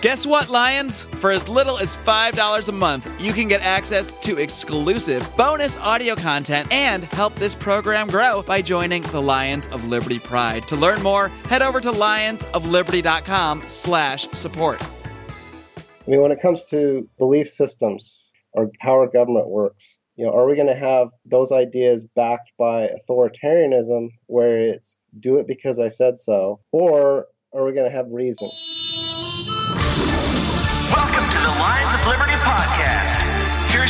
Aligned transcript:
Guess 0.00 0.24
what, 0.24 0.48
Lions? 0.48 1.02
For 1.20 1.30
as 1.30 1.46
little 1.46 1.76
as 1.76 1.94
$5 1.94 2.68
a 2.68 2.72
month, 2.72 3.20
you 3.20 3.34
can 3.34 3.48
get 3.48 3.60
access 3.60 4.14
to 4.14 4.38
exclusive 4.38 5.30
bonus 5.36 5.76
audio 5.76 6.16
content 6.16 6.72
and 6.72 7.04
help 7.04 7.34
this 7.34 7.54
program 7.54 8.08
grow 8.08 8.40
by 8.40 8.62
joining 8.62 9.02
the 9.02 9.20
Lions 9.20 9.66
of 9.66 9.84
Liberty 9.84 10.18
Pride. 10.18 10.66
To 10.68 10.76
learn 10.76 11.02
more, 11.02 11.28
head 11.50 11.60
over 11.60 11.82
to 11.82 11.92
lionsofliberty.com 11.92 13.64
slash 13.66 14.26
support. 14.30 14.82
I 14.82 16.10
mean, 16.10 16.22
when 16.22 16.32
it 16.32 16.40
comes 16.40 16.64
to 16.70 17.06
belief 17.18 17.50
systems 17.50 18.30
or 18.52 18.70
how 18.80 18.92
our 18.92 19.06
government 19.06 19.50
works, 19.50 19.98
you 20.16 20.24
know, 20.24 20.32
are 20.32 20.46
we 20.46 20.56
going 20.56 20.66
to 20.66 20.74
have 20.74 21.08
those 21.26 21.52
ideas 21.52 22.04
backed 22.16 22.52
by 22.58 22.88
authoritarianism 23.06 24.08
where 24.28 24.60
it's 24.60 24.96
do 25.18 25.36
it 25.36 25.46
because 25.46 25.78
I 25.78 25.88
said 25.88 26.16
so, 26.16 26.60
or 26.72 27.26
are 27.52 27.66
we 27.66 27.74
going 27.74 27.90
to 27.90 27.94
have 27.94 28.06
reasons? 28.08 28.79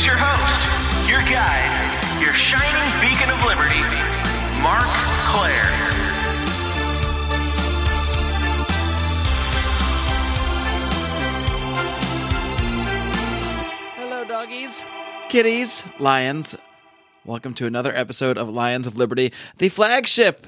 Here's 0.01 0.17
your 0.17 0.25
host, 0.25 1.07
your 1.07 1.19
guide, 1.31 2.19
your 2.19 2.33
shining 2.33 2.89
beacon 3.01 3.29
of 3.29 3.37
liberty, 3.45 3.81
Marc 4.63 4.81
Clair. 5.29 5.61
Hello, 13.95 14.25
doggies, 14.25 14.83
kitties, 15.29 15.83
lions. 15.99 16.55
Welcome 17.23 17.53
to 17.53 17.67
another 17.67 17.95
episode 17.95 18.39
of 18.39 18.49
Lions 18.49 18.87
of 18.87 18.95
Liberty, 18.95 19.31
the 19.59 19.69
flagship 19.69 20.47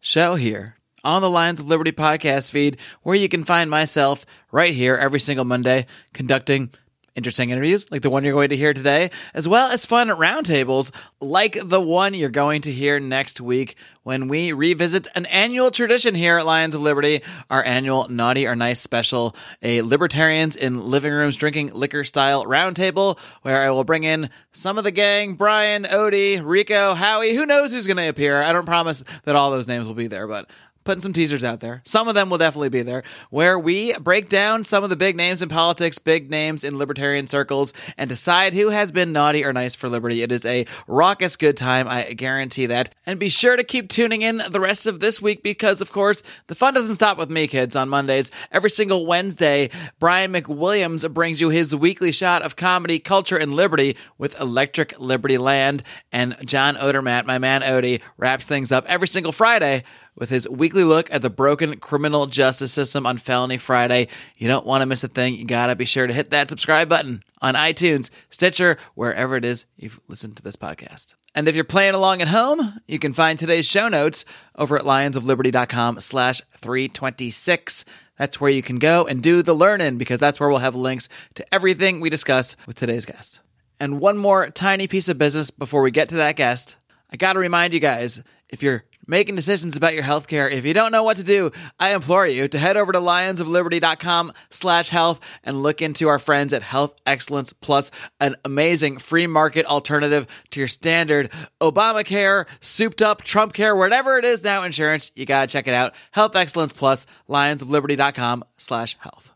show 0.00 0.36
here 0.36 0.76
on 1.02 1.20
the 1.20 1.28
Lions 1.28 1.60
of 1.60 1.68
Liberty 1.68 1.92
podcast 1.92 2.50
feed, 2.50 2.78
where 3.02 3.16
you 3.16 3.28
can 3.28 3.44
find 3.44 3.68
myself 3.68 4.24
right 4.50 4.72
here 4.72 4.94
every 4.94 5.20
single 5.20 5.44
Monday 5.44 5.84
conducting 6.14 6.70
interesting 7.14 7.50
interviews 7.50 7.90
like 7.90 8.02
the 8.02 8.10
one 8.10 8.24
you're 8.24 8.32
going 8.32 8.48
to 8.48 8.56
hear 8.56 8.74
today, 8.74 9.10
as 9.34 9.46
well 9.46 9.70
as 9.70 9.86
fun 9.86 10.08
roundtables 10.08 10.90
like 11.20 11.56
the 11.62 11.80
one 11.80 12.14
you're 12.14 12.28
going 12.28 12.60
to 12.62 12.72
hear 12.72 12.98
next 13.00 13.40
week 13.40 13.76
when 14.02 14.28
we 14.28 14.52
revisit 14.52 15.08
an 15.14 15.26
annual 15.26 15.70
tradition 15.70 16.14
here 16.14 16.38
at 16.38 16.46
Lions 16.46 16.74
of 16.74 16.82
Liberty, 16.82 17.22
our 17.50 17.64
annual 17.64 18.08
Naughty 18.08 18.46
or 18.46 18.54
Nice 18.54 18.80
special, 18.80 19.34
a 19.62 19.82
libertarians 19.82 20.56
in 20.56 20.90
living 20.90 21.12
rooms 21.12 21.36
drinking 21.36 21.72
liquor 21.72 22.04
style 22.04 22.44
roundtable 22.44 23.18
where 23.42 23.64
I 23.64 23.70
will 23.70 23.84
bring 23.84 24.04
in 24.04 24.28
some 24.52 24.76
of 24.76 24.84
the 24.84 24.90
gang, 24.90 25.34
Brian, 25.34 25.84
Odie, 25.84 26.44
Rico, 26.44 26.94
Howie, 26.94 27.34
who 27.34 27.46
knows 27.46 27.72
who's 27.72 27.86
going 27.86 27.96
to 27.96 28.08
appear. 28.08 28.42
I 28.42 28.52
don't 28.52 28.66
promise 28.66 29.04
that 29.24 29.36
all 29.36 29.50
those 29.50 29.68
names 29.68 29.86
will 29.86 29.94
be 29.94 30.08
there, 30.08 30.26
but 30.26 30.48
putting 30.84 31.00
some 31.00 31.12
teasers 31.12 31.44
out 31.44 31.60
there. 31.60 31.82
Some 31.84 32.08
of 32.08 32.14
them 32.14 32.30
will 32.30 32.38
definitely 32.38 32.68
be 32.68 32.82
there, 32.82 33.02
where 33.30 33.58
we 33.58 33.94
break 33.94 34.28
down 34.28 34.64
some 34.64 34.84
of 34.84 34.90
the 34.90 34.96
big 34.96 35.16
names 35.16 35.42
in 35.42 35.48
politics, 35.48 35.98
big 35.98 36.30
names 36.30 36.62
in 36.62 36.78
libertarian 36.78 37.26
circles, 37.26 37.72
and 37.96 38.08
decide 38.08 38.54
who 38.54 38.68
has 38.68 38.92
been 38.92 39.12
naughty 39.12 39.44
or 39.44 39.52
nice 39.52 39.74
for 39.74 39.88
liberty. 39.88 40.22
It 40.22 40.30
is 40.30 40.44
a 40.44 40.66
raucous 40.86 41.36
good 41.36 41.56
time, 41.56 41.88
I 41.88 42.12
guarantee 42.12 42.66
that. 42.66 42.94
And 43.06 43.18
be 43.18 43.28
sure 43.28 43.56
to 43.56 43.64
keep 43.64 43.88
tuning 43.88 44.22
in 44.22 44.42
the 44.50 44.60
rest 44.60 44.86
of 44.86 45.00
this 45.00 45.20
week 45.20 45.42
because, 45.42 45.80
of 45.80 45.92
course, 45.92 46.22
the 46.46 46.54
fun 46.54 46.74
doesn't 46.74 46.96
stop 46.96 47.18
with 47.18 47.30
me, 47.30 47.46
kids, 47.46 47.74
on 47.76 47.88
Mondays. 47.88 48.30
Every 48.52 48.70
single 48.70 49.06
Wednesday, 49.06 49.70
Brian 49.98 50.32
McWilliams 50.32 51.10
brings 51.12 51.40
you 51.40 51.48
his 51.48 51.74
weekly 51.74 52.12
shot 52.12 52.42
of 52.42 52.56
comedy, 52.56 52.98
culture, 52.98 53.36
and 53.36 53.54
liberty 53.54 53.96
with 54.18 54.38
Electric 54.40 54.98
Liberty 54.98 55.38
Land. 55.38 55.82
And 56.12 56.36
John 56.44 56.76
Odermatt, 56.76 57.26
my 57.26 57.38
man 57.38 57.62
Odie, 57.62 58.02
wraps 58.16 58.46
things 58.46 58.70
up 58.70 58.84
every 58.86 59.08
single 59.08 59.32
Friday 59.32 59.84
with 60.16 60.30
his 60.30 60.48
weekly 60.48 60.84
look 60.84 61.12
at 61.12 61.22
the 61.22 61.30
broken 61.30 61.76
criminal 61.78 62.26
justice 62.26 62.72
system 62.72 63.06
on 63.06 63.18
Felony 63.18 63.58
Friday. 63.58 64.08
You 64.36 64.48
don't 64.48 64.66
want 64.66 64.82
to 64.82 64.86
miss 64.86 65.04
a 65.04 65.08
thing. 65.08 65.34
You 65.34 65.44
got 65.44 65.66
to 65.66 65.76
be 65.76 65.84
sure 65.84 66.06
to 66.06 66.12
hit 66.12 66.30
that 66.30 66.48
subscribe 66.48 66.88
button 66.88 67.22
on 67.40 67.54
iTunes, 67.54 68.10
Stitcher, 68.30 68.78
wherever 68.94 69.36
it 69.36 69.44
is 69.44 69.66
you've 69.76 70.00
listened 70.08 70.36
to 70.36 70.42
this 70.42 70.56
podcast. 70.56 71.14
And 71.34 71.48
if 71.48 71.54
you're 71.54 71.64
playing 71.64 71.94
along 71.94 72.22
at 72.22 72.28
home, 72.28 72.80
you 72.86 72.98
can 72.98 73.12
find 73.12 73.38
today's 73.38 73.66
show 73.66 73.88
notes 73.88 74.24
over 74.56 74.78
at 74.78 74.84
lionsofliberty.com 74.84 76.00
slash 76.00 76.40
326. 76.58 77.84
That's 78.16 78.40
where 78.40 78.50
you 78.50 78.62
can 78.62 78.78
go 78.78 79.06
and 79.06 79.20
do 79.22 79.42
the 79.42 79.54
learning 79.54 79.98
because 79.98 80.20
that's 80.20 80.38
where 80.38 80.48
we'll 80.48 80.58
have 80.58 80.76
links 80.76 81.08
to 81.34 81.54
everything 81.54 82.00
we 82.00 82.10
discuss 82.10 82.56
with 82.66 82.76
today's 82.76 83.04
guest. 83.04 83.40
And 83.80 84.00
one 84.00 84.16
more 84.16 84.48
tiny 84.50 84.86
piece 84.86 85.08
of 85.08 85.18
business 85.18 85.50
before 85.50 85.82
we 85.82 85.90
get 85.90 86.10
to 86.10 86.16
that 86.16 86.36
guest. 86.36 86.76
I 87.10 87.16
got 87.16 87.32
to 87.32 87.40
remind 87.40 87.74
you 87.74 87.80
guys 87.80 88.22
if 88.48 88.62
you're 88.62 88.84
making 89.06 89.36
decisions 89.36 89.76
about 89.76 89.94
your 89.94 90.02
healthcare. 90.02 90.50
If 90.50 90.64
you 90.64 90.74
don't 90.74 90.92
know 90.92 91.02
what 91.02 91.16
to 91.18 91.24
do, 91.24 91.50
I 91.78 91.94
implore 91.94 92.26
you 92.26 92.48
to 92.48 92.58
head 92.58 92.76
over 92.76 92.92
to 92.92 93.00
lionsofliberty.com 93.00 94.32
slash 94.50 94.88
health 94.88 95.20
and 95.42 95.62
look 95.62 95.82
into 95.82 96.08
our 96.08 96.18
friends 96.18 96.52
at 96.52 96.62
Health 96.62 96.94
Excellence 97.06 97.52
Plus, 97.52 97.90
an 98.20 98.36
amazing 98.44 98.98
free 98.98 99.26
market 99.26 99.66
alternative 99.66 100.26
to 100.50 100.60
your 100.60 100.68
standard 100.68 101.30
Obamacare, 101.60 102.46
souped 102.60 103.02
up 103.02 103.22
Trump 103.22 103.52
care, 103.52 103.76
whatever 103.76 104.18
it 104.18 104.24
is 104.24 104.44
now 104.44 104.62
insurance. 104.62 105.10
You 105.14 105.26
got 105.26 105.48
to 105.48 105.52
check 105.52 105.68
it 105.68 105.74
out. 105.74 105.94
Health 106.12 106.36
Excellence 106.36 106.72
Plus, 106.72 107.06
lionsofliberty.com 107.28 108.44
slash 108.56 108.96
health. 109.00 109.32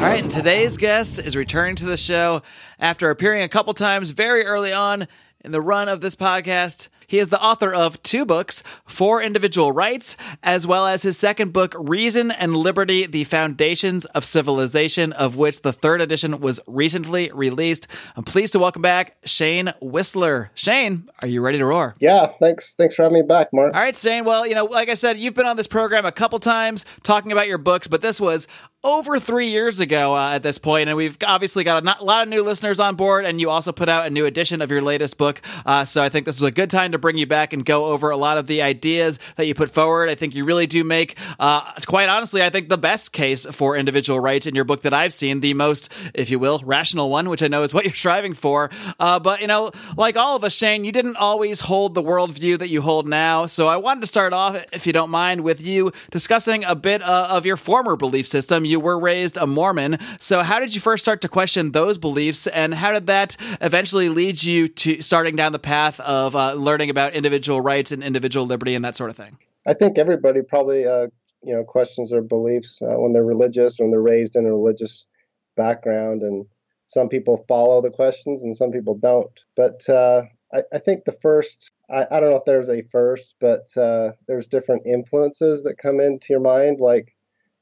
All 0.00 0.06
right, 0.06 0.28
today's 0.28 0.76
guest 0.76 1.18
is 1.18 1.36
returning 1.36 1.76
to 1.76 1.84
the 1.84 1.96
show 1.96 2.42
after 2.78 3.10
appearing 3.10 3.42
a 3.42 3.48
couple 3.48 3.74
times 3.74 4.12
very 4.12 4.44
early 4.44 4.72
on 4.72 5.06
in 5.44 5.52
the 5.52 5.60
run 5.60 5.88
of 5.88 6.00
this 6.00 6.16
podcast. 6.16 6.88
He 7.10 7.18
is 7.18 7.28
the 7.28 7.42
author 7.42 7.74
of 7.74 8.00
two 8.04 8.24
books, 8.24 8.62
For 8.86 9.20
Individual 9.20 9.72
Rights, 9.72 10.16
as 10.44 10.64
well 10.64 10.86
as 10.86 11.02
his 11.02 11.18
second 11.18 11.52
book, 11.52 11.74
Reason 11.76 12.30
and 12.30 12.56
Liberty 12.56 13.04
The 13.04 13.24
Foundations 13.24 14.04
of 14.04 14.24
Civilization, 14.24 15.12
of 15.14 15.36
which 15.36 15.62
the 15.62 15.72
third 15.72 16.00
edition 16.00 16.38
was 16.38 16.60
recently 16.68 17.32
released. 17.34 17.88
I'm 18.14 18.22
pleased 18.22 18.52
to 18.52 18.60
welcome 18.60 18.82
back 18.82 19.16
Shayne 19.24 19.74
Wissler. 19.82 20.50
Shayne, 20.54 21.08
are 21.20 21.26
you 21.26 21.40
ready 21.40 21.58
to 21.58 21.66
roar? 21.66 21.96
Yeah, 21.98 22.30
thanks. 22.40 22.74
Thanks 22.74 22.94
for 22.94 23.02
having 23.02 23.18
me 23.18 23.26
back, 23.26 23.52
Marc. 23.52 23.74
All 23.74 23.80
right, 23.80 23.96
Shayne. 23.96 24.24
Well, 24.24 24.46
you 24.46 24.54
know, 24.54 24.66
like 24.66 24.88
I 24.88 24.94
said, 24.94 25.18
you've 25.18 25.34
been 25.34 25.46
on 25.46 25.56
this 25.56 25.66
program 25.66 26.06
a 26.06 26.12
couple 26.12 26.38
times 26.38 26.84
talking 27.02 27.32
about 27.32 27.48
your 27.48 27.58
books, 27.58 27.88
but 27.88 28.02
this 28.02 28.20
was 28.20 28.46
over 28.82 29.20
three 29.20 29.50
years 29.50 29.78
ago 29.78 30.16
uh, 30.16 30.30
at 30.30 30.42
this 30.42 30.58
point, 30.58 30.88
and 30.88 30.96
we've 30.96 31.16
obviously 31.26 31.64
got 31.64 31.82
a, 31.82 31.84
not, 31.84 32.02
lot 32.02 32.22
of 32.22 32.28
new 32.28 32.42
listeners 32.42 32.80
on 32.80 32.96
board. 32.96 33.26
And 33.26 33.38
you 33.40 33.50
also 33.50 33.72
put 33.72 33.90
out 33.90 34.06
a 34.06 34.10
new 34.10 34.24
edition 34.24 34.62
of 34.62 34.70
your 34.70 34.80
latest 34.80 35.18
book, 35.18 35.42
uh, 35.66 35.84
so 35.84 36.02
I 36.02 36.08
think 36.08 36.24
this 36.24 36.40
was 36.40 36.48
a 36.48 36.52
good 36.52 36.70
time 36.70 36.92
to 36.92 36.98
bring 36.98 37.18
you 37.18 37.26
back 37.26 37.52
and 37.52 37.64
go 37.64 37.86
over 37.86 38.10
a 38.10 38.16
lot 38.16 38.38
of 38.38 38.46
the 38.46 38.62
ideas 38.62 39.18
that 39.36 39.46
you 39.46 39.54
put 39.54 39.70
forward. 39.70 40.08
I 40.08 40.14
think 40.14 40.34
you 40.34 40.44
really 40.44 40.66
do 40.66 40.82
make, 40.82 41.18
uh, 41.38 41.72
quite 41.86 42.08
honestly, 42.08 42.42
I 42.42 42.48
think 42.48 42.68
the 42.68 42.78
best 42.78 43.12
case 43.12 43.44
for 43.44 43.76
individual 43.76 44.18
rights 44.18 44.46
in 44.46 44.54
your 44.54 44.64
book 44.64 44.82
that 44.82 44.94
I've 44.94 45.12
seen, 45.12 45.40
the 45.40 45.52
most, 45.52 45.92
if 46.14 46.30
you 46.30 46.38
will, 46.38 46.58
rational 46.64 47.10
one, 47.10 47.28
which 47.28 47.42
I 47.42 47.48
know 47.48 47.62
is 47.62 47.74
what 47.74 47.84
you're 47.84 47.94
striving 47.94 48.32
for. 48.32 48.70
Uh, 48.98 49.18
but 49.18 49.42
you 49.42 49.46
know, 49.46 49.72
like 49.96 50.16
all 50.16 50.36
of 50.36 50.44
us, 50.44 50.54
Shayne, 50.54 50.84
you 50.84 50.92
didn't 50.92 51.16
always 51.16 51.60
hold 51.60 51.94
the 51.94 52.02
worldview 52.02 52.58
that 52.58 52.68
you 52.68 52.80
hold 52.80 53.06
now. 53.06 53.44
So 53.46 53.68
I 53.68 53.76
wanted 53.76 54.00
to 54.00 54.06
start 54.06 54.32
off, 54.32 54.56
if 54.72 54.86
you 54.86 54.92
don't 54.94 55.10
mind, 55.10 55.42
with 55.42 55.60
you 55.60 55.92
discussing 56.10 56.64
a 56.64 56.74
bit 56.74 57.02
uh, 57.02 57.28
of 57.30 57.44
your 57.44 57.58
former 57.58 57.96
belief 57.96 58.26
system. 58.26 58.64
You 58.70 58.78
were 58.78 58.98
raised 58.98 59.36
a 59.36 59.48
Mormon, 59.48 59.98
so 60.20 60.42
how 60.42 60.60
did 60.60 60.74
you 60.76 60.80
first 60.80 61.02
start 61.02 61.20
to 61.22 61.28
question 61.28 61.72
those 61.72 61.98
beliefs, 61.98 62.46
and 62.46 62.72
how 62.72 62.92
did 62.92 63.08
that 63.08 63.36
eventually 63.60 64.08
lead 64.08 64.44
you 64.44 64.68
to 64.68 65.02
starting 65.02 65.34
down 65.34 65.50
the 65.50 65.58
path 65.58 65.98
of 65.98 66.36
uh, 66.36 66.52
learning 66.52 66.88
about 66.88 67.12
individual 67.14 67.60
rights 67.60 67.90
and 67.90 68.04
individual 68.04 68.46
liberty 68.46 68.76
and 68.76 68.84
that 68.84 68.94
sort 68.94 69.10
of 69.10 69.16
thing? 69.16 69.38
I 69.66 69.74
think 69.74 69.98
everybody 69.98 70.42
probably, 70.42 70.86
uh, 70.86 71.08
you 71.42 71.52
know, 71.52 71.64
questions 71.64 72.10
their 72.10 72.22
beliefs 72.22 72.80
uh, 72.80 72.94
when 72.94 73.12
they're 73.12 73.24
religious, 73.24 73.78
when 73.78 73.90
they're 73.90 74.00
raised 74.00 74.36
in 74.36 74.46
a 74.46 74.50
religious 74.50 75.08
background, 75.56 76.22
and 76.22 76.46
some 76.86 77.08
people 77.08 77.44
follow 77.48 77.82
the 77.82 77.90
questions 77.90 78.44
and 78.44 78.56
some 78.56 78.70
people 78.70 78.94
don't. 78.94 79.32
But 79.56 79.88
uh, 79.88 80.22
I, 80.52 80.62
I, 80.72 80.78
think 80.78 81.04
the 81.04 81.18
first, 81.22 81.72
I, 81.90 82.06
I, 82.10 82.20
don't 82.20 82.30
know 82.30 82.36
if 82.36 82.44
there's 82.44 82.68
a 82.68 82.82
first, 82.82 83.34
but 83.40 83.76
uh, 83.76 84.12
there's 84.26 84.46
different 84.46 84.86
influences 84.86 85.62
that 85.64 85.78
come 85.78 86.00
into 86.00 86.28
your 86.30 86.40
mind, 86.40 86.80
like 86.80 87.14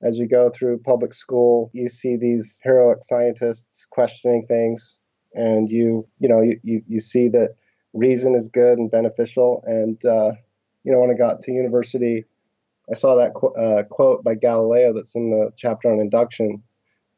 as 0.02 0.18
you 0.18 0.28
go 0.28 0.50
through 0.50 0.78
public 0.78 1.12
school, 1.12 1.70
you 1.72 1.88
see 1.88 2.16
these 2.16 2.60
heroic 2.62 2.98
scientists 3.02 3.86
questioning 3.90 4.46
things, 4.46 4.98
and 5.34 5.70
you 5.70 6.06
you 6.18 6.28
know 6.28 6.40
you 6.40 6.60
you, 6.62 6.82
you 6.86 7.00
see 7.00 7.28
that 7.30 7.56
reason 7.92 8.34
is 8.34 8.48
good 8.48 8.78
and 8.78 8.90
beneficial. 8.90 9.62
And 9.66 10.02
uh, 10.04 10.32
you 10.84 10.92
know 10.92 11.00
when 11.00 11.10
I 11.10 11.14
got 11.14 11.42
to 11.42 11.52
university, 11.52 12.24
I 12.90 12.94
saw 12.94 13.16
that 13.16 13.34
qu- 13.34 13.54
uh, 13.54 13.82
quote 13.84 14.24
by 14.24 14.34
Galileo 14.34 14.92
that's 14.92 15.14
in 15.14 15.30
the 15.30 15.50
chapter 15.56 15.90
on 15.90 16.00
induction 16.00 16.62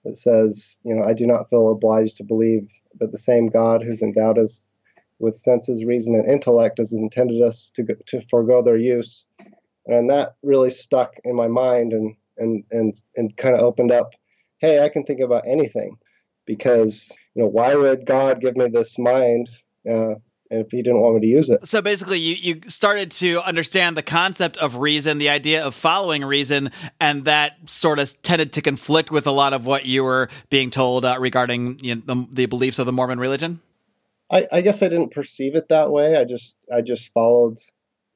that 0.04 0.16
says, 0.16 0.78
you 0.82 0.94
know, 0.94 1.04
I 1.04 1.12
do 1.12 1.26
not 1.26 1.50
feel 1.50 1.70
obliged 1.70 2.16
to 2.16 2.24
believe 2.24 2.68
that 2.98 3.12
the 3.12 3.18
same 3.18 3.48
God 3.48 3.82
who's 3.82 4.02
endowed 4.02 4.38
us 4.38 4.68
with 5.18 5.36
senses, 5.36 5.84
reason, 5.84 6.14
and 6.14 6.26
intellect 6.26 6.78
has 6.78 6.92
intended 6.92 7.42
us 7.42 7.70
to 7.74 7.82
go, 7.82 7.94
to 8.06 8.22
forego 8.30 8.62
their 8.62 8.78
use. 8.78 9.26
And 9.86 10.08
that 10.08 10.36
really 10.42 10.70
stuck 10.70 11.14
in 11.24 11.36
my 11.36 11.46
mind 11.46 11.92
and 11.92 12.16
and 12.40 12.64
and 12.72 12.94
and 13.14 13.36
kind 13.36 13.54
of 13.54 13.60
opened 13.60 13.92
up, 13.92 14.10
hey, 14.58 14.82
I 14.82 14.88
can 14.88 15.04
think 15.04 15.20
about 15.20 15.44
anything, 15.46 15.96
because 16.46 17.12
you 17.34 17.42
know 17.42 17.48
why 17.48 17.76
would 17.76 18.06
God 18.06 18.40
give 18.40 18.56
me 18.56 18.68
this 18.68 18.98
mind 18.98 19.48
uh, 19.88 20.14
if 20.50 20.66
he 20.70 20.82
didn't 20.82 21.00
want 21.00 21.14
me 21.14 21.20
to 21.20 21.26
use 21.28 21.48
it. 21.48 21.66
So 21.68 21.80
basically, 21.80 22.18
you, 22.18 22.34
you 22.34 22.60
started 22.68 23.12
to 23.12 23.40
understand 23.42 23.96
the 23.96 24.02
concept 24.02 24.56
of 24.56 24.76
reason, 24.76 25.18
the 25.18 25.28
idea 25.28 25.64
of 25.64 25.74
following 25.74 26.24
reason, 26.24 26.72
and 27.00 27.24
that 27.26 27.70
sort 27.70 28.00
of 28.00 28.20
tended 28.22 28.52
to 28.54 28.62
conflict 28.62 29.12
with 29.12 29.28
a 29.28 29.30
lot 29.30 29.52
of 29.52 29.66
what 29.66 29.86
you 29.86 30.02
were 30.02 30.28
being 30.48 30.70
told 30.70 31.04
uh, 31.04 31.16
regarding 31.20 31.78
you 31.84 31.94
know, 31.94 32.02
the, 32.04 32.26
the 32.32 32.46
beliefs 32.46 32.80
of 32.80 32.86
the 32.86 32.92
Mormon 32.92 33.20
religion. 33.20 33.60
I, 34.30 34.46
I 34.50 34.60
guess 34.60 34.82
I 34.82 34.88
didn't 34.88 35.12
perceive 35.12 35.54
it 35.54 35.68
that 35.68 35.90
way. 35.90 36.16
I 36.16 36.24
just 36.24 36.56
I 36.72 36.80
just 36.80 37.12
followed 37.12 37.58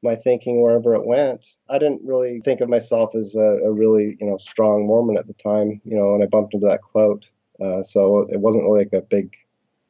my 0.05 0.15
thinking 0.15 0.63
wherever 0.63 0.95
it 0.95 1.07
went. 1.07 1.47
I 1.69 1.79
didn't 1.79 2.03
really 2.05 2.41
think 2.45 2.61
of 2.61 2.69
myself 2.69 3.15
as 3.15 3.35
a, 3.35 3.59
a 3.65 3.73
really 3.73 4.17
you 4.21 4.27
know 4.27 4.37
strong 4.37 4.87
Mormon 4.87 5.19
at 5.19 5.27
the 5.27 5.35
time. 5.35 5.81
You 5.85 5.97
know, 5.97 6.13
when 6.13 6.23
I 6.23 6.27
bumped 6.27 6.55
into 6.55 6.67
that 6.67 6.83
quote, 6.83 7.27
uh, 7.61 7.83
so 7.83 8.29
it 8.31 8.39
wasn't 8.41 8.65
really 8.65 8.81
like 8.85 8.93
a 8.93 9.03
big 9.03 9.35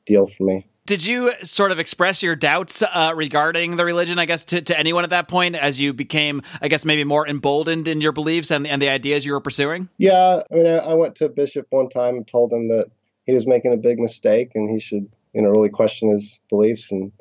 deal 0.07 0.27
for 0.27 0.45
me. 0.45 0.67
Did 0.87 1.05
you 1.05 1.33
sort 1.43 1.73
of 1.73 1.79
express 1.79 2.23
your 2.23 2.37
doubts 2.37 2.83
uh, 2.83 3.13
regarding 3.17 3.77
the 3.77 3.87
religion, 3.87 4.19
I 4.19 4.27
guess, 4.27 4.45
to, 4.47 4.61
to 4.61 4.79
anyone 4.79 5.03
at 5.03 5.11
that 5.11 5.29
point 5.29 5.57
as 5.57 5.81
you 5.81 5.95
became, 5.95 6.43
I 6.61 6.69
guess, 6.69 6.85
maybe 6.85 7.05
more 7.05 7.27
emboldened 7.27 7.89
in 7.89 8.03
your 8.03 8.13
beliefs 8.13 8.51
and, 8.51 8.67
and 8.67 8.83
the 8.83 8.91
ideas 8.91 9.25
you 9.25 9.33
were 9.33 9.41
pursuing? 9.41 9.89
Yeah. 9.97 10.43
I 10.51 10.55
mean, 10.55 10.67
I, 10.67 10.77
I 10.77 10.93
went 10.93 11.15
to 11.17 11.25
a 11.25 11.31
bishop 11.31 11.69
one 11.71 11.89
time 11.89 12.17
and 12.17 12.29
told 12.29 12.53
him 12.53 12.69
that 12.69 12.89
he 13.25 13.33
was 13.33 13.47
making 13.47 13.73
a 13.73 13.79
big 13.79 13.99
mistake 13.99 14.51
and 14.55 14.69
he 14.69 14.79
should, 14.79 15.09
you 15.33 15.41
know, 15.41 15.49
really 15.49 15.71
question 15.71 16.11
his 16.11 16.39
beliefs. 16.51 16.93
And 16.93 17.13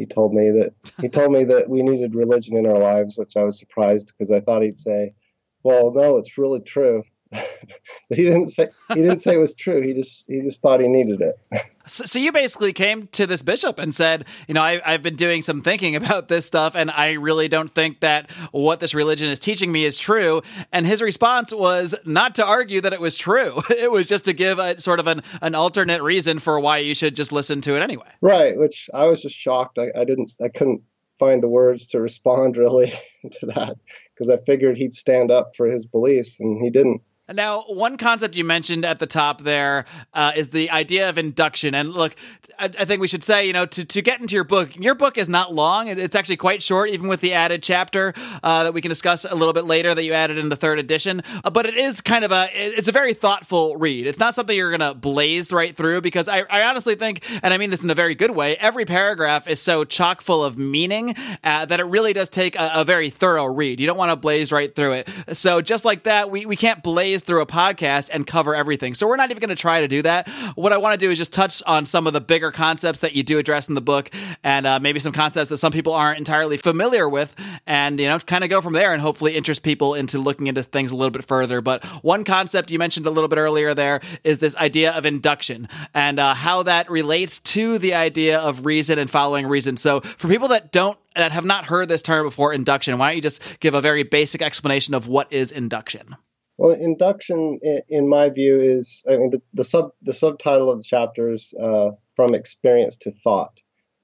he 0.00 0.06
told 0.06 0.34
me 0.34 0.50
that 0.50 0.72
he 1.00 1.08
told 1.16 1.32
me 1.32 1.44
that 1.44 1.68
we 1.68 1.82
needed 1.82 2.14
religion 2.14 2.56
in 2.56 2.66
our 2.66 2.78
lives, 2.78 3.16
which 3.16 3.36
I 3.36 3.44
was 3.44 3.58
surprised 3.58 4.08
because 4.08 4.30
I 4.30 4.40
thought 4.40 4.62
he'd 4.62 4.78
say, 4.78 5.14
"Well, 5.62 5.92
no, 5.92 6.16
it's 6.16 6.38
really 6.38 6.60
true." 6.60 7.04
But 7.30 8.18
he 8.18 8.24
didn't 8.24 8.48
say 8.48 8.68
he 8.88 8.96
didn't 8.96 9.18
say 9.18 9.34
it 9.34 9.38
was 9.38 9.54
true. 9.54 9.80
He 9.80 9.92
just 9.92 10.26
he 10.26 10.40
just 10.40 10.60
thought 10.60 10.80
he 10.80 10.88
needed 10.88 11.20
it. 11.20 11.38
so, 11.86 12.04
so, 12.04 12.18
you 12.18 12.32
basically 12.32 12.72
came 12.72 13.06
to 13.08 13.26
this 13.26 13.42
bishop 13.42 13.78
and 13.78 13.94
said, 13.94 14.26
you 14.48 14.54
know, 14.54 14.62
I, 14.62 14.80
I've 14.84 15.02
been 15.02 15.16
doing 15.16 15.42
some 15.42 15.60
thinking 15.60 15.94
about 15.96 16.28
this 16.28 16.46
stuff, 16.46 16.74
and 16.74 16.90
I 16.90 17.12
really 17.12 17.48
don't 17.48 17.72
think 17.72 18.00
that 18.00 18.30
what 18.52 18.80
this 18.80 18.94
religion 18.94 19.30
is 19.30 19.38
teaching 19.38 19.70
me 19.70 19.84
is 19.84 19.98
true. 19.98 20.42
And 20.72 20.86
his 20.86 21.00
response 21.02 21.52
was 21.52 21.94
not 22.04 22.34
to 22.36 22.44
argue 22.44 22.80
that 22.80 22.92
it 22.92 23.00
was 23.00 23.16
true. 23.16 23.62
It 23.80 23.90
was 23.90 24.08
just 24.08 24.26
to 24.26 24.34
give 24.34 24.58
a 24.58 24.78
sort 24.78 25.00
of 25.00 25.06
an, 25.06 25.22
an 25.40 25.54
alternate 25.54 26.02
reason 26.02 26.38
for 26.38 26.60
why 26.60 26.78
you 26.78 26.94
should 26.94 27.16
just 27.16 27.32
listen 27.32 27.62
to 27.62 27.76
it 27.76 27.82
anyway. 27.82 28.08
Right, 28.20 28.58
which 28.58 28.90
I 28.92 29.06
was 29.06 29.22
just 29.22 29.34
shocked. 29.34 29.78
I, 29.78 29.88
I 29.98 30.04
didn't 30.04 30.32
I 30.42 30.48
couldn't 30.48 30.82
find 31.20 31.42
the 31.42 31.48
words 31.48 31.86
to 31.88 32.00
respond 32.00 32.56
really 32.58 32.92
to 33.40 33.46
that 33.46 33.76
because 34.12 34.28
I 34.28 34.42
figured 34.44 34.76
he'd 34.76 34.92
stand 34.92 35.30
up 35.30 35.56
for 35.56 35.66
his 35.66 35.86
beliefs, 35.86 36.40
and 36.40 36.60
he 36.62 36.70
didn't. 36.70 37.00
Now, 37.32 37.62
one 37.62 37.96
concept 37.96 38.34
you 38.34 38.44
mentioned 38.44 38.84
at 38.84 38.98
the 38.98 39.06
top 39.06 39.42
there 39.42 39.84
uh, 40.14 40.32
is 40.34 40.50
the 40.50 40.70
idea 40.70 41.08
of 41.08 41.18
induction. 41.18 41.74
And 41.74 41.92
look, 41.92 42.16
I, 42.58 42.64
I, 42.64 42.84
think 42.84 43.00
we 43.00 43.08
should 43.08 43.22
say, 43.22 43.46
you 43.46 43.52
know, 43.52 43.66
to, 43.66 43.84
to 43.84 44.02
get 44.02 44.20
into 44.20 44.34
your 44.34 44.44
book, 44.44 44.76
your 44.76 44.94
book 44.94 45.16
is 45.16 45.28
not 45.28 45.52
long. 45.52 45.88
It's 45.88 46.16
actually 46.16 46.36
quite 46.36 46.62
short, 46.62 46.90
even 46.90 47.08
with 47.08 47.20
the 47.20 47.32
added 47.32 47.62
chapter 47.62 48.14
uh, 48.42 48.64
that 48.64 48.74
we 48.74 48.80
can 48.80 48.88
discuss 48.88 49.24
a 49.24 49.34
little 49.34 49.52
bit 49.52 49.64
later 49.64 49.94
that 49.94 50.02
you 50.02 50.12
added 50.12 50.38
in 50.38 50.48
the 50.48 50.56
third 50.56 50.78
edition. 50.78 51.22
Uh, 51.44 51.50
but 51.50 51.66
it 51.66 51.76
is 51.76 52.00
kind 52.00 52.24
of 52.24 52.32
a, 52.32 52.48
it's 52.52 52.88
a 52.88 52.92
very 52.92 53.14
thoughtful 53.14 53.76
read. 53.76 54.06
It's 54.06 54.18
not 54.18 54.34
something 54.34 54.56
you're 54.56 54.76
going 54.76 54.80
to 54.80 54.94
blaze 54.94 55.52
right 55.52 55.74
through 55.74 56.00
because 56.00 56.28
I, 56.28 56.40
I, 56.50 56.64
honestly 56.64 56.96
think, 56.96 57.24
and 57.42 57.54
I 57.54 57.58
mean 57.58 57.70
this 57.70 57.82
in 57.82 57.90
a 57.90 57.94
very 57.94 58.14
good 58.14 58.32
way, 58.32 58.56
every 58.56 58.84
paragraph 58.84 59.48
is 59.48 59.60
so 59.60 59.84
chock 59.84 60.20
full 60.20 60.44
of 60.44 60.58
meaning 60.58 61.14
uh, 61.44 61.64
that 61.66 61.80
it 61.80 61.84
really 61.84 62.12
does 62.12 62.28
take 62.28 62.56
a, 62.56 62.70
a 62.74 62.84
very 62.84 63.10
thorough 63.10 63.46
read. 63.46 63.80
You 63.80 63.86
don't 63.86 63.98
want 63.98 64.10
to 64.10 64.16
blaze 64.16 64.52
right 64.52 64.74
through 64.74 64.92
it. 64.92 65.08
So 65.32 65.60
just 65.60 65.84
like 65.84 66.04
that, 66.04 66.30
we, 66.30 66.46
we 66.46 66.56
can't 66.56 66.82
blaze 66.82 67.19
through 67.22 67.42
a 67.42 67.46
podcast 67.46 68.10
and 68.12 68.26
cover 68.26 68.54
everything. 68.54 68.94
So 68.94 69.06
we're 69.06 69.16
not 69.16 69.30
even 69.30 69.40
going 69.40 69.50
to 69.50 69.60
try 69.60 69.80
to 69.80 69.88
do 69.88 70.02
that. 70.02 70.28
What 70.54 70.72
I 70.72 70.78
want 70.78 70.98
to 70.98 71.06
do 71.06 71.10
is 71.10 71.18
just 71.18 71.32
touch 71.32 71.62
on 71.66 71.86
some 71.86 72.06
of 72.06 72.12
the 72.12 72.20
bigger 72.20 72.50
concepts 72.50 73.00
that 73.00 73.14
you 73.14 73.22
do 73.22 73.38
address 73.38 73.68
in 73.68 73.74
the 73.74 73.80
book 73.80 74.10
and 74.42 74.66
uh, 74.66 74.78
maybe 74.80 75.00
some 75.00 75.12
concepts 75.12 75.50
that 75.50 75.58
some 75.58 75.72
people 75.72 75.92
aren't 75.92 76.18
entirely 76.18 76.56
familiar 76.56 77.08
with 77.08 77.34
and, 77.66 78.00
you 78.00 78.06
know, 78.06 78.18
kind 78.18 78.44
of 78.44 78.50
go 78.50 78.60
from 78.60 78.72
there 78.72 78.92
and 78.92 79.02
hopefully 79.02 79.36
interest 79.36 79.62
people 79.62 79.94
into 79.94 80.18
looking 80.18 80.46
into 80.46 80.62
things 80.62 80.90
a 80.90 80.96
little 80.96 81.10
bit 81.10 81.24
further. 81.24 81.60
But 81.60 81.84
one 82.02 82.24
concept 82.24 82.70
you 82.70 82.78
mentioned 82.78 83.06
a 83.06 83.10
little 83.10 83.28
bit 83.28 83.38
earlier 83.38 83.74
there 83.74 84.00
is 84.24 84.38
this 84.38 84.56
idea 84.56 84.92
of 84.92 85.06
induction 85.06 85.68
and 85.94 86.18
uh, 86.18 86.34
how 86.34 86.62
that 86.64 86.90
relates 86.90 87.38
to 87.40 87.78
the 87.78 87.94
idea 87.94 88.38
of 88.38 88.66
reason 88.66 88.98
and 88.98 89.10
following 89.10 89.46
reason. 89.46 89.76
So 89.76 90.00
for 90.00 90.28
people 90.28 90.48
that 90.48 90.72
don't 90.72 90.98
that 91.16 91.32
have 91.32 91.44
not 91.44 91.66
heard 91.66 91.88
this 91.88 92.02
term 92.02 92.24
before, 92.26 92.54
induction, 92.54 92.96
why 92.98 93.08
don't 93.08 93.16
you 93.16 93.22
just 93.22 93.42
give 93.60 93.74
a 93.74 93.80
very 93.80 94.04
basic 94.04 94.42
explanation 94.42 94.94
of 94.94 95.08
what 95.08 95.32
is 95.32 95.50
induction? 95.50 96.16
Well, 96.60 96.72
induction, 96.72 97.58
in 97.88 98.06
my 98.06 98.28
view, 98.28 98.60
is 98.60 99.02
I 99.08 99.16
mean 99.16 99.30
the, 99.30 99.40
the 99.54 99.64
sub 99.64 99.92
the 100.02 100.12
subtitle 100.12 100.70
of 100.70 100.76
the 100.76 100.84
chapter 100.84 101.30
is 101.30 101.54
uh, 101.58 101.92
from 102.14 102.34
experience 102.34 102.98
to 102.98 103.12
thought. 103.12 103.58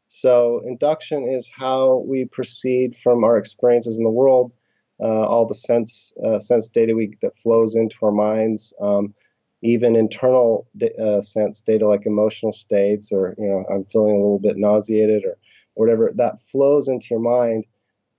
So 0.09 0.63
induction 0.67 1.25
is 1.25 1.51
how 1.55 2.03
we 2.09 2.25
proceed 2.25 2.97
from 3.03 3.25
our 3.25 3.37
experiences 3.37 3.99
in 3.99 4.05
the 4.05 4.19
world, 4.23 4.53
uh, 5.01 5.27
all 5.31 5.45
the 5.45 5.55
sense 5.55 6.15
uh, 6.25 6.39
sense 6.39 6.71
data 6.71 6.95
we, 6.95 7.15
that 7.21 7.39
flows 7.39 7.77
into 7.77 7.97
our 8.03 8.11
minds, 8.11 8.73
um, 8.81 9.13
even 9.61 9.95
internal 9.95 10.67
uh, 10.99 11.21
sense 11.21 11.61
data 11.61 11.87
like 11.87 12.07
emotional 12.07 12.55
states, 12.55 13.13
or 13.13 13.35
you 13.37 13.49
know 13.49 13.67
I'm 13.71 13.85
feeling 13.85 14.13
a 14.13 14.23
little 14.25 14.39
bit 14.39 14.57
nauseated 14.57 15.27
or 15.27 15.37
whatever 15.75 16.11
that 16.17 16.41
flows 16.51 16.89
into 16.89 17.09
your 17.11 17.21
mind 17.21 17.67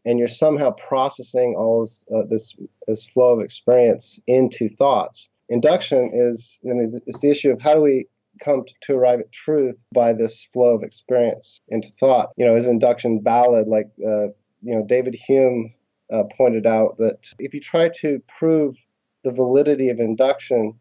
and 0.06 0.20
you're 0.20 0.28
somehow 0.28 0.72
processing 0.72 1.56
all 1.58 1.82
this, 1.82 2.06
uh, 2.14 2.24
this, 2.30 2.56
this 2.88 3.06
flow 3.06 3.38
of 3.38 3.42
experience 3.44 4.20
into 4.28 4.70
thoughts. 4.70 5.30
Induction 5.50 6.12
is 6.14 6.60
I 6.66 6.74
mean, 6.74 7.00
it's 7.06 7.20
the 7.20 7.30
issue 7.30 7.52
of 7.52 7.62
how 7.62 7.76
do 7.76 7.82
we 7.82 8.08
come 8.44 8.64
to, 8.66 8.74
to, 8.82 8.96
arrive 8.96 9.20
at 9.20 9.32
truth 9.32 9.78
by 9.94 10.14
this 10.14 10.46
flow 10.54 10.76
of 10.76 10.84
experience 10.84 11.60
into 11.70 11.90
thought. 12.00 12.30
You 12.38 12.46
know, 12.46 12.56
is 12.56 12.68
induction 12.68 13.22
valid? 13.24 13.68
Like 13.68 13.88
uh, 14.06 14.28
you 14.62 14.76
know, 14.76 14.86
David 14.86 15.16
Hume 15.16 15.74
uh, 16.14 16.24
pointed 16.38 16.66
out 16.66 16.98
that 16.98 17.34
if 17.40 17.54
you 17.54 17.60
try 17.60 17.90
to 18.02 18.22
prove 18.40 18.76
the 19.24 19.32
validity 19.32 19.90
of 19.90 20.00
induction 20.00 20.74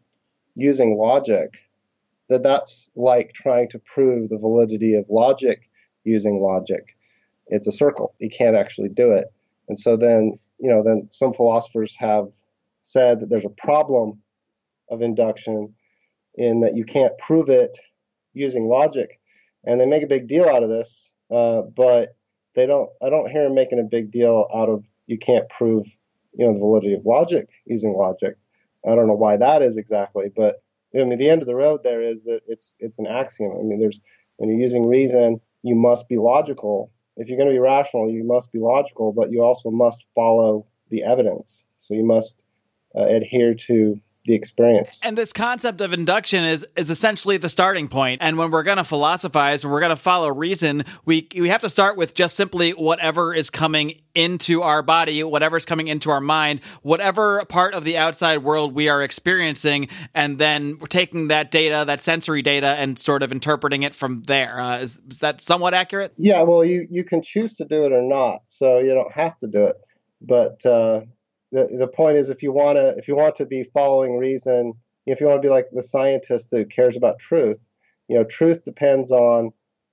using 0.55 0.97
logic, 0.97 1.49
that 2.29 2.43
that's 2.43 2.89
like 2.95 3.33
trying 3.33 3.69
to 3.69 3.79
prove 3.79 4.29
the 4.29 4.37
validity 4.37 4.95
of 4.95 5.05
logic 5.09 5.69
using 6.03 6.41
logic 6.41 6.96
it's 7.49 7.67
a 7.67 7.71
circle. 7.71 8.13
You 8.19 8.29
can't 8.29 8.55
actually 8.55 8.89
do 8.89 9.11
it. 9.11 9.27
And 9.69 9.79
so 9.79 9.97
then, 9.97 10.37
you 10.59 10.69
know, 10.69 10.83
then 10.83 11.07
some 11.09 11.33
philosophers 11.33 11.95
have 11.97 12.27
said 12.81 13.19
that 13.19 13.29
there's 13.29 13.45
a 13.45 13.49
problem 13.49 14.21
of 14.89 15.01
induction 15.01 15.73
in 16.35 16.61
that 16.61 16.75
you 16.75 16.85
can't 16.85 17.17
prove 17.17 17.49
it 17.49 17.77
using 18.33 18.67
logic. 18.67 19.19
And 19.65 19.81
they 19.81 19.85
make 19.85 20.03
a 20.03 20.07
big 20.07 20.27
deal 20.27 20.47
out 20.47 20.63
of 20.63 20.69
this, 20.69 21.11
uh, 21.31 21.61
but 21.61 22.15
they 22.55 22.65
don't. 22.65 22.89
I 23.01 23.09
don't 23.09 23.29
hear 23.29 23.43
them 23.43 23.55
making 23.55 23.79
a 23.79 23.83
big 23.83 24.11
deal 24.11 24.47
out 24.53 24.69
of 24.69 24.85
you 25.07 25.17
can't 25.17 25.49
prove, 25.49 25.85
you 26.33 26.45
know, 26.45 26.53
the 26.53 26.59
validity 26.59 26.93
of 26.93 27.05
logic 27.05 27.49
using 27.65 27.93
logic. 27.93 28.37
I 28.87 28.95
don't 28.95 29.07
know 29.07 29.13
why 29.13 29.35
that 29.37 29.61
is 29.61 29.77
exactly, 29.77 30.31
but 30.33 30.61
I 30.95 31.03
mean, 31.03 31.19
the 31.19 31.29
end 31.29 31.41
of 31.41 31.47
the 31.47 31.55
road 31.55 31.81
there 31.83 32.01
is 32.01 32.23
that 32.23 32.41
it's 32.47 32.77
it's 32.79 32.97
an 32.99 33.07
axiom. 33.07 33.51
I 33.51 33.63
mean, 33.63 33.79
there's 33.79 33.99
when 34.37 34.49
you're 34.49 34.59
using 34.59 34.87
reason, 34.87 35.41
you 35.63 35.75
must 35.75 36.07
be 36.07 36.17
logical 36.17 36.91
if 37.17 37.27
you're 37.27 37.37
going 37.37 37.49
to 37.49 37.55
be 37.55 37.59
rational, 37.59 38.09
you 38.09 38.23
must 38.23 38.51
be 38.51 38.59
logical, 38.59 39.11
but 39.11 39.31
you 39.31 39.43
also 39.43 39.71
must 39.71 40.05
follow 40.13 40.65
the 40.89 41.03
evidence. 41.03 41.63
So 41.77 41.93
you 41.93 42.03
must 42.03 42.41
uh, 42.95 43.05
adhere 43.05 43.53
to 43.53 43.99
the 44.27 44.35
experience. 44.35 44.99
And 45.03 45.17
this 45.17 45.33
concept 45.33 45.81
of 45.81 45.93
induction 45.93 46.43
is 46.43 46.67
is 46.75 46.89
essentially 46.89 47.37
the 47.37 47.49
starting 47.49 47.87
point. 47.87 48.21
And 48.21 48.37
when 48.37 48.51
we're 48.51 48.63
going 48.63 48.77
to 48.77 48.83
philosophize 48.83 49.63
and 49.63 49.71
we're 49.71 49.79
going 49.79 49.89
to 49.89 49.95
follow 49.95 50.29
reason, 50.29 50.83
we 51.05 51.27
we 51.39 51.49
have 51.49 51.61
to 51.61 51.69
start 51.69 51.97
with 51.97 52.13
just 52.13 52.35
simply 52.35 52.71
whatever 52.71 53.33
is 53.33 53.49
coming 53.49 53.93
into 54.13 54.61
our 54.61 54.83
body, 54.83 55.23
whatever's 55.23 55.65
coming 55.65 55.87
into 55.87 56.11
our 56.11 56.19
mind, 56.19 56.59
whatever 56.81 57.43
part 57.45 57.73
of 57.73 57.83
the 57.83 57.97
outside 57.97 58.43
world 58.43 58.73
we 58.73 58.89
are 58.89 59.01
experiencing, 59.01 59.87
and 60.13 60.37
then 60.37 60.77
we're 60.79 60.87
taking 60.87 61.29
that 61.29 61.49
data, 61.49 61.85
that 61.87 62.01
sensory 62.01 62.41
data, 62.41 62.67
and 62.67 62.99
sort 62.99 63.23
of 63.23 63.31
interpreting 63.31 63.83
it 63.83 63.95
from 63.95 64.23
there. 64.23 64.59
Uh, 64.59 64.79
is, 64.79 64.99
is 65.09 65.19
that 65.19 65.41
somewhat 65.41 65.73
accurate? 65.73 66.13
Yeah. 66.17 66.41
Well, 66.41 66.65
you 66.65 66.85
you 66.89 67.03
can 67.03 67.21
choose 67.21 67.55
to 67.55 67.65
do 67.65 67.85
it 67.85 67.93
or 67.93 68.01
not, 68.01 68.41
so 68.47 68.79
you 68.79 68.93
don't 68.93 69.11
have 69.13 69.39
to 69.39 69.47
do 69.47 69.63
it. 69.65 69.77
But 70.19 70.65
uh, 70.65 71.01
the 71.51 71.67
the 71.77 71.87
point 71.87 72.17
is 72.17 72.29
if 72.29 72.43
you 72.43 72.51
want 72.51 72.77
to 72.77 72.89
if 72.97 73.07
you 73.07 73.15
want 73.15 73.35
to 73.35 73.45
be 73.45 73.63
following 73.63 74.17
reason 74.17 74.73
if 75.05 75.21
you 75.21 75.27
want 75.27 75.41
to 75.41 75.45
be 75.45 75.51
like 75.51 75.67
the 75.71 75.83
scientist 75.83 76.49
that 76.51 76.69
cares 76.69 76.95
about 76.95 77.19
truth 77.19 77.69
you 78.07 78.15
know 78.15 78.23
truth 78.23 78.63
depends 78.63 79.11
on 79.11 79.51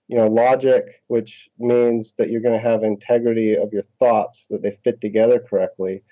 you 0.08 0.16
know 0.16 0.26
logic 0.26 1.02
which 1.08 1.48
means 1.58 2.14
that 2.14 2.30
you're 2.30 2.40
going 2.40 2.54
to 2.54 2.60
have 2.60 2.82
integrity 2.82 3.56
of 3.56 3.72
your 3.72 3.82
thoughts 3.82 4.46
that 4.50 4.62
they 4.62 4.70
fit 4.70 5.00
together 5.00 5.38
correctly 5.38 6.02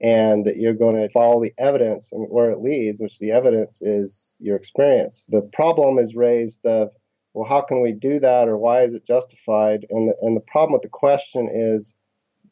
and 0.00 0.46
that 0.46 0.56
you're 0.56 0.74
going 0.74 0.96
to 0.96 1.08
follow 1.10 1.42
the 1.42 1.52
evidence 1.58 2.10
and 2.12 2.26
where 2.30 2.50
it 2.50 2.62
leads 2.62 3.00
which 3.00 3.18
the 3.18 3.30
evidence 3.30 3.82
is 3.82 4.38
your 4.40 4.56
experience. 4.56 5.26
The 5.28 5.42
problem 5.42 5.98
is 5.98 6.14
raised 6.14 6.64
of 6.64 6.90
well 7.34 7.48
how 7.48 7.60
can 7.60 7.80
we 7.80 7.92
do 7.92 8.18
that 8.18 8.48
or 8.48 8.56
why 8.56 8.82
is 8.82 8.94
it 8.94 9.04
justified? 9.04 9.86
And 9.90 10.08
the, 10.08 10.16
and 10.22 10.36
the 10.36 10.40
problem 10.40 10.72
with 10.72 10.82
the 10.82 10.88
question 10.88 11.48
is 11.52 11.96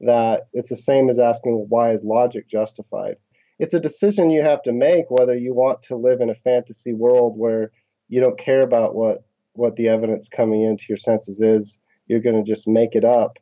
that 0.00 0.48
it's 0.52 0.70
the 0.70 0.76
same 0.76 1.08
as 1.08 1.18
asking 1.18 1.66
why 1.68 1.90
is 1.90 2.02
logic 2.04 2.48
justified. 2.48 3.16
It's 3.58 3.74
a 3.74 3.80
decision 3.80 4.30
you 4.30 4.42
have 4.42 4.62
to 4.62 4.72
make 4.72 5.10
whether 5.10 5.36
you 5.36 5.54
want 5.54 5.82
to 5.84 5.96
live 5.96 6.20
in 6.20 6.30
a 6.30 6.34
fantasy 6.34 6.92
world 6.92 7.36
where 7.36 7.72
you 8.08 8.20
don't 8.20 8.38
care 8.38 8.62
about 8.62 8.94
what 8.94 9.24
what 9.54 9.74
the 9.74 9.88
evidence 9.88 10.28
coming 10.28 10.62
into 10.62 10.84
your 10.88 10.96
senses 10.96 11.40
is 11.40 11.80
you're 12.08 12.20
going 12.20 12.36
to 12.36 12.48
just 12.48 12.66
make 12.66 12.94
it 12.94 13.04
up, 13.04 13.38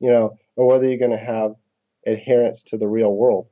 you 0.00 0.10
know, 0.10 0.36
or 0.56 0.66
whether 0.66 0.88
you're 0.88 0.98
going 0.98 1.10
to 1.10 1.16
have 1.16 1.52
adherence 2.06 2.62
to 2.64 2.78
the 2.78 2.88
real 2.88 3.14
world. 3.14 3.46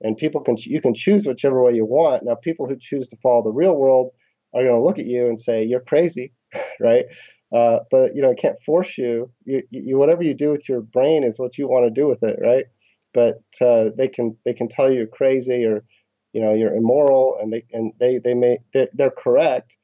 And 0.00 0.16
people 0.16 0.40
can 0.40 0.56
you 0.58 0.80
can 0.80 0.94
choose 0.94 1.26
whichever 1.26 1.62
way 1.62 1.74
you 1.74 1.84
want. 1.84 2.24
Now, 2.24 2.36
people 2.36 2.68
who 2.68 2.76
choose 2.76 3.08
to 3.08 3.16
follow 3.16 3.42
the 3.42 3.50
real 3.50 3.76
world 3.76 4.12
are 4.54 4.62
going 4.62 4.74
to 4.74 4.82
look 4.82 4.98
at 4.98 5.06
you 5.06 5.26
and 5.26 5.38
say 5.38 5.64
you're 5.64 5.80
crazy, 5.80 6.32
right? 6.80 7.06
Uh, 7.52 7.80
but 7.90 8.14
you 8.14 8.22
know, 8.22 8.30
it 8.30 8.38
can't 8.38 8.60
force 8.60 8.98
you. 8.98 9.30
You, 9.44 9.62
you. 9.70 9.98
Whatever 9.98 10.22
you 10.22 10.34
do 10.34 10.50
with 10.50 10.68
your 10.68 10.82
brain 10.82 11.24
is 11.24 11.38
what 11.38 11.56
you 11.56 11.66
want 11.68 11.86
to 11.86 11.90
do 11.90 12.06
with 12.06 12.22
it, 12.22 12.38
right? 12.42 12.66
But 13.14 13.42
uh, 13.60 13.90
they 13.96 14.08
can 14.08 14.36
they 14.44 14.52
can 14.52 14.68
tell 14.68 14.90
you 14.90 14.98
you're 14.98 15.06
crazy 15.06 15.64
or 15.64 15.84
you 16.32 16.42
know 16.42 16.52
you're 16.54 16.74
immoral, 16.74 17.38
and 17.40 17.52
they 17.52 17.64
and 17.72 17.92
they 17.98 18.18
they 18.18 18.34
may 18.34 18.58
they're, 18.74 18.88
they're 18.92 19.10
correct, 19.10 19.76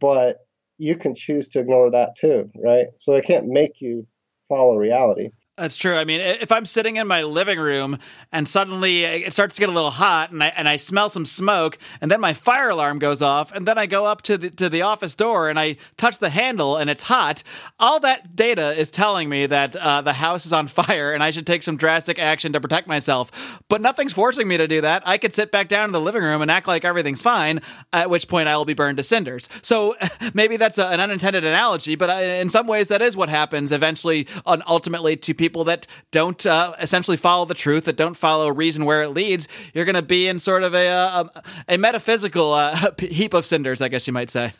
but 0.00 0.38
you 0.78 0.96
can 0.96 1.14
choose 1.14 1.48
to 1.50 1.60
ignore 1.60 1.90
that 1.90 2.16
too, 2.16 2.50
right? 2.64 2.86
So 2.96 3.12
they 3.12 3.20
can't 3.20 3.46
make 3.48 3.82
you 3.82 4.06
follow 4.48 4.76
reality. 4.76 5.28
That's 5.60 5.76
true. 5.76 5.94
I 5.94 6.06
mean, 6.06 6.22
if 6.22 6.50
I'm 6.50 6.64
sitting 6.64 6.96
in 6.96 7.06
my 7.06 7.22
living 7.22 7.58
room 7.58 7.98
and 8.32 8.48
suddenly 8.48 9.04
it 9.04 9.34
starts 9.34 9.56
to 9.56 9.60
get 9.60 9.68
a 9.68 9.72
little 9.72 9.90
hot 9.90 10.30
and 10.30 10.42
I 10.42 10.46
and 10.56 10.66
I 10.66 10.76
smell 10.76 11.10
some 11.10 11.26
smoke 11.26 11.76
and 12.00 12.10
then 12.10 12.18
my 12.18 12.32
fire 12.32 12.70
alarm 12.70 12.98
goes 12.98 13.20
off 13.20 13.52
and 13.52 13.68
then 13.68 13.76
I 13.76 13.84
go 13.84 14.06
up 14.06 14.22
to 14.22 14.38
the 14.38 14.48
to 14.48 14.70
the 14.70 14.80
office 14.80 15.14
door 15.14 15.50
and 15.50 15.60
I 15.60 15.76
touch 15.98 16.18
the 16.18 16.30
handle 16.30 16.78
and 16.78 16.88
it's 16.88 17.02
hot, 17.02 17.42
all 17.78 18.00
that 18.00 18.34
data 18.34 18.72
is 18.72 18.90
telling 18.90 19.28
me 19.28 19.44
that 19.44 19.76
uh, 19.76 20.00
the 20.00 20.14
house 20.14 20.46
is 20.46 20.54
on 20.54 20.66
fire 20.80 21.12
and 21.12 21.22
I 21.22 21.30
should 21.30 21.46
take 21.46 21.62
some 21.62 21.76
drastic 21.76 22.18
action 22.18 22.54
to 22.54 22.60
protect 22.60 22.88
myself. 22.88 23.60
But 23.68 23.82
nothing's 23.82 24.14
forcing 24.14 24.48
me 24.48 24.56
to 24.56 24.66
do 24.66 24.80
that. 24.80 25.02
I 25.04 25.18
could 25.18 25.34
sit 25.34 25.50
back 25.50 25.68
down 25.68 25.90
in 25.90 25.92
the 25.92 26.00
living 26.00 26.22
room 26.22 26.40
and 26.40 26.50
act 26.50 26.68
like 26.68 26.86
everything's 26.86 27.20
fine, 27.20 27.60
at 27.92 28.08
which 28.08 28.28
point 28.28 28.48
I 28.48 28.56
will 28.56 28.64
be 28.64 28.72
burned 28.72 28.96
to 28.96 29.02
cinders. 29.04 29.50
So 29.60 29.94
maybe 30.32 30.56
that's 30.56 30.78
a, 30.78 30.86
an 30.86 31.00
unintended 31.00 31.44
analogy, 31.44 31.96
but 31.96 32.08
I, 32.08 32.22
in 32.36 32.48
some 32.48 32.66
ways 32.66 32.88
that 32.88 33.02
is 33.02 33.14
what 33.14 33.28
happens 33.28 33.72
eventually, 33.72 34.26
ultimately 34.46 35.16
to 35.18 35.34
people 35.34 35.49
people 35.50 35.64
that 35.64 35.84
don't 36.12 36.46
uh, 36.46 36.74
essentially 36.80 37.16
follow 37.16 37.44
the 37.44 37.54
truth, 37.54 37.86
that 37.86 37.96
don't 37.96 38.16
follow 38.16 38.48
reason 38.48 38.84
where 38.84 39.02
it 39.02 39.08
leads, 39.08 39.48
you're 39.74 39.84
going 39.84 39.96
to 39.96 40.02
be 40.02 40.28
in 40.28 40.38
sort 40.38 40.62
of 40.62 40.74
a 40.74 40.86
uh, 40.86 41.24
a, 41.34 41.74
a 41.74 41.76
metaphysical 41.76 42.52
uh, 42.52 42.92
heap 43.00 43.34
of 43.34 43.44
cinders, 43.44 43.80
I 43.80 43.88
guess 43.88 44.06
you 44.06 44.12
might 44.12 44.30
say. 44.30 44.52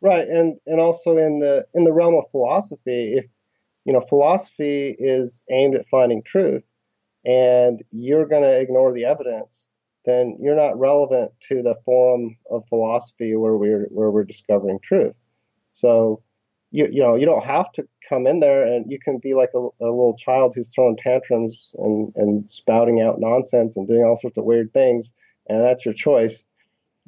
Right, 0.00 0.28
and 0.28 0.56
and 0.66 0.80
also 0.80 1.16
in 1.16 1.40
the 1.40 1.66
in 1.74 1.82
the 1.82 1.92
realm 1.92 2.14
of 2.14 2.30
philosophy, 2.30 3.14
if 3.14 3.24
you 3.84 3.92
know 3.92 4.00
philosophy 4.00 4.94
is 4.96 5.44
aimed 5.50 5.74
at 5.74 5.88
finding 5.90 6.22
truth, 6.22 6.62
and 7.24 7.82
you're 7.90 8.26
going 8.26 8.44
to 8.44 8.60
ignore 8.60 8.92
the 8.92 9.06
evidence, 9.06 9.66
then 10.04 10.38
you're 10.40 10.54
not 10.54 10.78
relevant 10.78 11.32
to 11.48 11.64
the 11.64 11.74
forum 11.84 12.36
of 12.48 12.62
philosophy 12.68 13.34
where 13.34 13.56
we're 13.56 13.88
where 13.90 14.12
we're 14.12 14.22
discovering 14.22 14.78
truth. 14.84 15.16
So 15.72 16.22
you 16.70 16.88
you 16.90 17.02
know 17.02 17.16
you 17.16 17.26
don't 17.26 17.44
have 17.44 17.70
to 17.72 17.86
come 18.08 18.26
in 18.26 18.40
there 18.40 18.66
and 18.66 18.90
you 18.90 18.98
can 18.98 19.18
be 19.18 19.34
like 19.34 19.50
a, 19.54 19.58
a, 19.58 19.86
little 19.86 20.16
child 20.16 20.54
who's 20.54 20.72
throwing 20.74 20.96
tantrums 20.96 21.74
and 21.78 22.12
and 22.16 22.50
spouting 22.50 23.00
out 23.00 23.20
nonsense 23.20 23.76
and 23.76 23.88
doing 23.88 24.04
all 24.04 24.16
sorts 24.16 24.38
of 24.38 24.44
weird 24.44 24.72
things 24.72 25.12
and 25.48 25.62
that's 25.62 25.84
your 25.84 25.94
choice. 25.94 26.44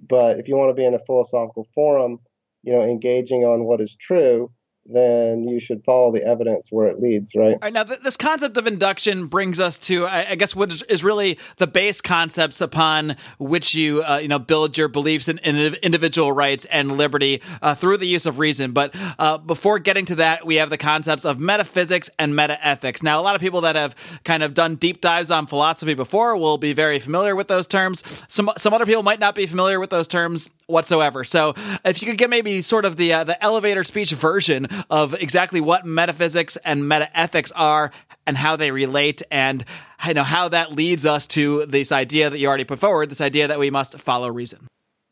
But 0.08 0.38
if 0.38 0.48
you 0.48 0.56
want 0.56 0.70
to 0.70 0.80
be 0.80 0.86
in 0.86 0.94
a 0.94 1.04
philosophical 1.04 1.68
forum 1.74 2.20
you 2.62 2.72
know 2.72 2.82
engaging 2.82 3.44
on 3.44 3.64
what 3.64 3.80
is 3.80 3.94
true 3.94 4.50
then 4.92 5.48
you 5.48 5.60
should 5.60 5.84
follow 5.84 6.12
the 6.12 6.24
evidence 6.24 6.68
where 6.70 6.88
it 6.88 7.00
leads, 7.00 7.34
right? 7.34 7.52
All 7.52 7.58
right 7.62 7.72
now, 7.72 7.84
th- 7.84 8.00
this 8.00 8.16
concept 8.16 8.56
of 8.56 8.66
induction 8.66 9.26
brings 9.26 9.60
us 9.60 9.78
to, 9.78 10.06
I, 10.06 10.30
I, 10.30 10.34
guess, 10.34 10.54
what 10.54 10.72
is 10.88 11.04
really 11.04 11.38
the 11.56 11.66
base 11.66 12.00
concepts 12.00 12.60
upon 12.60 13.16
which 13.38 13.74
you, 13.74 14.02
uh, 14.02 14.18
you 14.18 14.28
know, 14.28 14.38
build 14.38 14.76
your 14.76 14.88
beliefs 14.88 15.28
in, 15.28 15.38
in 15.38 15.74
individual 15.76 16.32
rights 16.32 16.64
and 16.66 16.96
liberty 16.96 17.42
uh, 17.62 17.74
through 17.74 17.98
the 17.98 18.06
use 18.06 18.26
of 18.26 18.38
reason. 18.38 18.72
But 18.72 18.94
uh, 19.18 19.38
before 19.38 19.78
getting 19.78 20.04
to 20.06 20.16
that, 20.16 20.46
we 20.46 20.56
have 20.56 20.70
the 20.70 20.78
concepts 20.78 21.24
of 21.24 21.38
metaphysics 21.38 22.10
and 22.18 22.34
metaethics. 22.34 23.02
Now, 23.02 23.20
a 23.20 23.22
lot 23.22 23.34
of 23.34 23.40
people 23.40 23.62
that 23.62 23.76
have 23.76 23.94
kind 24.24 24.42
of 24.42 24.54
done 24.54 24.76
deep 24.76 25.00
dives 25.00 25.30
on 25.30 25.46
philosophy 25.46 25.94
before 25.94 26.36
will 26.36 26.58
be 26.58 26.72
very 26.72 26.98
familiar 26.98 27.36
with 27.36 27.48
those 27.48 27.66
terms. 27.66 28.02
Some 28.28 28.50
some 28.56 28.72
other 28.72 28.86
people 28.86 29.02
might 29.02 29.20
not 29.20 29.34
be 29.34 29.46
familiar 29.46 29.78
with 29.78 29.90
those 29.90 30.08
terms 30.08 30.50
whatsoever. 30.70 31.24
So, 31.24 31.54
if 31.84 32.02
you 32.02 32.08
could 32.08 32.18
get 32.18 32.30
maybe 32.30 32.62
sort 32.62 32.84
of 32.84 32.96
the 32.96 33.12
uh, 33.12 33.24
the 33.24 33.42
elevator 33.42 33.84
speech 33.84 34.10
version 34.10 34.66
of 34.88 35.14
exactly 35.14 35.60
what 35.60 35.84
metaphysics 35.84 36.56
and 36.64 36.82
metaethics 36.82 37.52
are 37.54 37.90
and 38.26 38.36
how 38.36 38.56
they 38.56 38.70
relate 38.70 39.22
and 39.30 39.64
you 40.06 40.14
know 40.14 40.24
how 40.24 40.48
that 40.48 40.72
leads 40.72 41.06
us 41.06 41.26
to 41.28 41.66
this 41.66 41.92
idea 41.92 42.30
that 42.30 42.38
you 42.38 42.48
already 42.48 42.64
put 42.64 42.78
forward, 42.78 43.10
this 43.10 43.20
idea 43.20 43.48
that 43.48 43.58
we 43.58 43.70
must 43.70 43.98
follow 43.98 44.28
reason. 44.28 44.66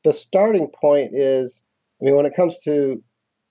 The 0.05 0.13
starting 0.13 0.69
point 0.69 1.11
is, 1.15 1.65
I 2.01 2.05
mean, 2.05 2.15
when 2.15 2.27
it 2.27 2.35
comes 2.35 2.59
to 2.61 3.03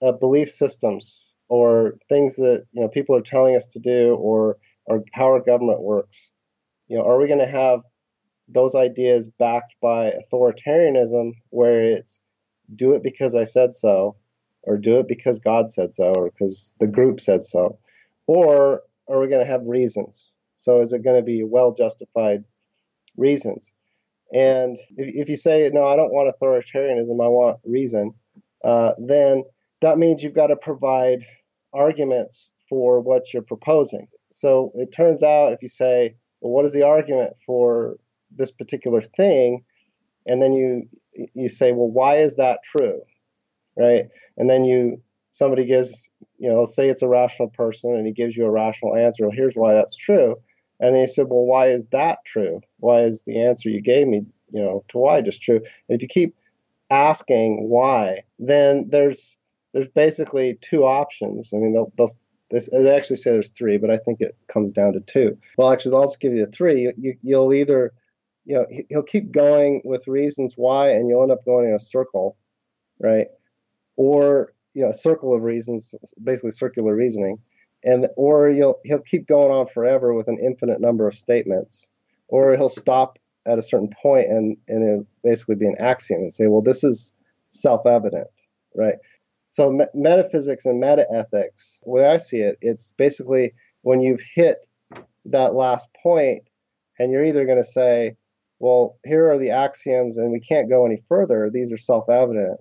uh, 0.02 0.14
belief 0.14 0.50
systems 0.50 1.34
or 1.50 1.98
things 2.10 2.36
that 2.36 2.66
you 2.72 2.82
know 2.82 2.88
people 2.88 3.16
are 3.16 3.22
telling 3.22 3.56
us 3.56 3.68
to 3.68 3.80
do 3.80 4.16
or 4.16 4.58
or 4.86 5.04
how 5.14 5.26
our 5.26 5.42
government 5.42 5.82
works, 5.82 6.32
you 6.88 6.98
know, 6.98 7.06
are 7.06 7.20
we 7.20 7.28
going 7.28 7.40
to 7.40 7.48
have 7.48 7.82
those 8.48 8.76
ideas 8.76 9.28
backed 9.28 9.76
by 9.82 10.12
authoritarianism 10.12 11.34
where 11.50 11.82
it's 11.82 12.20
do 12.76 12.94
it 12.94 13.04
because 13.04 13.36
I 13.36 13.44
said 13.44 13.74
so 13.74 14.16
or 14.68 14.78
do 14.78 15.00
it 15.00 15.08
because 15.08 15.40
God 15.40 15.72
said 15.72 15.94
so, 15.94 16.14
or 16.14 16.30
because 16.30 16.76
the 16.80 16.88
group 16.88 17.22
said 17.22 17.44
so? 17.44 17.80
Or 18.28 18.84
are 19.08 19.20
we 19.20 19.30
going 19.30 19.44
to 19.44 19.50
have 19.52 19.66
reasons? 19.66 20.34
So 20.56 20.82
is 20.82 20.92
it 20.92 21.04
going 21.04 21.16
to 21.16 21.26
be 21.26 21.44
well 21.44 21.74
justified 21.74 22.44
reasons? 23.16 23.74
And 24.34 24.78
if, 24.98 25.16
if, 25.16 25.30
you 25.30 25.38
say, 25.38 25.70
no, 25.74 25.88
I 25.88 25.96
don't 25.96 26.12
want 26.12 26.34
authoritarianism, 26.36 27.24
I 27.24 27.30
want 27.30 27.60
reason, 27.64 28.14
uh, 28.66 28.92
then 29.00 29.46
that 29.80 29.98
means 29.98 30.22
you've 30.22 30.34
got 30.34 30.48
to 30.48 30.58
provide 30.58 31.26
arguments 31.74 32.52
for 32.68 33.00
what 33.00 33.34
you're 33.34 33.44
proposing. 33.44 34.10
So 34.32 34.74
it 34.76 34.92
turns 34.92 35.24
out 35.24 35.54
if 35.54 35.62
you 35.62 35.70
say, 35.70 36.16
well, 36.42 36.52
what 36.52 36.66
is 36.66 36.74
the 36.74 36.84
argument 36.84 37.34
for 37.46 37.98
this 38.36 38.52
particular 38.52 39.02
thing? 39.02 39.64
And 40.26 40.42
then 40.42 40.54
you 40.54 40.88
you 41.34 41.50
say, 41.50 41.72
well, 41.72 41.90
why 41.90 42.18
is 42.18 42.36
that 42.36 42.64
true? 42.64 43.02
right? 43.78 44.10
And 44.38 44.50
then 44.50 44.66
you 44.66 45.02
somebody 45.32 45.66
gives, 45.66 46.10
you 46.40 46.50
know, 46.50 46.62
let's 46.62 46.76
say 46.76 46.90
it's 46.90 47.04
a 47.04 47.08
rational 47.08 47.50
person 47.50 47.94
and 47.94 48.08
he 48.08 48.12
gives 48.12 48.36
you 48.36 48.46
a 48.46 48.52
rational 48.52 48.96
answer. 48.96 49.24
Well, 49.24 49.36
here's 49.36 49.56
why 49.56 49.74
that's 49.74 49.96
true. 49.96 50.36
And 50.80 50.94
then 50.94 51.02
you 51.02 51.08
said, 51.08 51.28
well, 51.30 51.46
why 51.46 51.68
is 51.68 51.88
that 51.90 52.20
true? 52.26 52.62
Why 52.80 53.02
is 53.02 53.24
the 53.24 53.42
answer 53.42 53.70
you 53.70 53.82
gave 53.82 54.08
me, 54.08 54.26
you 54.52 54.62
know, 54.62 54.84
to 54.90 54.98
why 54.98 55.22
just 55.22 55.42
true? 55.42 55.58
And 55.58 55.96
if 55.96 56.02
you 56.02 56.08
keep 56.08 56.36
asking 56.90 57.70
why, 57.70 58.24
then 58.40 58.88
there's 58.90 59.38
there's 59.74 59.88
basically 59.88 60.58
two 60.62 60.84
options. 60.84 61.52
I 61.54 61.58
mean, 61.58 61.74
they'll, 61.74 61.92
they'll 61.98 62.12
this, 62.50 62.70
they 62.72 62.96
actually 62.96 63.18
say 63.18 63.32
there's 63.32 63.50
three, 63.50 63.78
but 63.78 63.92
I 63.92 63.98
think 63.98 64.22
it 64.22 64.36
comes 64.48 64.72
down 64.72 64.94
to 64.94 65.02
two. 65.02 65.38
Well, 65.58 65.70
actually, 65.70 65.96
I'll 65.96 66.06
just 66.06 66.22
give 66.22 66.32
you 66.32 66.46
the 66.46 66.52
three. 66.52 66.84
You, 66.84 66.94
you, 66.96 67.18
you'll 67.22 67.54
either, 67.54 67.92
you 68.48 68.56
know, 68.56 68.66
he'll 68.90 69.04
keep 69.04 69.32
going 69.32 69.84
with 69.86 70.08
reasons 70.08 70.56
why, 70.58 70.90
and 70.90 71.10
you'll 71.10 71.24
end 71.24 71.34
up 71.34 71.46
going 71.46 71.70
in 71.70 71.76
a 71.76 71.80
circle, 71.80 72.38
right? 73.00 73.28
or 73.98 74.54
you 74.74 74.84
know, 74.84 74.90
a 74.90 74.94
circle 74.94 75.34
of 75.36 75.44
reasons, 75.44 75.96
basically 76.24 76.52
circular 76.52 76.96
reasoning, 76.96 77.40
and 77.84 78.08
or 78.16 78.50
he'll 78.50 78.78
he'll 78.86 79.02
keep 79.02 79.28
going 79.28 79.52
on 79.52 79.68
forever 79.68 80.14
with 80.14 80.28
an 80.30 80.40
infinite 80.40 80.80
number 80.80 81.08
of 81.08 81.16
statements, 81.16 81.90
or 82.30 82.56
he'll 82.56 82.70
stop 82.70 83.20
at 83.48 83.58
a 83.58 83.62
certain 83.62 83.90
point 84.02 84.28
and 84.28 84.58
and 84.68 84.88
it'll 84.88 85.08
basically 85.24 85.56
be 85.56 85.68
an 85.68 85.76
axiom 85.80 86.22
and 86.22 86.34
say, 86.34 86.48
well, 86.48 86.62
this 86.62 86.84
is 86.84 87.12
self-evident, 87.50 88.28
right? 88.76 88.96
So 89.50 89.72
me- 89.72 89.86
metaphysics 89.94 90.66
and 90.66 90.82
metaethics, 90.82 91.80
the 91.84 91.90
way 91.90 92.08
I 92.08 92.18
see 92.18 92.38
it, 92.38 92.58
it's 92.62 92.94
basically 92.98 93.54
when 93.82 94.02
you've 94.02 94.24
hit 94.36 94.58
that 95.26 95.56
last 95.56 95.90
point, 96.04 96.44
and 97.00 97.12
you're 97.12 97.26
either 97.26 97.46
going 97.46 97.58
to 97.58 97.64
say, 97.64 98.16
well, 98.60 98.98
here 99.06 99.30
are 99.30 99.38
the 99.38 99.52
axioms, 99.52 100.18
and 100.18 100.32
we 100.32 100.40
can't 100.40 100.70
go 100.70 100.86
any 100.86 100.98
further. 101.08 101.50
These 101.50 101.72
are 101.72 101.78
self-evident, 101.78 102.60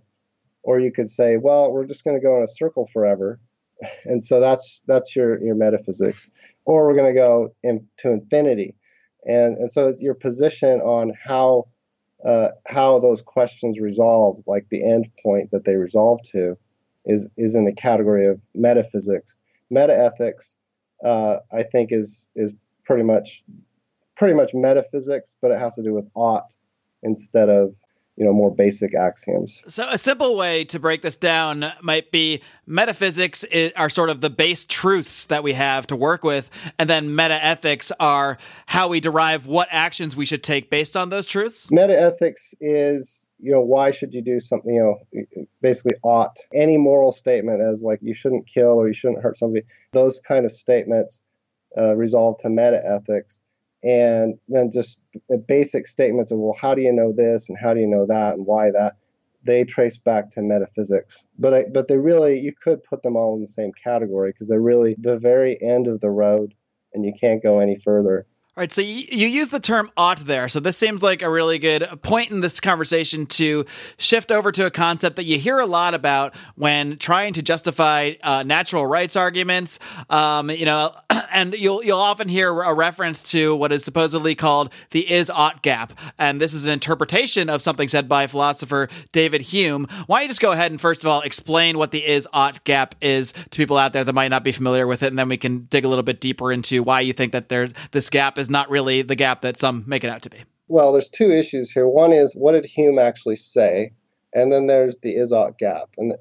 or 0.62 0.78
you 0.78 0.92
could 0.92 1.08
say, 1.08 1.36
well, 1.36 1.72
we're 1.72 1.86
just 1.86 2.04
going 2.04 2.16
to 2.16 2.22
go 2.22 2.36
in 2.36 2.42
a 2.42 2.48
circle 2.48 2.88
forever, 2.92 3.40
and 4.04 4.24
so 4.24 4.40
that's 4.40 4.82
that's 4.86 5.16
your 5.16 5.42
your 5.42 5.54
metaphysics, 5.54 6.30
or 6.64 6.86
we're 6.86 6.96
going 6.96 7.14
to 7.14 7.18
go 7.18 7.54
in, 7.62 7.86
to 7.98 8.12
infinity, 8.12 8.74
and 9.24 9.56
and 9.56 9.70
so 9.70 9.94
your 9.98 10.14
position 10.14 10.80
on 10.80 11.12
how 11.22 11.66
uh, 12.24 12.48
how 12.66 12.98
those 12.98 13.22
questions 13.22 13.78
resolve, 13.78 14.42
like 14.46 14.66
the 14.70 14.84
end 14.84 15.08
point 15.22 15.50
that 15.50 15.64
they 15.64 15.76
resolve 15.76 16.20
to, 16.32 16.56
is 17.06 17.28
is 17.36 17.54
in 17.54 17.64
the 17.64 17.72
category 17.72 18.26
of 18.26 18.40
metaphysics. 18.54 19.36
Metaethics, 19.72 20.56
uh, 21.04 21.38
I 21.52 21.62
think, 21.62 21.92
is 21.92 22.28
is 22.36 22.52
pretty 22.84 23.02
much 23.02 23.44
pretty 24.16 24.34
much 24.34 24.54
metaphysics, 24.54 25.36
but 25.40 25.50
it 25.50 25.58
has 25.58 25.74
to 25.74 25.82
do 25.82 25.94
with 25.94 26.08
ought 26.14 26.54
instead 27.02 27.48
of 27.48 27.74
you 28.16 28.24
know 28.24 28.32
more 28.32 28.50
basic 28.50 28.94
axioms. 28.94 29.62
So 29.68 29.86
a 29.90 29.98
simple 29.98 30.36
way 30.36 30.64
to 30.66 30.78
break 30.78 31.02
this 31.02 31.16
down 31.16 31.66
might 31.82 32.10
be 32.10 32.40
metaphysics 32.66 33.44
are 33.76 33.90
sort 33.90 34.08
of 34.08 34.22
the 34.22 34.30
base 34.30 34.64
truths 34.64 35.26
that 35.26 35.42
we 35.42 35.52
have 35.52 35.86
to 35.88 35.96
work 35.96 36.24
with 36.24 36.48
and 36.78 36.88
then 36.88 37.10
metaethics 37.10 37.92
are 38.00 38.38
how 38.64 38.88
we 38.88 39.00
derive 39.00 39.46
what 39.46 39.68
actions 39.70 40.16
we 40.16 40.24
should 40.24 40.42
take 40.42 40.70
based 40.70 40.96
on 40.96 41.10
those 41.10 41.26
truths. 41.26 41.66
Metaethics 41.66 42.54
is 42.58 43.26
you 43.38 43.52
know, 43.52 43.60
why 43.60 43.90
should 43.90 44.14
you 44.14 44.22
do 44.22 44.40
something, 44.40 44.74
you 44.74 44.82
know, 45.12 45.46
basically 45.60 45.94
ought. 46.02 46.38
Any 46.54 46.78
moral 46.78 47.12
statement 47.12 47.60
as 47.60 47.82
like 47.82 47.98
you 48.02 48.14
shouldn't 48.14 48.46
kill 48.46 48.70
or 48.70 48.88
you 48.88 48.94
shouldn't 48.94 49.22
hurt 49.22 49.36
somebody, 49.36 49.64
those 49.92 50.20
kind 50.20 50.46
of 50.46 50.52
statements 50.52 51.22
uh, 51.76 51.94
resolve 51.94 52.38
to 52.38 52.48
meta 52.48 52.80
ethics. 52.84 53.42
And 53.82 54.38
then 54.48 54.70
just 54.72 54.98
the 55.28 55.38
basic 55.38 55.86
statements 55.86 56.30
of, 56.30 56.38
well, 56.38 56.56
how 56.60 56.74
do 56.74 56.82
you 56.82 56.92
know 56.92 57.12
this 57.12 57.48
and 57.48 57.58
how 57.60 57.74
do 57.74 57.80
you 57.80 57.86
know 57.86 58.06
that 58.06 58.34
and 58.34 58.46
why 58.46 58.70
that? 58.70 58.96
They 59.44 59.64
trace 59.64 59.96
back 59.96 60.30
to 60.30 60.42
metaphysics. 60.42 61.24
But, 61.38 61.54
I, 61.54 61.64
but 61.72 61.86
they 61.86 61.98
really, 61.98 62.40
you 62.40 62.52
could 62.52 62.82
put 62.82 63.02
them 63.02 63.16
all 63.16 63.34
in 63.36 63.40
the 63.40 63.46
same 63.46 63.70
category 63.72 64.32
because 64.32 64.48
they're 64.48 64.60
really 64.60 64.96
the 64.98 65.18
very 65.18 65.60
end 65.62 65.86
of 65.86 66.00
the 66.00 66.10
road 66.10 66.54
and 66.94 67.04
you 67.04 67.12
can't 67.18 67.42
go 67.42 67.60
any 67.60 67.78
further. 67.78 68.26
All 68.58 68.62
right, 68.62 68.72
so 68.72 68.80
you, 68.80 69.04
you 69.10 69.26
use 69.26 69.50
the 69.50 69.60
term 69.60 69.90
ought 69.98 70.20
there. 70.20 70.48
So 70.48 70.60
this 70.60 70.78
seems 70.78 71.02
like 71.02 71.20
a 71.20 71.28
really 71.28 71.58
good 71.58 71.86
point 72.00 72.30
in 72.30 72.40
this 72.40 72.58
conversation 72.58 73.26
to 73.26 73.66
shift 73.98 74.32
over 74.32 74.50
to 74.50 74.64
a 74.64 74.70
concept 74.70 75.16
that 75.16 75.24
you 75.24 75.38
hear 75.38 75.58
a 75.58 75.66
lot 75.66 75.92
about 75.92 76.34
when 76.54 76.96
trying 76.96 77.34
to 77.34 77.42
justify 77.42 78.14
uh, 78.22 78.44
natural 78.44 78.86
rights 78.86 79.14
arguments. 79.14 79.78
Um, 80.08 80.48
you 80.50 80.64
know, 80.64 80.94
and 81.30 81.52
you'll 81.52 81.84
you'll 81.84 81.98
often 81.98 82.30
hear 82.30 82.48
a 82.62 82.72
reference 82.72 83.22
to 83.24 83.54
what 83.54 83.72
is 83.72 83.84
supposedly 83.84 84.34
called 84.34 84.72
the 84.90 85.10
is 85.10 85.28
ought 85.28 85.60
gap, 85.60 85.92
and 86.18 86.40
this 86.40 86.54
is 86.54 86.64
an 86.64 86.72
interpretation 86.72 87.50
of 87.50 87.60
something 87.60 87.88
said 87.88 88.08
by 88.08 88.26
philosopher 88.26 88.88
David 89.12 89.42
Hume. 89.42 89.86
Why 90.06 90.20
don't 90.20 90.22
you 90.22 90.28
just 90.28 90.40
go 90.40 90.52
ahead 90.52 90.70
and 90.70 90.80
first 90.80 91.04
of 91.04 91.10
all 91.10 91.20
explain 91.20 91.76
what 91.76 91.90
the 91.90 92.02
is 92.02 92.26
ought 92.32 92.64
gap 92.64 92.94
is 93.02 93.32
to 93.32 93.58
people 93.58 93.76
out 93.76 93.92
there 93.92 94.02
that 94.02 94.14
might 94.14 94.28
not 94.28 94.44
be 94.44 94.52
familiar 94.52 94.86
with 94.86 95.02
it, 95.02 95.08
and 95.08 95.18
then 95.18 95.28
we 95.28 95.36
can 95.36 95.66
dig 95.66 95.84
a 95.84 95.88
little 95.88 96.02
bit 96.02 96.22
deeper 96.22 96.50
into 96.50 96.82
why 96.82 97.02
you 97.02 97.12
think 97.12 97.32
that 97.32 97.50
there 97.50 97.68
this 97.90 98.08
gap 98.08 98.38
is 98.38 98.45
is 98.46 98.50
not 98.50 98.70
really 98.70 99.02
the 99.02 99.16
gap 99.16 99.40
that 99.40 99.58
some 99.58 99.82
make 99.86 100.04
it 100.04 100.10
out 100.10 100.22
to 100.22 100.30
be. 100.30 100.38
Well, 100.68 100.92
there's 100.92 101.08
two 101.08 101.30
issues 101.30 101.70
here. 101.70 101.88
One 101.88 102.12
is 102.12 102.32
what 102.34 102.52
did 102.52 102.64
Hume 102.64 102.98
actually 102.98 103.36
say, 103.36 103.92
and 104.32 104.52
then 104.52 104.66
there's 104.66 104.96
the 104.98 105.16
is-ought 105.16 105.58
gap. 105.58 105.90
And 105.98 106.12
the, 106.12 106.18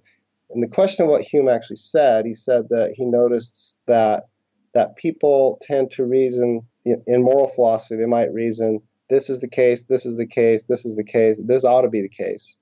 and 0.52 0.64
the 0.64 0.68
question 0.68 1.06
of 1.06 1.12
what 1.12 1.22
Hume 1.22 1.50
actually 1.50 1.78
said, 1.78 2.26
he 2.26 2.34
said 2.34 2.70
that 2.70 2.94
he 2.96 3.06
noticed 3.06 3.80
that 3.88 4.28
that 4.74 4.98
people 4.98 5.58
tend 5.62 5.90
to 5.90 6.04
reason 6.04 6.62
in 6.84 7.24
moral 7.24 7.52
philosophy. 7.56 7.96
They 7.96 8.06
might 8.06 8.34
reason 8.34 8.82
this 9.10 9.30
is 9.30 9.40
the 9.40 9.48
case, 9.48 9.86
this 9.86 10.06
is 10.06 10.18
the 10.18 10.28
case, 10.28 10.66
this 10.66 10.86
is 10.86 10.96
the 10.96 11.04
case, 11.04 11.40
this 11.46 11.64
ought 11.64 11.84
to 11.84 11.90
be 11.90 12.02
the 12.02 12.10
case, 12.10 12.56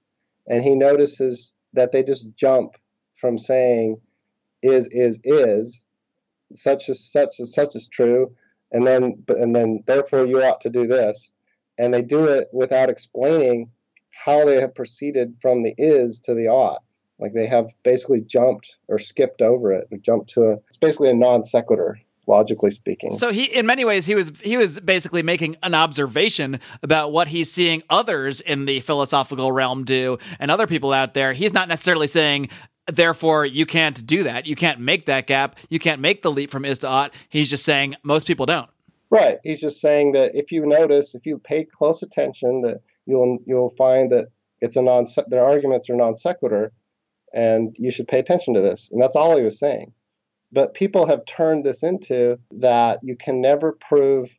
and 0.48 0.64
he 0.64 0.76
notices 0.76 1.54
that 1.74 1.92
they 1.92 2.04
just 2.04 2.28
jump 2.36 2.74
from 3.20 3.40
saying 3.40 4.00
is 4.62 4.88
is 4.92 5.18
is 5.24 5.82
such 6.54 6.90
as 6.90 7.00
such 7.12 7.40
as 7.40 7.54
such 7.54 7.76
is 7.76 7.88
true 7.88 8.34
and 8.74 8.86
then 8.86 9.24
and 9.30 9.56
then 9.56 9.84
therefore 9.88 10.26
you 10.26 10.44
ought 10.44 10.62
to 10.62 10.70
do 10.70 10.88
this 10.88 11.32
and 11.78 11.94
they 11.94 12.02
do 12.02 12.26
it 12.26 12.50
without 12.52 12.90
explaining 12.90 13.70
how 14.12 14.46
they 14.46 14.60
have 14.60 14.76
proceeded 14.76 15.36
from 15.42 15.64
the 15.64 15.74
is 15.78 16.20
to 16.22 16.34
the 16.34 16.48
ought 16.48 16.84
like 17.20 17.34
they 17.34 17.48
have 17.48 17.68
basically 17.84 18.22
jumped 18.22 18.76
or 18.88 19.00
skipped 19.00 19.42
over 19.42 19.72
it 19.72 19.88
or 19.92 19.98
jumped 19.98 20.30
to 20.30 20.44
a 20.44 20.54
it's 20.68 20.78
basically 20.78 21.10
a 21.10 21.14
non 21.14 21.44
sequitur 21.44 21.98
logically 22.28 22.72
speaking. 22.72 23.12
So 23.12 23.32
he 23.32 23.46
in 23.46 23.66
many 23.66 23.86
ways 23.86 24.06
he 24.06 24.16
was 24.16 24.32
he 24.44 24.58
was 24.58 24.80
basically 24.80 25.24
making 25.24 25.58
an 25.64 25.74
observation 25.74 26.60
about 26.82 27.12
what 27.12 27.28
he's 27.28 27.52
seeing 27.52 27.84
others 27.90 28.42
in 28.42 28.66
the 28.66 28.80
philosophical 28.82 29.52
realm 29.52 29.84
do 29.84 30.18
and 30.40 30.50
other 30.50 30.68
people 30.68 30.94
out 30.94 31.14
there. 31.14 31.34
He's 31.34 31.54
not 31.54 31.68
necessarily 31.68 32.08
saying 32.08 32.50
Therefore, 32.88 33.46
you 33.46 33.66
can't 33.66 34.06
do 34.06 34.24
that. 34.24 34.46
You 34.46 34.56
can't 34.56 34.80
make 34.80 35.06
that 35.06 35.28
gap. 35.28 35.58
You 35.70 35.80
can't 35.80 36.02
make 36.02 36.22
the 36.22 36.32
leap 36.32 36.52
from 36.52 36.66
is 36.66 36.80
to 36.80 36.88
ought. 36.88 37.14
He's 37.30 37.50
just 37.50 37.64
saying 37.64 37.96
most 38.04 38.28
people 38.28 38.46
don't. 38.46 38.70
Right. 39.10 39.38
He's 39.44 39.62
just 39.62 39.80
saying 39.80 40.14
that 40.14 40.32
if 40.34 40.52
you 40.52 40.66
notice, 40.66 41.16
if 41.16 41.26
you 41.26 41.38
pay 41.38 41.66
close 41.66 42.02
attention, 42.02 42.62
that 42.62 42.82
you'll 43.06 43.38
you'll 43.46 43.74
find 43.78 44.12
that 44.12 44.30
it's 44.60 44.76
a 44.76 44.82
non 44.82 45.06
their 45.28 45.46
arguments 45.46 45.90
are 45.90 45.96
non 45.96 46.16
sequitur, 46.16 46.72
and 47.34 47.76
you 47.78 47.92
should 47.92 48.08
pay 48.08 48.20
attention 48.20 48.54
to 48.56 48.62
this. 48.62 48.90
And 48.92 49.02
that's 49.02 49.16
all 49.16 49.38
he 49.38 49.44
was 49.44 49.60
saying. 49.60 49.94
But 50.52 50.74
people 50.74 51.06
have 51.08 51.26
turned 51.26 51.66
this 51.66 51.84
into 51.84 52.38
that 52.52 53.00
you 53.02 53.16
can 53.16 53.42
never 53.42 53.74
prove, 53.74 54.30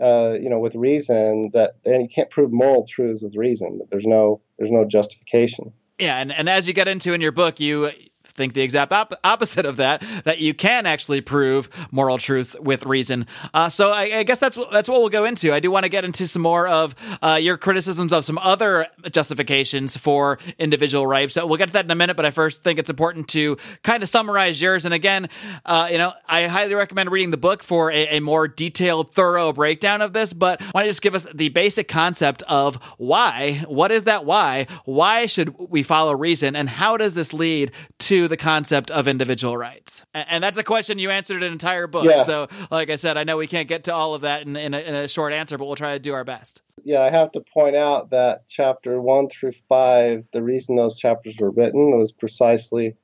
uh, 0.00 0.32
you 0.32 0.48
know, 0.48 0.58
with 0.58 0.74
reason 0.74 1.50
that, 1.52 1.72
and 1.84 2.02
you 2.02 2.08
can't 2.08 2.30
prove 2.30 2.52
moral 2.52 2.86
truths 2.88 3.22
with 3.22 3.34
reason. 3.36 3.78
That 3.78 3.90
there's 3.90 4.06
no 4.06 4.40
there's 4.58 4.70
no 4.70 4.84
justification. 4.84 5.72
Yeah, 5.98 6.18
and, 6.18 6.32
and 6.32 6.48
as 6.48 6.68
you 6.68 6.74
get 6.74 6.86
into 6.88 7.12
in 7.12 7.20
your 7.20 7.32
book, 7.32 7.58
you 7.58 7.90
think 8.38 8.54
the 8.54 8.62
exact 8.62 8.92
op- 8.92 9.12
opposite 9.24 9.66
of 9.66 9.76
that 9.76 10.02
that 10.24 10.38
you 10.38 10.54
can 10.54 10.86
actually 10.86 11.20
prove 11.20 11.68
moral 11.90 12.16
truth 12.16 12.56
with 12.60 12.84
reason. 12.86 13.26
Uh, 13.52 13.68
so 13.68 13.90
I, 13.90 14.18
I, 14.18 14.22
guess 14.22 14.38
that's 14.38 14.56
that's 14.72 14.88
what 14.88 15.00
we'll 15.00 15.08
go 15.10 15.24
into. 15.24 15.52
I 15.52 15.60
do 15.60 15.70
want 15.70 15.84
to 15.84 15.88
get 15.88 16.04
into 16.04 16.26
some 16.26 16.42
more 16.42 16.66
of 16.68 16.94
uh, 17.20 17.34
your 17.34 17.58
criticisms 17.58 18.12
of 18.12 18.24
some 18.24 18.38
other 18.38 18.86
justifications 19.10 19.96
for 19.96 20.38
individual 20.58 21.06
rights. 21.06 21.34
So 21.34 21.46
we'll 21.46 21.58
get 21.58 21.66
to 21.66 21.72
that 21.74 21.84
in 21.84 21.90
a 21.90 21.96
minute, 21.96 22.16
but 22.16 22.24
I 22.24 22.30
first 22.30 22.62
think 22.62 22.78
it's 22.78 22.88
important 22.88 23.28
to 23.28 23.56
kind 23.82 24.02
of 24.02 24.08
summarize 24.08 24.62
yours. 24.62 24.84
And 24.84 24.94
again, 24.94 25.28
uh, 25.66 25.88
you 25.90 25.98
know, 25.98 26.12
I 26.28 26.46
highly 26.46 26.74
recommend 26.74 27.10
reading 27.10 27.32
the 27.32 27.36
book 27.36 27.62
for 27.64 27.90
a, 27.90 28.16
a 28.16 28.20
more 28.20 28.46
detailed, 28.46 29.12
thorough 29.12 29.52
breakdown 29.52 30.00
of 30.00 30.12
this. 30.12 30.32
But 30.32 30.62
why 30.70 30.82
don't 30.82 30.90
just 30.90 31.02
give 31.02 31.16
us 31.16 31.26
the 31.34 31.48
basic 31.48 31.88
concept 31.88 32.42
of 32.42 32.76
why? 32.98 33.64
What 33.66 33.90
is 33.90 34.04
that? 34.04 34.24
Why? 34.24 34.68
Why 34.84 35.26
should 35.26 35.58
we 35.58 35.82
follow 35.82 36.12
reason? 36.14 36.54
And 36.54 36.68
how 36.68 36.96
does 36.96 37.14
this 37.14 37.32
lead 37.32 37.72
to 37.98 38.27
the 38.28 38.36
concept 38.36 38.90
of 38.90 39.08
individual 39.08 39.56
rights? 39.56 40.04
And 40.14 40.42
that's 40.42 40.58
a 40.58 40.64
question 40.64 40.98
you 40.98 41.10
answered 41.10 41.42
an 41.42 41.52
entire 41.52 41.86
book. 41.86 42.04
Yeah. 42.04 42.22
So, 42.22 42.48
like 42.70 42.90
I 42.90 42.96
said, 42.96 43.16
I 43.16 43.24
know 43.24 43.36
we 43.36 43.46
can't 43.46 43.68
get 43.68 43.84
to 43.84 43.94
all 43.94 44.14
of 44.14 44.22
that 44.22 44.42
in, 44.42 44.56
in, 44.56 44.74
a, 44.74 44.78
in 44.78 44.94
a 44.94 45.08
short 45.08 45.32
answer, 45.32 45.58
but 45.58 45.66
we'll 45.66 45.76
try 45.76 45.94
to 45.94 45.98
do 45.98 46.14
our 46.14 46.24
best. 46.24 46.62
Yeah, 46.84 47.00
I 47.00 47.10
have 47.10 47.32
to 47.32 47.40
point 47.40 47.76
out 47.76 48.10
that 48.10 48.48
chapter 48.48 49.00
one 49.00 49.28
through 49.28 49.52
five, 49.68 50.24
the 50.32 50.42
reason 50.42 50.76
those 50.76 50.96
chapters 50.96 51.36
were 51.38 51.50
written 51.50 51.98
was 51.98 52.12
precisely 52.12 52.96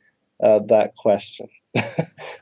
uh, 0.43 0.61
that 0.69 0.97
question. 0.97 1.49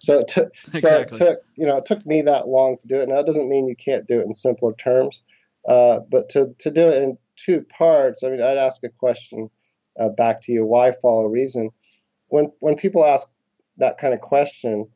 so 0.01 0.19
it 0.19 0.29
took, 0.29 0.53
exactly. 0.75 1.19
so 1.19 1.25
it 1.25 1.29
took, 1.29 1.39
you 1.57 1.67
know, 1.67 1.79
it 1.79 1.87
took 1.87 2.05
me 2.05 2.23
that 2.23 2.49
long 2.49 2.77
to 2.79 2.87
do 2.87 3.01
it. 3.01 3.09
Now, 3.09 3.19
it 3.19 3.27
doesn't 3.27 3.49
mean 3.49 3.67
you 3.67 3.77
can't 3.77 4.07
do 4.07 4.21
it 4.21 4.27
in 4.27 4.35
simpler 4.35 4.75
terms, 4.75 5.23
uh, 5.69 6.01
but 6.11 6.29
to, 6.31 6.55
to 6.59 6.71
do 6.71 6.89
it 6.89 7.03
in 7.03 7.19
two 7.37 7.65
parts, 7.77 8.23
I 8.23 8.29
mean, 8.29 8.43
I'd 8.43 8.59
ask 8.59 8.83
a 8.85 8.89
question 8.89 9.51
uh, 9.99 10.09
back 10.11 10.43
to 10.43 10.53
you: 10.53 10.65
Why 10.65 10.93
follow 11.03 11.27
reason? 11.27 11.71
When 12.33 12.51
when 12.61 12.75
people 12.77 13.05
ask 13.05 13.29
that 13.77 13.99
kind 13.99 14.15
of 14.15 14.21
question, 14.21 14.89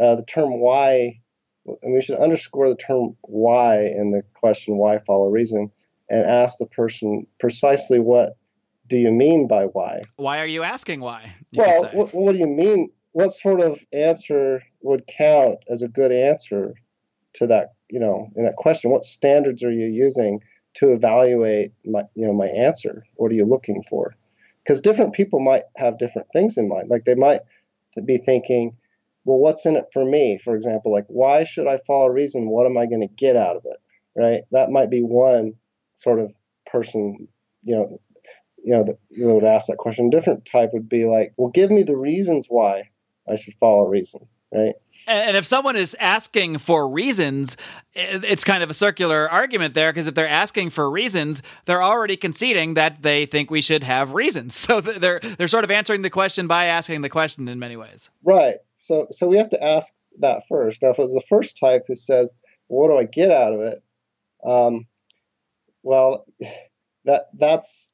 uh, 0.00 0.14
the 0.14 0.22
term 0.22 0.60
why, 0.60 1.20
and 1.82 1.92
we 1.92 2.00
should 2.00 2.18
underscore 2.18 2.68
the 2.68 2.76
term 2.76 3.16
why 3.22 3.80
in 3.80 4.12
the 4.12 4.22
question 4.34 4.76
why 4.76 5.00
follow 5.00 5.28
reason, 5.28 5.72
and 6.08 6.24
ask 6.24 6.56
the 6.58 6.66
person 6.66 7.26
precisely 7.40 7.98
what 7.98 8.36
do 8.86 8.96
you 8.96 9.10
mean 9.10 9.48
by 9.48 9.64
why? 9.64 10.02
Why 10.16 10.38
are 10.38 10.46
you 10.46 10.62
asking 10.62 11.00
why? 11.00 11.34
You 11.50 11.62
well, 11.62 11.90
what, 11.94 12.14
what 12.14 12.32
do 12.32 12.38
you 12.38 12.46
mean? 12.46 12.90
What 13.10 13.34
sort 13.34 13.60
of 13.60 13.78
answer 13.92 14.62
would 14.82 15.04
count 15.08 15.58
as 15.68 15.82
a 15.82 15.88
good 15.88 16.12
answer 16.12 16.74
to 17.34 17.46
that? 17.48 17.74
You 17.90 17.98
know, 17.98 18.30
in 18.36 18.44
that 18.44 18.56
question, 18.56 18.92
what 18.92 19.04
standards 19.04 19.64
are 19.64 19.72
you 19.72 19.86
using 19.86 20.40
to 20.74 20.92
evaluate 20.92 21.72
my, 21.84 22.02
you 22.14 22.26
know, 22.26 22.32
my 22.32 22.46
answer? 22.46 23.04
What 23.14 23.32
are 23.32 23.34
you 23.34 23.46
looking 23.46 23.82
for? 23.88 24.14
Because 24.64 24.80
different 24.80 25.14
people 25.14 25.40
might 25.40 25.62
have 25.76 25.98
different 25.98 26.28
things 26.32 26.56
in 26.56 26.68
mind. 26.68 26.88
Like 26.88 27.04
they 27.04 27.14
might 27.14 27.40
be 28.04 28.18
thinking, 28.18 28.76
well, 29.24 29.38
what's 29.38 29.66
in 29.66 29.76
it 29.76 29.86
for 29.92 30.04
me? 30.04 30.38
For 30.42 30.54
example, 30.54 30.92
like 30.92 31.06
why 31.08 31.44
should 31.44 31.66
I 31.66 31.80
follow 31.86 32.08
reason? 32.08 32.48
What 32.48 32.66
am 32.66 32.76
I 32.78 32.86
going 32.86 33.06
to 33.06 33.14
get 33.14 33.36
out 33.36 33.56
of 33.56 33.62
it? 33.64 33.78
Right? 34.16 34.42
That 34.52 34.70
might 34.70 34.90
be 34.90 35.02
one 35.02 35.54
sort 35.96 36.20
of 36.20 36.32
person, 36.66 37.28
you 37.62 37.74
know, 37.76 38.00
you 38.64 38.72
know, 38.72 38.84
that 38.84 38.98
would 39.10 39.44
ask 39.44 39.66
that 39.66 39.76
question. 39.76 40.10
Different 40.10 40.46
type 40.46 40.70
would 40.72 40.88
be 40.88 41.04
like, 41.04 41.34
well, 41.36 41.50
give 41.50 41.70
me 41.70 41.82
the 41.82 41.96
reasons 41.96 42.46
why 42.48 42.90
I 43.28 43.36
should 43.36 43.54
follow 43.60 43.86
reason. 43.86 44.26
Right? 44.52 44.74
And 45.06 45.36
if 45.36 45.44
someone 45.44 45.76
is 45.76 45.94
asking 46.00 46.58
for 46.58 46.88
reasons, 46.88 47.56
it's 47.94 48.44
kind 48.44 48.62
of 48.62 48.70
a 48.70 48.74
circular 48.74 49.30
argument 49.30 49.74
there 49.74 49.92
because 49.92 50.06
if 50.06 50.14
they're 50.14 50.28
asking 50.28 50.70
for 50.70 50.90
reasons, 50.90 51.42
they're 51.66 51.82
already 51.82 52.16
conceding 52.16 52.74
that 52.74 53.02
they 53.02 53.26
think 53.26 53.50
we 53.50 53.60
should 53.60 53.82
have 53.82 54.14
reasons. 54.14 54.54
So 54.64 54.80
they're 54.80 55.20
they're 55.20 55.48
sort 55.48 55.64
of 55.64 55.70
answering 55.70 56.00
the 56.02 56.10
question 56.10 56.46
by 56.46 56.66
asking 56.66 57.02
the 57.02 57.10
question 57.10 57.48
in 57.48 57.58
many 57.58 57.76
ways. 57.76 58.08
Right. 58.22 58.56
So 58.78 59.08
so 59.10 59.26
we 59.28 59.36
have 59.36 59.50
to 59.50 59.62
ask 59.62 59.92
that 60.20 60.44
first. 60.48 60.80
Now, 60.80 60.90
if 60.90 60.98
it 60.98 61.02
was 61.02 61.12
the 61.12 61.22
first 61.28 61.58
type 61.58 61.84
who 61.86 61.94
says, 61.94 62.34
"What 62.68 62.88
do 62.88 62.96
I 62.96 63.04
get 63.04 63.30
out 63.30 63.52
of 63.52 63.60
it?" 63.60 63.82
Um, 64.42 64.86
well, 65.82 66.24
that 67.04 67.26
that's 67.34 67.92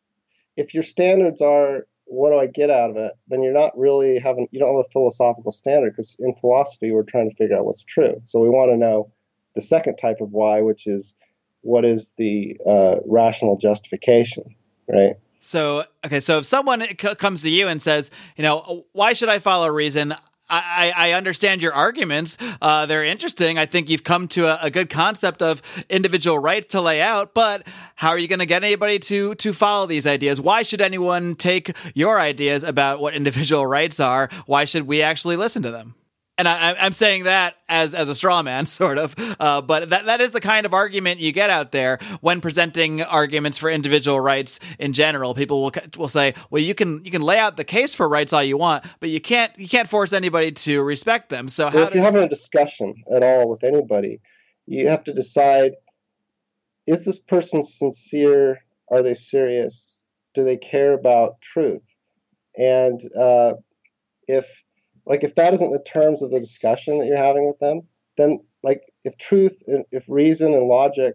if 0.57 0.75
your 0.75 0.85
standards 0.85 1.41
are 1.41 1.87
what 2.11 2.31
do 2.31 2.39
I 2.39 2.47
get 2.47 2.71
out 2.71 2.91
of 2.91 2.97
it? 2.97 3.13
Then 3.29 3.43
you're 3.43 3.55
not 3.55 3.79
really 3.79 4.19
having, 4.19 4.49
you 4.51 4.59
don't 4.59 4.77
have 4.77 4.85
a 4.85 4.93
philosophical 4.93 5.53
standard 5.53 5.91
because 5.91 6.17
in 6.19 6.35
philosophy, 6.41 6.91
we're 6.91 7.05
trying 7.05 7.31
to 7.31 7.37
figure 7.37 7.57
out 7.57 7.65
what's 7.65 7.85
true. 7.85 8.21
So 8.25 8.41
we 8.41 8.49
want 8.49 8.73
to 8.73 8.77
know 8.77 9.13
the 9.55 9.61
second 9.61 9.97
type 9.97 10.21
of 10.21 10.33
why, 10.33 10.61
which 10.61 10.89
is 10.89 11.15
what 11.63 11.85
is 11.85 12.11
the 12.17 12.59
uh, 12.67 12.97
rational 13.07 13.57
justification, 13.57 14.57
right? 14.89 15.15
So, 15.39 15.85
okay, 16.05 16.21
so 16.21 16.39
if 16.39 16.47
someone 16.47 16.83
c- 16.83 17.15
comes 17.15 17.43
to 17.43 17.49
you 17.49 17.69
and 17.69 17.81
says, 17.81 18.11
you 18.37 18.43
know, 18.43 18.87
why 18.93 19.13
should 19.13 19.29
I 19.29 19.39
follow 19.39 19.69
reason? 19.69 20.15
I, 20.51 20.93
I 20.97 21.13
understand 21.13 21.63
your 21.63 21.73
arguments. 21.73 22.37
Uh, 22.61 22.87
they're 22.87 23.05
interesting. 23.05 23.59
I 23.59 23.67
think 23.67 23.89
you've 23.89 24.05
come 24.05 24.29
to 24.29 24.47
a, 24.47 24.67
a, 24.67 24.71
good 24.71 24.91
concept 24.91 25.43
of 25.43 25.63
individual 25.89 26.39
rights 26.39 26.67
to 26.67 26.81
lay 26.81 27.01
out. 27.01 27.35
But 27.35 27.67
how 27.95 28.11
are 28.11 28.19
you 28.19 28.29
going 28.29 28.41
to 28.41 28.47
get 28.47 28.65
anybody 28.65 28.99
to 28.99 29.35
to 29.37 29.53
follow 29.53 29.87
these 29.87 30.07
ideas? 30.07 30.41
Why 30.41 30.63
should 30.63 30.81
anyone 30.81 31.35
take 31.35 31.77
your 31.95 32.21
ideas 32.21 32.65
about 32.65 33.01
what 33.01 33.15
individual 33.15 33.67
rights 33.67 34.01
are? 34.01 34.29
Why 34.47 34.65
should 34.65 34.87
we 34.87 35.03
actually 35.03 35.37
listen 35.37 35.63
to 35.63 35.71
them? 35.71 35.95
And 36.41 36.49
I, 36.49 36.87
am 36.87 36.93
saying 36.93 37.25
that 37.25 37.57
as 37.69 37.95
as 37.95 38.09
a 38.09 38.15
straw 38.15 38.43
man, 38.43 38.65
sort 38.81 38.99
of. 38.99 39.15
Uh, 39.39 39.61
but 39.61 39.91
that 39.91 40.07
that 40.07 40.21
is 40.21 40.33
the 40.33 40.41
kind 40.41 40.65
of 40.65 40.73
argument 40.73 41.21
you 41.21 41.33
get 41.33 41.51
out 41.51 41.71
there 41.71 41.99
when 42.21 42.41
presenting 42.41 43.03
arguments 43.03 43.59
for 43.59 43.71
individual 43.71 44.21
rights 44.21 44.59
in 44.79 44.93
general. 44.93 45.35
People 45.35 45.63
will 45.63 45.73
will 45.97 46.09
say, 46.09 46.35
"Well, 46.51 46.63
you 46.63 46.75
can 46.75 47.05
you 47.05 47.11
can 47.11 47.23
lay 47.23 47.39
out 47.39 47.57
the 47.57 47.65
case 47.65 47.95
for 47.95 48.09
rights 48.09 48.33
all 48.33 48.43
you 48.43 48.57
want, 48.57 48.85
but 49.01 49.11
you 49.11 49.21
can't 49.21 49.57
you 49.59 49.69
can't 49.69 49.89
force 49.89 50.13
anybody 50.13 50.53
to 50.53 50.83
respect 50.83 51.29
them." 51.29 51.49
So, 51.49 51.65
well, 51.65 51.73
how 51.73 51.83
if 51.83 51.95
you're 51.95 52.05
having 52.05 52.23
a 52.23 52.29
discussion 52.29 52.95
at 53.15 53.23
all 53.23 53.49
with 53.49 53.63
anybody, 53.63 54.21
you 54.67 54.89
have 54.89 55.05
to 55.05 55.13
decide: 55.13 55.73
is 56.87 57.05
this 57.05 57.19
person 57.19 57.63
sincere? 57.63 58.65
Are 58.91 59.03
they 59.03 59.15
serious? 59.15 60.05
Do 60.35 60.43
they 60.43 60.57
care 60.57 60.95
about 60.95 61.41
truth? 61.41 61.83
And 62.57 63.01
uh, 63.15 63.55
if 64.27 64.49
like 65.07 65.25
if 65.25 65.35
that 65.35 65.55
isn't 65.55 65.73
the 65.73 65.83
terms 65.83 66.23
of 66.23 66.31
the 66.31 66.41
discussion 66.41 66.99
that 66.99 67.07
you're 67.07 67.17
having 67.17 67.47
with 67.47 67.59
them 67.59 67.83
then 68.17 68.41
like 68.63 68.83
if 69.05 69.17
truth 69.19 69.57
if 69.67 70.05
reason 70.09 70.53
and 70.55 70.67
logic 70.67 71.15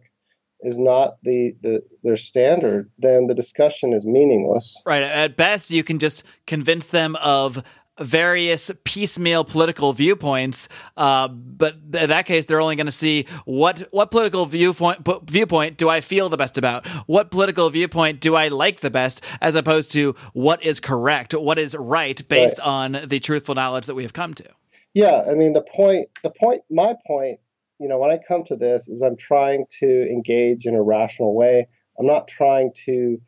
is 0.61 0.77
not 0.77 1.17
the, 1.23 1.55
the 1.61 1.83
their 2.03 2.17
standard 2.17 2.89
then 2.97 3.27
the 3.27 3.33
discussion 3.33 3.93
is 3.93 4.05
meaningless. 4.05 4.81
Right. 4.85 5.03
At 5.03 5.35
best 5.35 5.71
you 5.71 5.83
can 5.83 5.99
just 5.99 6.23
convince 6.47 6.87
them 6.87 7.15
of 7.17 7.61
various 7.99 8.71
piecemeal 8.83 9.43
political 9.43 9.93
viewpoints, 9.93 10.67
uh, 10.97 11.27
but 11.27 11.75
in 11.93 12.09
that 12.09 12.25
case, 12.25 12.45
they're 12.45 12.61
only 12.61 12.75
going 12.75 12.85
to 12.85 12.91
see 12.91 13.25
what 13.45 13.87
what 13.91 14.11
political 14.11 14.45
viewpoint 14.45 15.07
viewpoint 15.29 15.77
do 15.77 15.89
I 15.89 16.01
feel 16.01 16.29
the 16.29 16.37
best 16.37 16.57
about? 16.57 16.85
What 17.07 17.31
political 17.31 17.69
viewpoint 17.69 18.19
do 18.19 18.35
I 18.35 18.49
like 18.49 18.81
the 18.81 18.91
best, 18.91 19.23
as 19.41 19.55
opposed 19.55 19.91
to 19.91 20.15
what 20.33 20.63
is 20.63 20.79
correct, 20.79 21.33
what 21.33 21.57
is 21.57 21.75
right, 21.75 22.27
based 22.27 22.59
right. 22.59 22.67
on 22.67 22.97
the 23.05 23.19
truthful 23.19 23.55
knowledge 23.55 23.85
that 23.85 23.95
we 23.95 24.03
have 24.03 24.13
come 24.13 24.33
to. 24.33 24.45
Yeah, 24.93 25.23
I 25.29 25.33
mean 25.33 25.53
the 25.53 25.61
point. 25.61 26.07
The 26.23 26.29
point. 26.29 26.61
My 26.69 26.95
point. 27.05 27.39
You 27.79 27.89
know, 27.89 27.99
when 27.99 28.11
I 28.11 28.17
come 28.17 28.45
to 28.45 28.55
this, 28.55 28.87
is 28.87 29.01
I'm 29.01 29.17
trying 29.17 29.65
to 29.79 30.07
engage 30.07 30.65
in 30.65 30.75
a 30.75 30.81
rational 30.81 31.35
way. 31.35 31.67
I'm 31.99 32.05
not 32.05 32.27
trying 32.27 32.71
to 32.85 33.21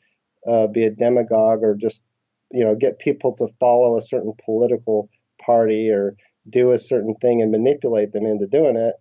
uh, 0.49 0.67
be 0.67 0.83
a 0.83 0.89
demagogue 0.89 1.63
or 1.63 1.75
just 1.75 1.99
you 2.51 2.63
know 2.63 2.75
get 2.75 2.99
people 2.99 3.35
to 3.37 3.47
follow 3.59 3.97
a 3.97 4.01
certain 4.01 4.33
political 4.43 5.09
party 5.43 5.89
or 5.89 6.15
do 6.49 6.71
a 6.71 6.79
certain 6.79 7.15
thing 7.15 7.41
and 7.41 7.51
manipulate 7.51 8.13
them 8.13 8.25
into 8.25 8.47
doing 8.47 8.75
it 8.75 8.95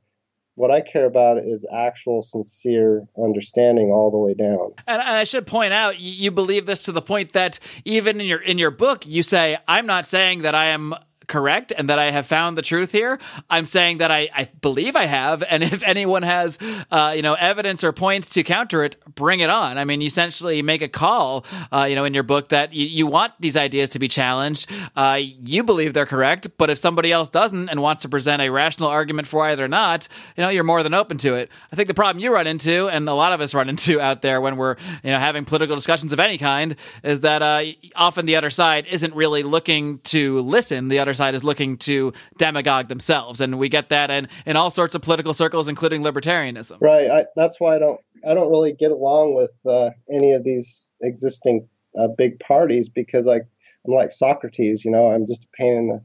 what 0.57 0.71
I 0.71 0.81
care 0.81 1.05
about 1.05 1.37
is 1.39 1.67
actual 1.73 2.23
sincere 2.23 3.07
understanding 3.23 3.91
all 3.91 4.11
the 4.11 4.17
way 4.17 4.33
down. 4.33 4.73
And 4.87 5.03
I 5.03 5.25
should 5.25 5.47
point 5.47 5.75
out, 5.75 6.01
you 6.01 6.31
believe 6.31 6.65
this 6.65 6.83
to 6.85 6.93
the 6.93 7.03
point 7.03 7.35
that 7.35 7.59
even 7.85 8.21
in 8.21 8.27
your 8.27 8.41
in 8.41 8.59
your 8.59 8.71
book, 8.71 9.07
you 9.07 9.23
say, 9.23 9.59
"I'm 9.69 9.87
not 9.87 10.07
saying 10.07 10.43
that 10.43 10.55
I 10.55 10.67
am 10.67 10.95
correct 11.27 11.73
and 11.77 11.89
that 11.89 11.99
I 11.99 12.11
have 12.11 12.27
found 12.27 12.57
the 12.57 12.62
truth 12.62 12.93
here. 12.93 13.19
I'm 13.51 13.67
saying 13.67 13.99
that 13.99 14.11
I, 14.11 14.29
I 14.35 14.49
believe 14.61 14.97
I 14.97 15.05
have, 15.05 15.43
and 15.49 15.62
if 15.62 15.83
anyone 15.83 16.23
has, 16.23 16.59
uh, 16.91 17.12
you 17.15 17.23
know, 17.23 17.35
evidence 17.35 17.85
or 17.85 17.93
points 17.93 18.29
to 18.31 18.43
counter 18.43 18.85
it, 18.85 18.97
bring 19.15 19.41
it 19.41 19.51
on. 19.51 19.79
I 19.79 19.85
mean, 19.85 20.01
you 20.01 20.07
essentially 20.07 20.62
make 20.62 20.83
a 20.83 20.89
call, 20.89 21.45
uh, 21.73 21.87
you 21.89 21.95
know, 21.95 22.05
in 22.05 22.15
your 22.15 22.23
book 22.23 22.49
that 22.51 22.73
you, 22.73 22.87
you 22.87 23.07
want 23.07 23.33
these 23.41 23.57
ideas 23.57 23.91
to 23.91 23.99
be 23.99 24.09
challenged. 24.09 24.71
Uh, 24.95 25.21
you 25.21 25.62
believe 25.62 25.95
they're 25.95 26.07
correct, 26.07 26.49
but 26.59 26.71
if 26.71 26.79
somebody 26.79 27.12
else 27.12 27.29
doesn't 27.29 27.69
and 27.69 27.83
wants 27.83 28.03
to 28.03 28.09
present 28.09 28.43
a 28.43 28.49
rational 28.51 28.89
argument 28.89 29.27
for 29.27 29.45
either 29.47 29.65
or 29.65 29.69
not, 29.69 30.09
you 30.37 30.43
know, 30.43 30.49
you're 30.49 30.65
more 30.65 30.83
than 30.83 30.95
open 30.95 31.19
to 31.19 31.35
it. 31.35 31.51
I 31.73 31.77
think 31.77 31.89
the 31.89 31.95
problem 31.95 32.23
you 32.23 32.33
run 32.33 32.47
into, 32.47 32.89
and 32.89 33.09
a 33.09 33.15
lot 33.15 33.33
of 33.33 33.41
us 33.41 33.55
run 33.55 33.69
into 33.69 34.01
out 34.07 34.23
there 34.23 34.41
when 34.41 34.57
we're, 34.57 34.77
you 35.03 35.11
know, 35.11 35.19
having 35.19 35.45
political 35.45 35.75
discussions 35.75 36.12
of 36.12 36.21
any 36.21 36.39
kind, 36.39 36.77
is 37.03 37.21
that 37.21 37.43
uh, 37.43 37.65
often 37.95 38.27
the 38.27 38.37
other 38.37 38.51
side 38.51 38.87
isn't 38.87 39.15
really 39.15 39.43
looking 39.43 39.99
to 40.01 40.41
listen. 40.41 40.89
The 40.89 40.99
other 40.99 41.15
side 41.17 41.35
is 41.35 41.43
looking 41.43 41.77
to 41.79 42.13
demagogue 42.39 42.89
themselves, 42.89 43.41
and 43.41 43.59
we 43.59 43.69
get 43.69 43.89
that 43.89 44.11
in 44.11 44.29
in 44.47 44.57
all 44.57 44.71
sorts 44.71 44.95
of 44.95 45.03
political 45.03 45.35
circles, 45.35 45.67
including 45.67 46.03
libertarianism. 46.03 46.79
Right. 46.81 47.11
I, 47.11 47.27
that's 47.35 47.59
why 47.59 47.75
I 47.75 47.79
don't 47.79 48.01
I 48.27 48.35
don't 48.35 48.51
really 48.51 48.73
get 48.73 48.93
along 48.93 49.35
with 49.35 49.53
uh, 49.67 49.91
any 50.11 50.33
of 50.33 50.45
these 50.45 50.87
existing 51.03 51.69
uh, 51.99 52.09
big 52.09 52.39
parties 52.39 52.89
because 52.89 53.27
I 53.27 53.41
I'm 53.87 53.95
like 53.95 54.13
Socrates. 54.13 54.85
You 54.85 54.91
know, 54.91 55.09
I'm 55.09 55.27
just 55.27 55.45
a 55.45 55.49
pain 55.57 55.75
in 55.75 55.89
the 55.89 56.03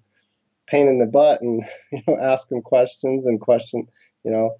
pain 0.67 0.87
in 0.87 0.99
the 0.99 1.05
butt, 1.05 1.41
and 1.41 1.63
you 1.91 2.01
know, 2.07 2.17
ask 2.19 2.47
them 2.49 2.61
questions 2.61 3.25
and 3.25 3.39
question. 3.39 3.87
You 4.23 4.31
know, 4.31 4.55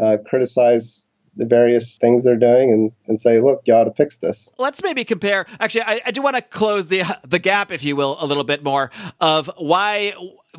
uh, 0.00 0.16
criticize 0.26 1.10
the 1.36 1.44
various 1.44 1.98
things 1.98 2.24
they're 2.24 2.36
doing 2.36 2.72
and, 2.72 2.92
and 3.06 3.20
say, 3.20 3.40
look, 3.40 3.62
you 3.64 3.74
ought 3.74 3.84
to 3.84 3.92
fix 3.92 4.18
this. 4.18 4.48
Let's 4.58 4.82
maybe 4.82 5.04
compare. 5.04 5.46
Actually, 5.60 5.82
I, 5.82 6.00
I 6.06 6.10
do 6.10 6.22
want 6.22 6.36
to 6.36 6.42
close 6.42 6.88
the 6.88 7.04
the 7.26 7.38
gap, 7.38 7.72
if 7.72 7.82
you 7.82 7.96
will, 7.96 8.16
a 8.20 8.26
little 8.26 8.44
bit 8.44 8.62
more 8.62 8.90
of 9.20 9.50
why 9.58 10.14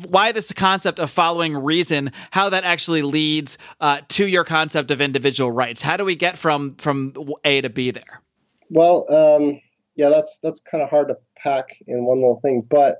why 0.06 0.32
this 0.32 0.52
concept 0.52 0.98
of 0.98 1.10
following 1.10 1.56
reason, 1.56 2.12
how 2.30 2.48
that 2.50 2.64
actually 2.64 3.02
leads 3.02 3.56
uh, 3.80 4.00
to 4.08 4.26
your 4.26 4.44
concept 4.44 4.90
of 4.90 5.00
individual 5.00 5.50
rights. 5.50 5.80
How 5.80 5.96
do 5.96 6.04
we 6.04 6.14
get 6.14 6.38
from 6.38 6.74
from 6.76 7.14
A 7.44 7.60
to 7.60 7.70
B 7.70 7.90
there? 7.90 8.22
Well, 8.68 9.06
um, 9.12 9.60
yeah, 9.94 10.10
that's 10.10 10.38
that's 10.42 10.60
kind 10.60 10.82
of 10.82 10.90
hard 10.90 11.08
to 11.08 11.16
pack 11.36 11.66
in 11.86 12.04
one 12.04 12.18
little 12.18 12.40
thing, 12.40 12.66
but 12.68 12.98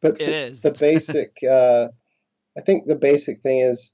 but 0.00 0.20
it 0.20 0.28
is. 0.28 0.62
the 0.62 0.72
basic. 0.72 1.36
Uh, 1.48 1.88
I 2.56 2.60
think 2.60 2.86
the 2.86 2.96
basic 2.96 3.40
thing 3.42 3.60
is 3.60 3.92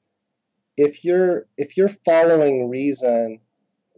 if 0.76 1.04
you're 1.04 1.46
if 1.56 1.76
you're 1.76 1.90
following 2.04 2.68
reason, 2.68 3.40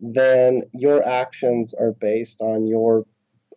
then 0.01 0.62
your 0.73 1.07
actions 1.07 1.75
are 1.75 1.93
based 1.93 2.41
on 2.41 2.67
your 2.67 3.05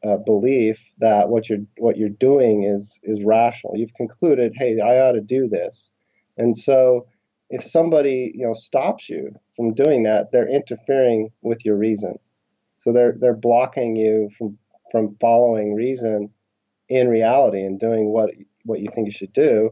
uh, 0.08 0.17
belief 0.17 0.79
that 0.99 1.29
what 1.29 1.49
you're 1.49 1.65
what 1.77 1.97
you're 1.97 2.10
doing 2.10 2.63
is 2.63 2.99
is 3.03 3.23
rational. 3.25 3.75
You've 3.75 3.93
concluded, 3.95 4.53
hey, 4.55 4.79
I 4.79 4.99
ought 4.99 5.13
to 5.13 5.21
do 5.21 5.47
this, 5.47 5.91
and 6.38 6.58
so 6.58 7.08
if 7.49 7.63
somebody 7.63 8.32
you 8.36 8.45
know 8.45 8.53
stops 8.53 9.10
you 9.10 9.34
from 9.55 9.73
doing 9.73 10.03
that, 10.03 10.32
they're 10.32 10.47
interfering 10.49 11.29
with 11.41 11.65
your 11.65 11.75
reason. 11.75 12.17
So 12.77 12.93
they're 12.93 13.15
they're 13.19 13.36
blocking 13.36 13.95
you 13.95 14.29
from 14.38 14.58
from 14.91 15.17
following 15.19 15.75
reason 15.75 16.29
in 16.88 17.08
reality 17.10 17.62
and 17.62 17.79
doing 17.79 18.08
what 18.08 18.32
what 18.63 18.79
you 18.79 18.88
think 18.93 19.08
you 19.08 19.12
should 19.12 19.34
do. 19.34 19.71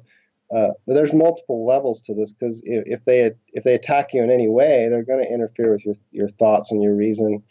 Uh, 0.55 0.69
but 0.85 0.93
there's 0.93 1.13
multiple 1.13 1.65
levels 1.65 2.01
to 2.01 2.13
this 2.13 2.31
because 2.31 2.61
if, 2.63 3.03
they 3.05 3.31
if 3.51 3.63
they 3.65 3.73
attack 3.73 4.13
you 4.13 4.23
in 4.23 4.31
any 4.31 4.47
way, 4.47 4.87
they're 4.89 5.03
going 5.03 5.23
to 5.23 5.33
interfere 5.33 5.73
with 5.73 5.85
your 5.85 5.95
your 6.11 6.29
thoughts 6.29 6.71
and 6.71 6.81
your 6.81 6.95
reason, 6.95 7.43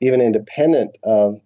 even 0.00 0.20
independent 0.20 0.96
of 1.02 1.40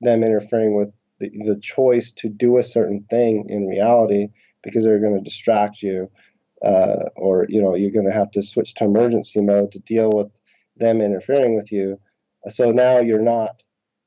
them 0.00 0.22
interfering 0.22 0.76
with 0.76 0.92
the, 1.18 1.30
the 1.44 1.58
choice 1.60 2.12
to 2.12 2.28
do 2.28 2.58
a 2.58 2.62
certain 2.62 3.02
thing 3.10 3.46
in 3.48 3.66
reality, 3.66 4.28
because 4.62 4.84
they're 4.84 5.00
going 5.00 5.16
to 5.16 5.24
distract 5.24 5.82
you, 5.82 6.08
uh, 6.64 7.08
or 7.16 7.46
you 7.48 7.60
know 7.60 7.74
you're 7.74 7.90
going 7.90 8.06
to 8.06 8.12
have 8.12 8.30
to 8.30 8.42
switch 8.42 8.74
to 8.74 8.84
emergency 8.84 9.40
mode 9.40 9.72
to 9.72 9.80
deal 9.80 10.10
with 10.14 10.30
them 10.76 11.00
interfering 11.00 11.56
with 11.56 11.72
you. 11.72 11.98
So 12.50 12.70
now 12.70 13.00
you're 13.00 13.18
not 13.18 13.62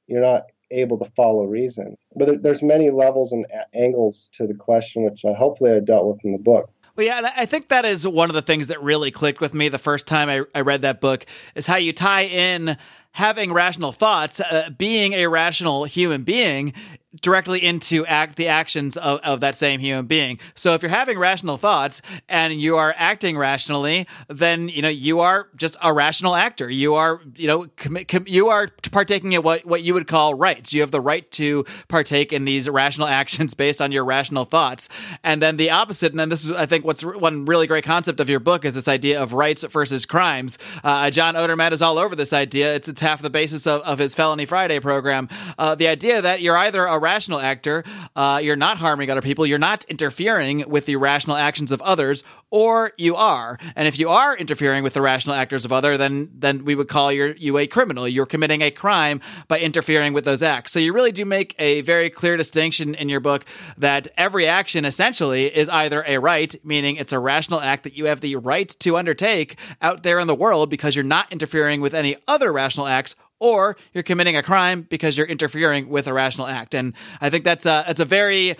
you're 0.07 0.21
not 0.21 0.43
able 0.71 0.97
to 0.99 1.09
follow 1.15 1.43
reason. 1.45 1.97
But 2.15 2.25
there, 2.25 2.37
there's 2.37 2.63
many 2.63 2.89
levels 2.89 3.31
and 3.31 3.45
a- 3.45 3.77
angles 3.77 4.29
to 4.33 4.47
the 4.47 4.53
question, 4.53 5.03
which 5.03 5.23
uh, 5.25 5.33
hopefully 5.33 5.71
I 5.71 5.79
dealt 5.79 6.05
with 6.05 6.23
in 6.23 6.31
the 6.31 6.37
book. 6.37 6.69
Well, 6.95 7.05
yeah, 7.05 7.17
and 7.17 7.27
I 7.27 7.45
think 7.45 7.69
that 7.69 7.85
is 7.85 8.05
one 8.05 8.29
of 8.29 8.33
the 8.33 8.41
things 8.41 8.67
that 8.67 8.81
really 8.83 9.09
clicked 9.09 9.39
with 9.39 9.53
me 9.53 9.69
the 9.69 9.79
first 9.79 10.05
time 10.05 10.29
I, 10.29 10.41
I 10.53 10.61
read 10.61 10.81
that 10.81 10.99
book 10.99 11.25
is 11.55 11.65
how 11.65 11.77
you 11.77 11.93
tie 11.93 12.23
in 12.23 12.77
having 13.11 13.53
rational 13.53 13.91
thoughts, 13.91 14.39
uh, 14.39 14.69
being 14.77 15.13
a 15.13 15.27
rational 15.27 15.85
human 15.85 16.23
being, 16.23 16.73
directly 17.21 17.63
into 17.63 18.05
act 18.05 18.35
the 18.35 18.47
actions 18.47 18.95
of, 18.95 19.19
of 19.21 19.39
that 19.41 19.55
same 19.55 19.79
human 19.79 20.05
being. 20.05 20.39
So 20.53 20.75
if 20.75 20.83
you're 20.83 20.89
having 20.91 21.17
rational 21.17 21.57
thoughts 21.57 22.01
and 22.27 22.53
you 22.61 22.77
are 22.77 22.93
acting 22.97 23.37
rationally, 23.37 24.07
then 24.27 24.69
you 24.69 24.81
know 24.81 24.89
you 24.89 25.19
are 25.19 25.47
just 25.55 25.75
a 25.81 25.91
rational 25.91 26.35
actor. 26.35 26.69
You 26.69 26.95
are 26.95 27.21
you 27.35 27.47
know 27.47 27.65
com- 27.77 28.05
com- 28.07 28.25
you 28.27 28.49
are 28.49 28.67
partaking 28.91 29.33
in 29.33 29.41
what 29.41 29.65
what 29.65 29.81
you 29.81 29.95
would 29.95 30.07
call 30.07 30.35
rights. 30.35 30.71
You 30.71 30.81
have 30.81 30.91
the 30.91 31.01
right 31.01 31.29
to 31.31 31.65
partake 31.87 32.31
in 32.31 32.45
these 32.45 32.69
rational 32.69 33.07
actions 33.19 33.55
based 33.55 33.81
on 33.81 33.91
your 33.91 34.05
rational 34.05 34.45
thoughts. 34.45 34.87
And 35.23 35.41
then 35.41 35.57
the 35.57 35.71
opposite, 35.71 36.11
and 36.11 36.19
then 36.19 36.29
this 36.29 36.45
is 36.45 36.51
I 36.51 36.67
think 36.67 36.85
what's 36.85 37.03
one 37.03 37.45
really 37.45 37.65
great 37.65 37.83
concept 37.83 38.19
of 38.19 38.29
your 38.29 38.39
book 38.39 38.65
is 38.65 38.75
this 38.75 38.87
idea 38.87 39.21
of 39.21 39.33
rights 39.33 39.63
versus 39.63 40.05
crimes. 40.05 40.59
Uh, 40.83 41.09
John 41.09 41.33
Odermatt 41.33 41.71
is 41.71 41.81
all 41.81 41.97
over 41.97 42.15
this 42.15 42.33
idea. 42.33 42.75
It's 42.75 42.87
it's 42.87 43.01
half 43.01 43.23
the 43.23 43.31
basis 43.31 43.65
of, 43.65 43.81
of 43.81 43.97
his 43.97 44.13
Felony 44.13 44.45
Friday 44.45 44.79
program. 44.79 45.27
Uh, 45.57 45.73
the 45.73 45.87
idea 45.87 46.21
that 46.21 46.41
you're 46.41 46.57
either 46.57 46.85
a 46.85 46.98
rational 46.99 47.39
actor, 47.39 47.83
uh, 48.15 48.39
you're 48.41 48.55
not 48.55 48.77
harming 48.77 49.09
other 49.09 49.21
people, 49.21 49.45
you're 49.45 49.57
not 49.57 49.83
interfering 49.85 50.69
with 50.69 50.85
the 50.85 50.95
rational 50.95 51.35
actions 51.35 51.71
of 51.71 51.81
others, 51.81 52.23
or 52.51 52.91
you 52.97 53.15
are. 53.15 53.57
And 53.75 53.87
if 53.87 53.99
you 53.99 54.09
are 54.09 54.35
interfering 54.35 54.83
with 54.83 54.93
the 54.93 55.01
rational 55.01 55.35
actors 55.35 55.65
of 55.65 55.71
other, 55.71 55.97
then 55.97 56.29
then 56.33 56.65
we 56.65 56.75
would 56.75 56.87
call 56.87 57.11
you 57.11 57.35
you 57.37 57.57
a 57.57 57.67
criminal. 57.67 58.07
You're 58.07 58.25
committing 58.25 58.61
a 58.61 58.71
crime 58.71 59.21
by 59.47 59.59
interfering 59.59 60.13
with 60.13 60.25
those 60.25 60.43
acts. 60.43 60.71
So 60.71 60.79
you 60.79 60.93
really 60.93 61.11
do 61.11 61.25
make 61.25 61.55
a 61.59 61.81
very 61.81 62.09
clear 62.09 62.37
distinction 62.37 62.95
in 62.95 63.09
your 63.09 63.19
book 63.19 63.45
that 63.77 64.07
every 64.17 64.47
action 64.47 64.85
essentially 64.85 65.45
is 65.45 65.69
either 65.69 66.03
a 66.07 66.17
right, 66.17 66.55
meaning 66.63 66.95
it's 66.95 67.13
a 67.13 67.19
rational 67.19 67.59
act 67.59 67.83
that 67.83 67.95
you 67.95 68.05
have 68.05 68.21
the 68.21 68.35
right 68.35 68.69
to 68.79 68.97
undertake 68.97 69.57
out 69.81 70.03
there 70.03 70.19
in 70.19 70.27
the 70.27 70.35
world 70.35 70.69
because 70.69 70.95
you're 70.95 71.03
not 71.03 71.31
interfering 71.31 71.81
with 71.81 71.93
any 71.93 72.15
other 72.27 72.51
rational 72.51 72.87
acts 72.87 73.15
or 73.39 73.77
you're 73.93 74.03
committing 74.03 74.37
a 74.37 74.43
crime 74.43 74.85
because 74.89 75.17
you're 75.17 75.27
interfering 75.27 75.89
with 75.89 76.07
a 76.07 76.13
rational 76.13 76.47
act. 76.47 76.73
And 76.73 76.93
I 77.21 77.29
think 77.29 77.43
that's 77.43 77.65
a, 77.65 77.83
that's 77.87 77.99
a 77.99 78.05
very 78.05 78.55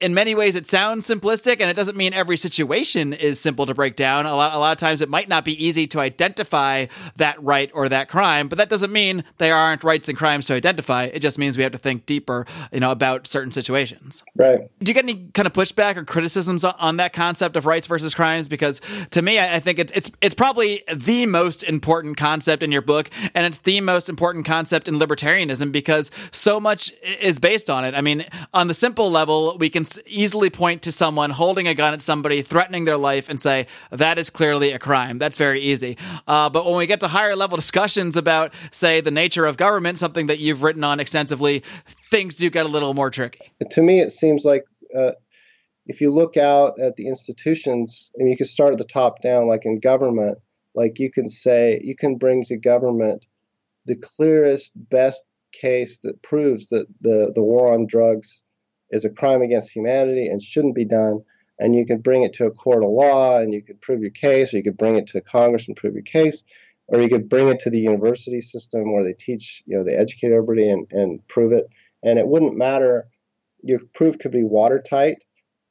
in 0.00 0.14
many 0.14 0.34
ways 0.34 0.56
it 0.56 0.66
sounds 0.66 1.06
simplistic 1.06 1.56
and 1.60 1.68
it 1.68 1.74
doesn't 1.74 1.96
mean 1.96 2.12
every 2.12 2.36
situation 2.36 3.12
is 3.12 3.38
simple 3.38 3.66
to 3.66 3.74
break 3.74 3.96
down. 3.96 4.26
A 4.26 4.34
lot 4.34 4.54
a 4.54 4.58
lot 4.58 4.72
of 4.72 4.78
times 4.78 5.00
it 5.00 5.08
might 5.08 5.28
not 5.28 5.44
be 5.44 5.64
easy 5.64 5.86
to 5.88 6.00
identify 6.00 6.86
that 7.16 7.42
right 7.42 7.70
or 7.74 7.88
that 7.88 8.08
crime 8.08 8.48
but 8.48 8.58
that 8.58 8.68
doesn't 8.68 8.92
mean 8.92 9.24
there 9.38 9.54
aren't 9.54 9.84
rights 9.84 10.08
and 10.08 10.16
crimes 10.16 10.46
to 10.46 10.54
identify. 10.54 11.04
It 11.04 11.20
just 11.20 11.38
means 11.38 11.56
we 11.56 11.62
have 11.62 11.72
to 11.72 11.78
think 11.78 12.06
deeper 12.06 12.46
you 12.72 12.80
know 12.80 12.90
about 12.90 13.26
certain 13.26 13.52
situations. 13.52 14.24
Right. 14.34 14.70
Do 14.82 14.90
you 14.90 14.94
get 14.94 15.04
any 15.04 15.28
kind 15.34 15.46
of 15.46 15.52
pushback 15.52 15.96
or 15.96 16.04
criticisms 16.04 16.64
on 16.64 16.96
that 16.96 17.12
concept 17.12 17.56
of 17.56 17.66
rights 17.66 17.86
versus 17.86 18.14
crimes? 18.14 18.48
Because 18.48 18.80
to 19.10 19.22
me 19.22 19.38
i 19.38 19.60
think 19.60 19.78
it's 19.78 19.92
it's 19.92 20.10
it's 20.20 20.34
probably 20.34 20.82
the 20.94 21.26
most 21.26 21.62
important 21.64 22.16
concept 22.16 22.62
in 22.62 22.72
your 22.72 22.82
book 22.82 23.10
and 23.34 23.46
it's 23.46 23.58
the 23.60 23.80
most 23.80 24.08
important 24.08 24.46
concept 24.46 24.88
in 24.88 24.94
libertarianism 24.94 25.72
because 25.72 26.10
so 26.32 26.58
much 26.60 26.92
is 27.20 27.38
based 27.38 27.68
on 27.68 27.84
it. 27.84 27.94
I 27.94 28.00
mean 28.00 28.24
on 28.54 28.68
the 28.68 28.74
simple 28.74 29.10
level 29.10 29.56
we 29.58 29.68
can 29.68 29.84
easily 30.06 30.50
point 30.50 30.82
to 30.82 30.92
someone 30.92 31.30
holding 31.30 31.66
a 31.66 31.74
gun 31.74 31.94
at 31.94 32.02
somebody, 32.02 32.42
threatening 32.42 32.84
their 32.84 32.96
life, 32.96 33.28
and 33.28 33.40
say, 33.40 33.66
that 33.90 34.18
is 34.18 34.30
clearly 34.30 34.72
a 34.72 34.78
crime. 34.78 35.18
That's 35.18 35.38
very 35.38 35.60
easy. 35.60 35.96
Uh, 36.26 36.50
but 36.50 36.64
when 36.66 36.76
we 36.76 36.86
get 36.86 37.00
to 37.00 37.08
higher 37.08 37.34
level 37.34 37.56
discussions 37.56 38.16
about, 38.16 38.52
say, 38.70 39.00
the 39.00 39.10
nature 39.10 39.46
of 39.46 39.56
government, 39.56 39.98
something 39.98 40.26
that 40.26 40.38
you've 40.38 40.62
written 40.62 40.84
on 40.84 41.00
extensively, 41.00 41.62
things 42.10 42.34
do 42.36 42.50
get 42.50 42.66
a 42.66 42.68
little 42.68 42.94
more 42.94 43.10
tricky. 43.10 43.52
To 43.70 43.82
me, 43.82 44.00
it 44.00 44.12
seems 44.12 44.44
like. 44.44 44.64
Uh, 44.96 45.12
if 45.86 46.00
you 46.00 46.12
look 46.12 46.36
out 46.36 46.78
at 46.80 46.94
the 46.96 47.08
institutions, 47.08 48.10
and 48.16 48.30
you 48.30 48.36
can 48.36 48.46
start 48.46 48.72
at 48.72 48.78
the 48.78 48.84
top 48.84 49.22
down, 49.22 49.48
like 49.48 49.62
in 49.64 49.80
government, 49.80 50.38
like 50.74 51.00
you 51.00 51.10
can 51.10 51.28
say, 51.28 51.80
you 51.82 51.96
can 51.96 52.16
bring 52.16 52.44
to 52.44 52.56
government 52.56 53.24
the 53.86 53.96
clearest, 53.96 54.70
best 54.74 55.20
case 55.52 55.98
that 56.04 56.22
proves 56.22 56.68
that 56.68 56.86
the, 57.00 57.32
the 57.34 57.42
war 57.42 57.72
on 57.72 57.86
drugs 57.88 58.42
is 58.90 59.04
a 59.04 59.10
crime 59.10 59.42
against 59.42 59.70
humanity 59.70 60.26
and 60.26 60.42
shouldn't 60.42 60.74
be 60.74 60.84
done. 60.84 61.20
And 61.58 61.74
you 61.74 61.84
can 61.84 61.98
bring 61.98 62.22
it 62.22 62.32
to 62.34 62.46
a 62.46 62.50
court 62.50 62.82
of 62.82 62.90
law 62.90 63.38
and 63.38 63.52
you 63.52 63.62
could 63.62 63.80
prove 63.80 64.00
your 64.00 64.10
case, 64.10 64.52
or 64.52 64.56
you 64.56 64.62
could 64.62 64.78
bring 64.78 64.96
it 64.96 65.06
to 65.08 65.20
Congress 65.20 65.68
and 65.68 65.76
prove 65.76 65.94
your 65.94 66.02
case, 66.02 66.42
or 66.88 67.00
you 67.00 67.08
could 67.08 67.28
bring 67.28 67.48
it 67.48 67.60
to 67.60 67.70
the 67.70 67.78
university 67.78 68.40
system 68.40 68.92
where 68.92 69.04
they 69.04 69.12
teach, 69.12 69.62
you 69.66 69.76
know, 69.76 69.84
they 69.84 69.94
educate 69.94 70.32
everybody 70.32 70.68
and, 70.68 70.86
and 70.90 71.26
prove 71.28 71.52
it. 71.52 71.66
And 72.02 72.18
it 72.18 72.26
wouldn't 72.26 72.56
matter, 72.56 73.08
your 73.62 73.80
proof 73.94 74.18
could 74.18 74.32
be 74.32 74.42
watertight. 74.42 75.22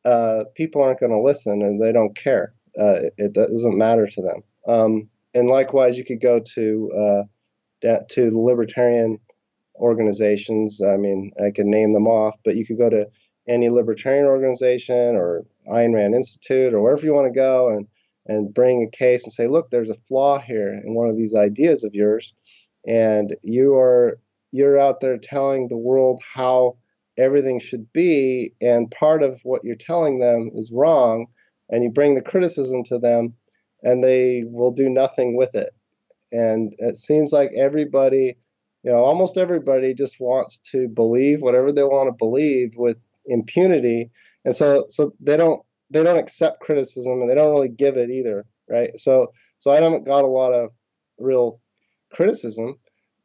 Uh, 0.06 0.44
people 0.56 0.82
aren't 0.82 1.00
going 1.00 1.12
to 1.12 1.20
listen 1.20 1.62
and 1.62 1.82
they 1.82 1.92
don't 1.92 2.16
care. 2.16 2.54
Uh, 2.80 3.02
it, 3.02 3.14
it, 3.18 3.34
doesn't 3.34 3.78
matter 3.78 4.08
to 4.08 4.22
them. 4.22 4.44
Um, 4.68 5.10
and 5.34 5.50
likewise, 5.50 5.98
you 5.98 6.06
could 6.06 6.22
go 6.22 6.40
to 6.40 6.92
uh, 6.96 7.24
to 8.10 8.30
the 8.30 8.38
libertarian 8.38 9.20
organizations. 9.80 10.82
I 10.82 10.98
mean, 10.98 11.32
I 11.44 11.52
could 11.52 11.66
name 11.66 11.94
them 11.94 12.08
off, 12.08 12.36
but 12.44 12.56
you 12.56 12.66
could 12.66 12.78
go 12.78 12.90
to 12.90 13.08
any 13.48 13.70
libertarian 13.70 14.26
organization 14.26 15.16
or 15.16 15.46
Ayn 15.68 15.94
Rand 15.94 16.14
Institute 16.14 16.74
or 16.74 16.82
wherever 16.82 17.04
you 17.04 17.14
want 17.14 17.28
to 17.28 17.34
go 17.34 17.70
and 17.70 17.88
and 18.28 18.54
bring 18.54 18.84
a 18.84 18.96
case 18.96 19.24
and 19.24 19.34
say, 19.34 19.48
look, 19.48 19.72
there's 19.72 19.90
a 19.90 19.98
flaw 20.08 20.38
here 20.40 20.80
in 20.86 20.94
one 20.94 21.10
of 21.10 21.18
these 21.18 21.34
ideas 21.34 21.84
of 21.84 21.96
yours, 21.96 22.34
and 22.86 23.36
you 23.42 23.76
are 23.76 24.20
you're 24.52 24.80
out 24.80 25.00
there 25.00 25.18
telling 25.18 25.68
the 25.68 25.78
world 25.78 26.22
how 26.36 26.78
everything 27.18 27.60
should 27.60 27.92
be, 27.92 28.54
and 28.62 28.92
part 28.92 29.24
of 29.24 29.40
what 29.44 29.64
you're 29.64 29.76
telling 29.76 30.20
them 30.20 30.52
is 30.56 30.72
wrong, 30.72 31.26
and 31.70 31.84
you 31.84 31.90
bring 31.90 32.16
the 32.16 32.22
criticism 32.22 32.84
to 32.84 33.00
them, 33.00 33.34
and 33.84 34.04
they 34.04 34.44
will 34.46 34.72
do 34.72 34.90
nothing 34.90 35.36
with 35.36 35.54
it. 35.56 35.74
And 36.32 36.74
it 36.78 36.98
seems 36.98 37.32
like 37.32 37.50
everybody 37.58 38.38
you 38.84 38.92
know, 38.92 38.98
almost 38.98 39.38
everybody 39.38 39.94
just 39.94 40.20
wants 40.20 40.60
to 40.72 40.88
believe 40.88 41.42
whatever 41.42 41.72
they 41.72 41.84
want 41.84 42.08
to 42.08 42.18
believe 42.18 42.74
with 42.76 42.98
impunity, 43.26 44.10
and 44.46 44.56
so 44.56 44.86
so 44.88 45.14
they 45.20 45.38
don't 45.38 45.62
they 45.90 46.04
don't 46.04 46.18
accept 46.18 46.62
criticism 46.62 47.22
and 47.22 47.30
they 47.30 47.36
don't 47.36 47.52
really 47.52 47.70
give 47.70 47.98
it 47.98 48.10
either, 48.10 48.46
right? 48.70 48.92
So 49.00 49.34
so 49.60 49.72
I 49.72 49.82
haven't 49.82 50.06
got 50.06 50.24
a 50.24 50.28
lot 50.28 50.54
of 50.54 50.72
real 51.18 51.60
criticism, 52.14 52.76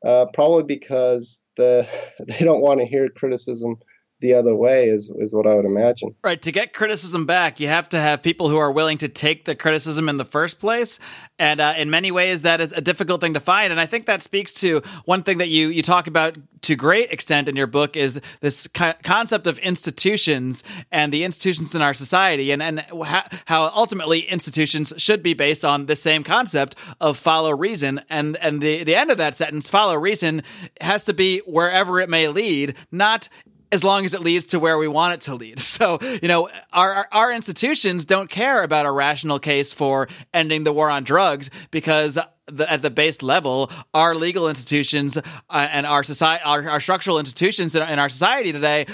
uh, 0.05 0.27
probably 0.35 0.65
because 0.65 1.45
the 1.57 1.87
they 2.27 2.39
don't 2.39 2.61
want 2.61 2.81
to 2.81 2.87
hear 2.87 3.09
criticism 3.09 3.77
the 4.25 4.33
other 4.33 4.55
way 4.55 4.89
is 4.89 5.11
is 5.19 5.35
what 5.35 5.47
I 5.47 5.55
would 5.55 5.67
imagine. 5.67 6.15
Right. 6.25 6.41
To 6.41 6.51
get 6.51 6.73
criticism 6.73 7.27
back, 7.27 7.61
you 7.61 7.69
have 7.69 7.91
to 7.91 8.01
have 8.01 8.23
people 8.23 8.49
who 8.49 8.57
are 8.57 8.73
willing 8.73 8.97
to 8.99 9.09
take 9.09 9.45
the 9.45 9.55
criticism 9.55 10.09
in 10.09 10.17
the 10.17 10.25
first 10.25 10.59
place. 10.59 10.99
And 11.39 11.61
uh, 11.61 11.75
in 11.77 11.91
many 11.91 12.11
ways, 12.11 12.43
that 12.43 12.61
is 12.61 12.73
a 12.73 12.81
difficult 12.81 13.21
thing 13.21 13.35
to 13.35 13.41
find. 13.41 13.71
And 13.71 13.79
I 13.79 13.85
think 13.85 14.07
that 14.07 14.23
speaks 14.23 14.55
to 14.55 14.83
one 15.05 15.23
thing 15.23 15.39
that 15.39 15.49
you 15.49 15.69
you 15.69 15.83
talk 15.83 16.07
about 16.07 16.39
to 16.63 16.75
great 16.75 17.13
extent 17.13 17.51
in 17.51 17.57
your 17.57 17.67
book 17.67 17.97
is 17.97 18.19
this 18.41 18.67
co- 18.69 18.95
concept 19.03 19.47
of 19.47 19.59
institutions 19.59 20.65
and 20.91 21.13
the 21.13 21.25
institutions 21.25 21.75
in 21.75 21.83
our 21.83 21.93
society, 21.93 22.51
and 22.51 22.63
and 22.63 22.81
ha- 22.81 23.29
how 23.45 23.71
ultimately 23.75 24.21
institutions 24.21 24.95
should 24.97 25.23
be 25.23 25.35
based 25.35 25.67
on 25.67 25.85
the 25.85 25.97
same 25.97 26.25
concept 26.25 26.77
of 26.99 27.19
follow 27.19 27.51
reason. 27.51 28.01
And 28.09 28.39
and 28.39 28.63
the 28.63 28.85
the 28.85 28.97
end 28.97 29.11
of 29.11 29.19
that 29.19 29.35
sentence, 29.35 29.69
follow 29.69 29.97
reason, 29.97 30.43
has 30.81 31.05
to 31.05 31.13
be 31.13 31.41
wherever 31.41 32.01
it 32.01 32.09
may 32.09 32.29
lead, 32.29 32.75
not 32.91 33.29
as 33.75 33.83
long 33.83 34.05
as 34.05 34.15
it 34.15 34.23
leads 34.23 34.47
to 34.47 34.61
where 34.61 34.79
we 34.79 34.87
want 34.87 35.15
it 35.15 35.21
to 35.23 35.35
lead. 35.35 35.61
So, 35.75 35.99
you 36.23 36.29
know, 36.29 36.49
our, 36.73 37.09
our 37.11 37.33
institutions 37.33 38.05
don't 38.05 38.31
care 38.31 38.63
about 38.63 38.87
a 38.87 38.93
rational 38.93 39.41
case 39.41 39.73
for 39.73 40.09
ending 40.33 40.63
the 40.63 40.73
war 40.73 40.89
on 40.89 41.03
drugs 41.03 41.51
because 41.73 42.17
the, 42.47 42.71
at 42.71 42.81
the 42.81 42.91
base 42.91 43.23
level, 43.23 43.73
our 43.93 44.15
legal 44.15 44.49
institutions 44.49 45.17
uh, 45.17 45.23
and 45.51 45.85
our 45.85 46.05
society, 46.05 46.45
our, 46.45 46.69
our 46.69 46.81
structural 46.81 47.19
institutions 47.19 47.75
in, 47.75 47.83
in 47.83 47.99
our 47.99 48.09
society 48.09 48.53
today 48.53 48.87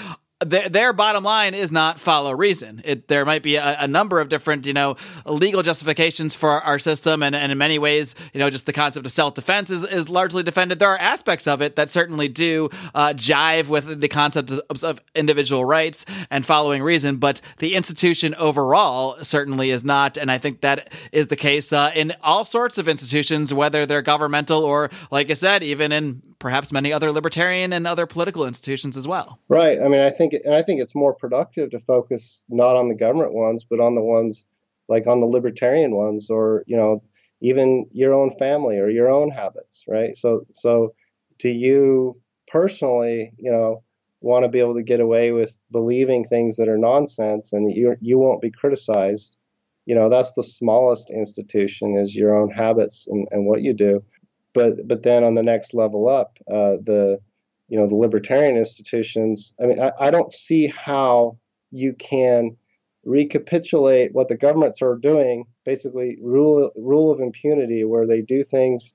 their, 0.45 0.69
their 0.69 0.93
bottom 0.93 1.23
line 1.23 1.53
is 1.53 1.71
not 1.71 1.99
follow 1.99 2.31
reason. 2.33 2.81
It, 2.83 3.07
there 3.07 3.25
might 3.25 3.43
be 3.43 3.55
a, 3.55 3.77
a, 3.79 3.87
number 3.87 4.19
of 4.19 4.29
different, 4.29 4.65
you 4.65 4.73
know, 4.73 4.95
legal 5.25 5.61
justifications 5.61 6.33
for 6.33 6.61
our 6.61 6.79
system, 6.79 7.23
and, 7.23 7.35
and 7.35 7.51
in 7.51 7.57
many 7.57 7.79
ways, 7.79 8.15
you 8.33 8.39
know, 8.39 8.49
just 8.49 8.65
the 8.65 8.73
concept 8.73 9.05
of 9.05 9.11
self 9.11 9.33
defense 9.33 9.69
is, 9.69 9.83
is 9.83 10.09
largely 10.09 10.43
defended. 10.43 10.79
There 10.79 10.89
are 10.89 10.97
aspects 10.97 11.47
of 11.47 11.61
it 11.61 11.75
that 11.75 11.89
certainly 11.89 12.27
do 12.27 12.69
uh, 12.95 13.13
jive 13.13 13.67
with 13.69 14.01
the 14.01 14.07
concept 14.07 14.51
of, 14.51 14.83
of, 14.83 15.01
individual 15.13 15.65
rights 15.65 16.05
and 16.29 16.45
following 16.45 16.81
reason, 16.81 17.17
but 17.17 17.41
the 17.57 17.75
institution 17.75 18.33
overall 18.35 19.17
certainly 19.23 19.71
is 19.71 19.83
not, 19.83 20.17
and 20.17 20.31
I 20.31 20.37
think 20.37 20.61
that 20.61 20.91
is 21.11 21.27
the 21.27 21.35
case 21.35 21.73
uh, 21.73 21.91
in 21.95 22.13
all 22.23 22.45
sorts 22.45 22.77
of 22.77 22.87
institutions, 22.87 23.53
whether 23.53 23.85
they're 23.85 24.01
governmental 24.01 24.63
or, 24.63 24.89
like 25.11 25.29
I 25.29 25.33
said, 25.33 25.63
even 25.63 25.91
in 25.91 26.21
perhaps 26.41 26.71
many 26.73 26.91
other 26.91 27.11
libertarian 27.11 27.71
and 27.71 27.87
other 27.87 28.05
political 28.05 28.45
institutions 28.45 28.97
as 28.97 29.07
well. 29.07 29.39
Right. 29.47 29.79
I 29.81 29.87
mean, 29.87 30.01
I 30.01 30.09
think, 30.09 30.30
and 30.33 30.55
I 30.55 30.61
think 30.61 30.81
it's 30.81 30.95
more 30.95 31.13
productive 31.13 31.71
to 31.71 31.79
focus 31.79 32.45
not 32.49 32.75
on 32.75 32.89
the 32.89 32.95
government 32.95 33.33
ones, 33.33 33.65
but 33.69 33.79
on 33.79 33.95
the 33.95 34.01
ones 34.01 34.45
like 34.87 35.07
on 35.07 35.21
the 35.21 35.25
libertarian 35.25 35.95
ones, 35.95 36.29
or 36.29 36.63
you 36.67 36.75
know, 36.75 37.03
even 37.41 37.87
your 37.91 38.13
own 38.13 38.35
family 38.37 38.77
or 38.77 38.89
your 38.89 39.09
own 39.09 39.29
habits. 39.29 39.83
Right. 39.87 40.17
So, 40.17 40.45
so 40.51 40.93
do 41.39 41.49
you 41.49 42.19
personally, 42.47 43.33
you 43.37 43.51
know, 43.51 43.83
want 44.21 44.43
to 44.45 44.49
be 44.49 44.59
able 44.59 44.75
to 44.75 44.83
get 44.83 44.99
away 44.99 45.31
with 45.31 45.57
believing 45.71 46.25
things 46.25 46.57
that 46.57 46.69
are 46.69 46.77
nonsense, 46.77 47.53
and 47.53 47.71
you 47.71 47.95
you 48.01 48.19
won't 48.19 48.41
be 48.41 48.51
criticized? 48.51 49.37
You 49.85 49.95
know, 49.95 50.09
that's 50.09 50.31
the 50.33 50.43
smallest 50.43 51.09
institution 51.09 51.97
is 51.97 52.15
your 52.15 52.37
own 52.37 52.51
habits 52.51 53.07
and, 53.07 53.27
and 53.31 53.45
what 53.47 53.61
you 53.61 53.73
do 53.73 54.03
but 54.53 54.87
but 54.87 55.03
then 55.03 55.23
on 55.23 55.35
the 55.35 55.43
next 55.43 55.73
level 55.73 56.07
up, 56.09 56.37
uh, 56.47 56.77
the 56.83 57.19
you 57.71 57.79
know 57.79 57.87
the 57.87 57.95
libertarian 57.95 58.57
institutions. 58.57 59.53
I 59.61 59.65
mean, 59.65 59.81
I, 59.81 59.91
I 59.97 60.11
don't 60.11 60.33
see 60.33 60.67
how 60.67 61.37
you 61.71 61.93
can 61.93 62.57
recapitulate 63.05 64.13
what 64.13 64.27
the 64.27 64.35
governments 64.35 64.81
are 64.81 64.97
doing, 64.97 65.45
basically 65.63 66.17
rule 66.21 66.69
rule 66.75 67.09
of 67.11 67.21
impunity, 67.21 67.85
where 67.85 68.05
they 68.05 68.21
do 68.21 68.43
things 68.43 68.93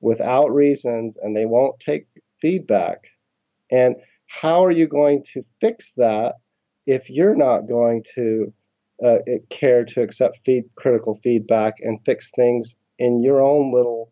without 0.00 0.52
reasons 0.52 1.16
and 1.16 1.36
they 1.36 1.46
won't 1.46 1.78
take 1.78 2.08
feedback. 2.40 3.04
And 3.70 3.94
how 4.26 4.64
are 4.64 4.72
you 4.72 4.88
going 4.88 5.22
to 5.32 5.42
fix 5.60 5.94
that 5.94 6.34
if 6.84 7.08
you're 7.08 7.36
not 7.36 7.68
going 7.68 8.04
to 8.16 8.52
uh, 9.04 9.18
care 9.50 9.84
to 9.84 10.02
accept 10.02 10.40
feed, 10.44 10.64
critical 10.74 11.20
feedback 11.22 11.74
and 11.80 12.00
fix 12.04 12.32
things 12.32 12.74
in 12.98 13.22
your 13.22 13.40
own 13.40 13.72
little 13.72 14.10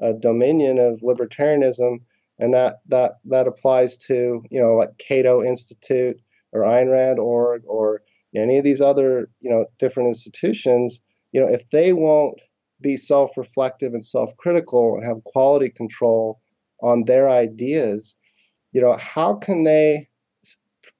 uh, 0.00 0.12
dominion 0.12 0.78
of 0.78 1.00
libertarianism 1.00 1.98
and 2.38 2.52
that 2.54 2.80
that 2.88 3.18
that 3.24 3.46
applies 3.46 3.96
to 3.96 4.42
you 4.50 4.60
know 4.60 4.74
like 4.74 4.96
Cato 4.98 5.42
Institute 5.42 6.20
or 6.52 6.62
Ayn 6.62 6.90
Rand 6.90 7.18
org 7.18 7.62
or 7.66 8.02
any 8.34 8.58
of 8.58 8.64
these 8.64 8.80
other 8.80 9.28
you 9.40 9.50
know 9.50 9.66
different 9.78 10.08
institutions. 10.08 11.00
You 11.32 11.40
know, 11.40 11.48
if 11.48 11.68
they 11.70 11.92
won't 11.92 12.40
be 12.80 12.96
self-reflective 12.96 13.94
and 13.94 14.04
self-critical 14.04 14.96
and 14.96 15.06
have 15.06 15.24
quality 15.24 15.70
control 15.70 16.40
on 16.82 17.04
their 17.04 17.28
ideas, 17.28 18.14
you 18.72 18.80
know, 18.80 18.94
how 18.94 19.34
can 19.34 19.64
they 19.64 20.08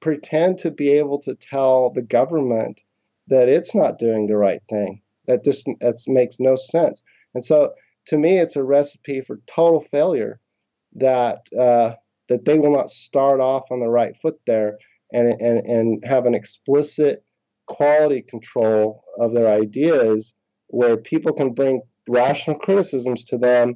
pretend 0.01 0.57
to 0.59 0.71
be 0.71 0.89
able 0.89 1.19
to 1.19 1.35
tell 1.35 1.91
the 1.91 2.01
government 2.01 2.81
that 3.27 3.49
it's 3.49 3.75
not 3.75 3.99
doing 3.99 4.27
the 4.27 4.37
right 4.37 4.61
thing? 4.69 5.01
That 5.27 5.43
just 5.43 5.65
that 5.79 5.97
makes 6.07 6.39
no 6.39 6.55
sense. 6.55 7.03
And 7.33 7.43
so, 7.43 7.73
to 8.07 8.17
me, 8.17 8.39
it's 8.39 8.55
a 8.55 8.63
recipe 8.63 9.21
for 9.21 9.39
total 9.47 9.81
failure. 9.91 10.39
That 10.97 11.47
uh, 11.57 11.93
that 12.29 12.45
they 12.45 12.59
will 12.59 12.71
not 12.71 12.89
start 12.89 13.39
off 13.39 13.71
on 13.71 13.79
the 13.79 13.87
right 13.87 14.15
foot 14.17 14.39
there 14.45 14.77
and 15.11 15.29
and 15.41 15.65
and 15.65 16.05
have 16.05 16.25
an 16.25 16.35
explicit 16.35 17.23
quality 17.65 18.21
control 18.21 19.03
of 19.19 19.33
their 19.33 19.49
ideas 19.49 20.35
where 20.67 20.97
people 20.97 21.33
can 21.33 21.53
bring 21.53 21.81
rational 22.07 22.57
criticisms 22.57 23.25
to 23.25 23.37
them 23.37 23.75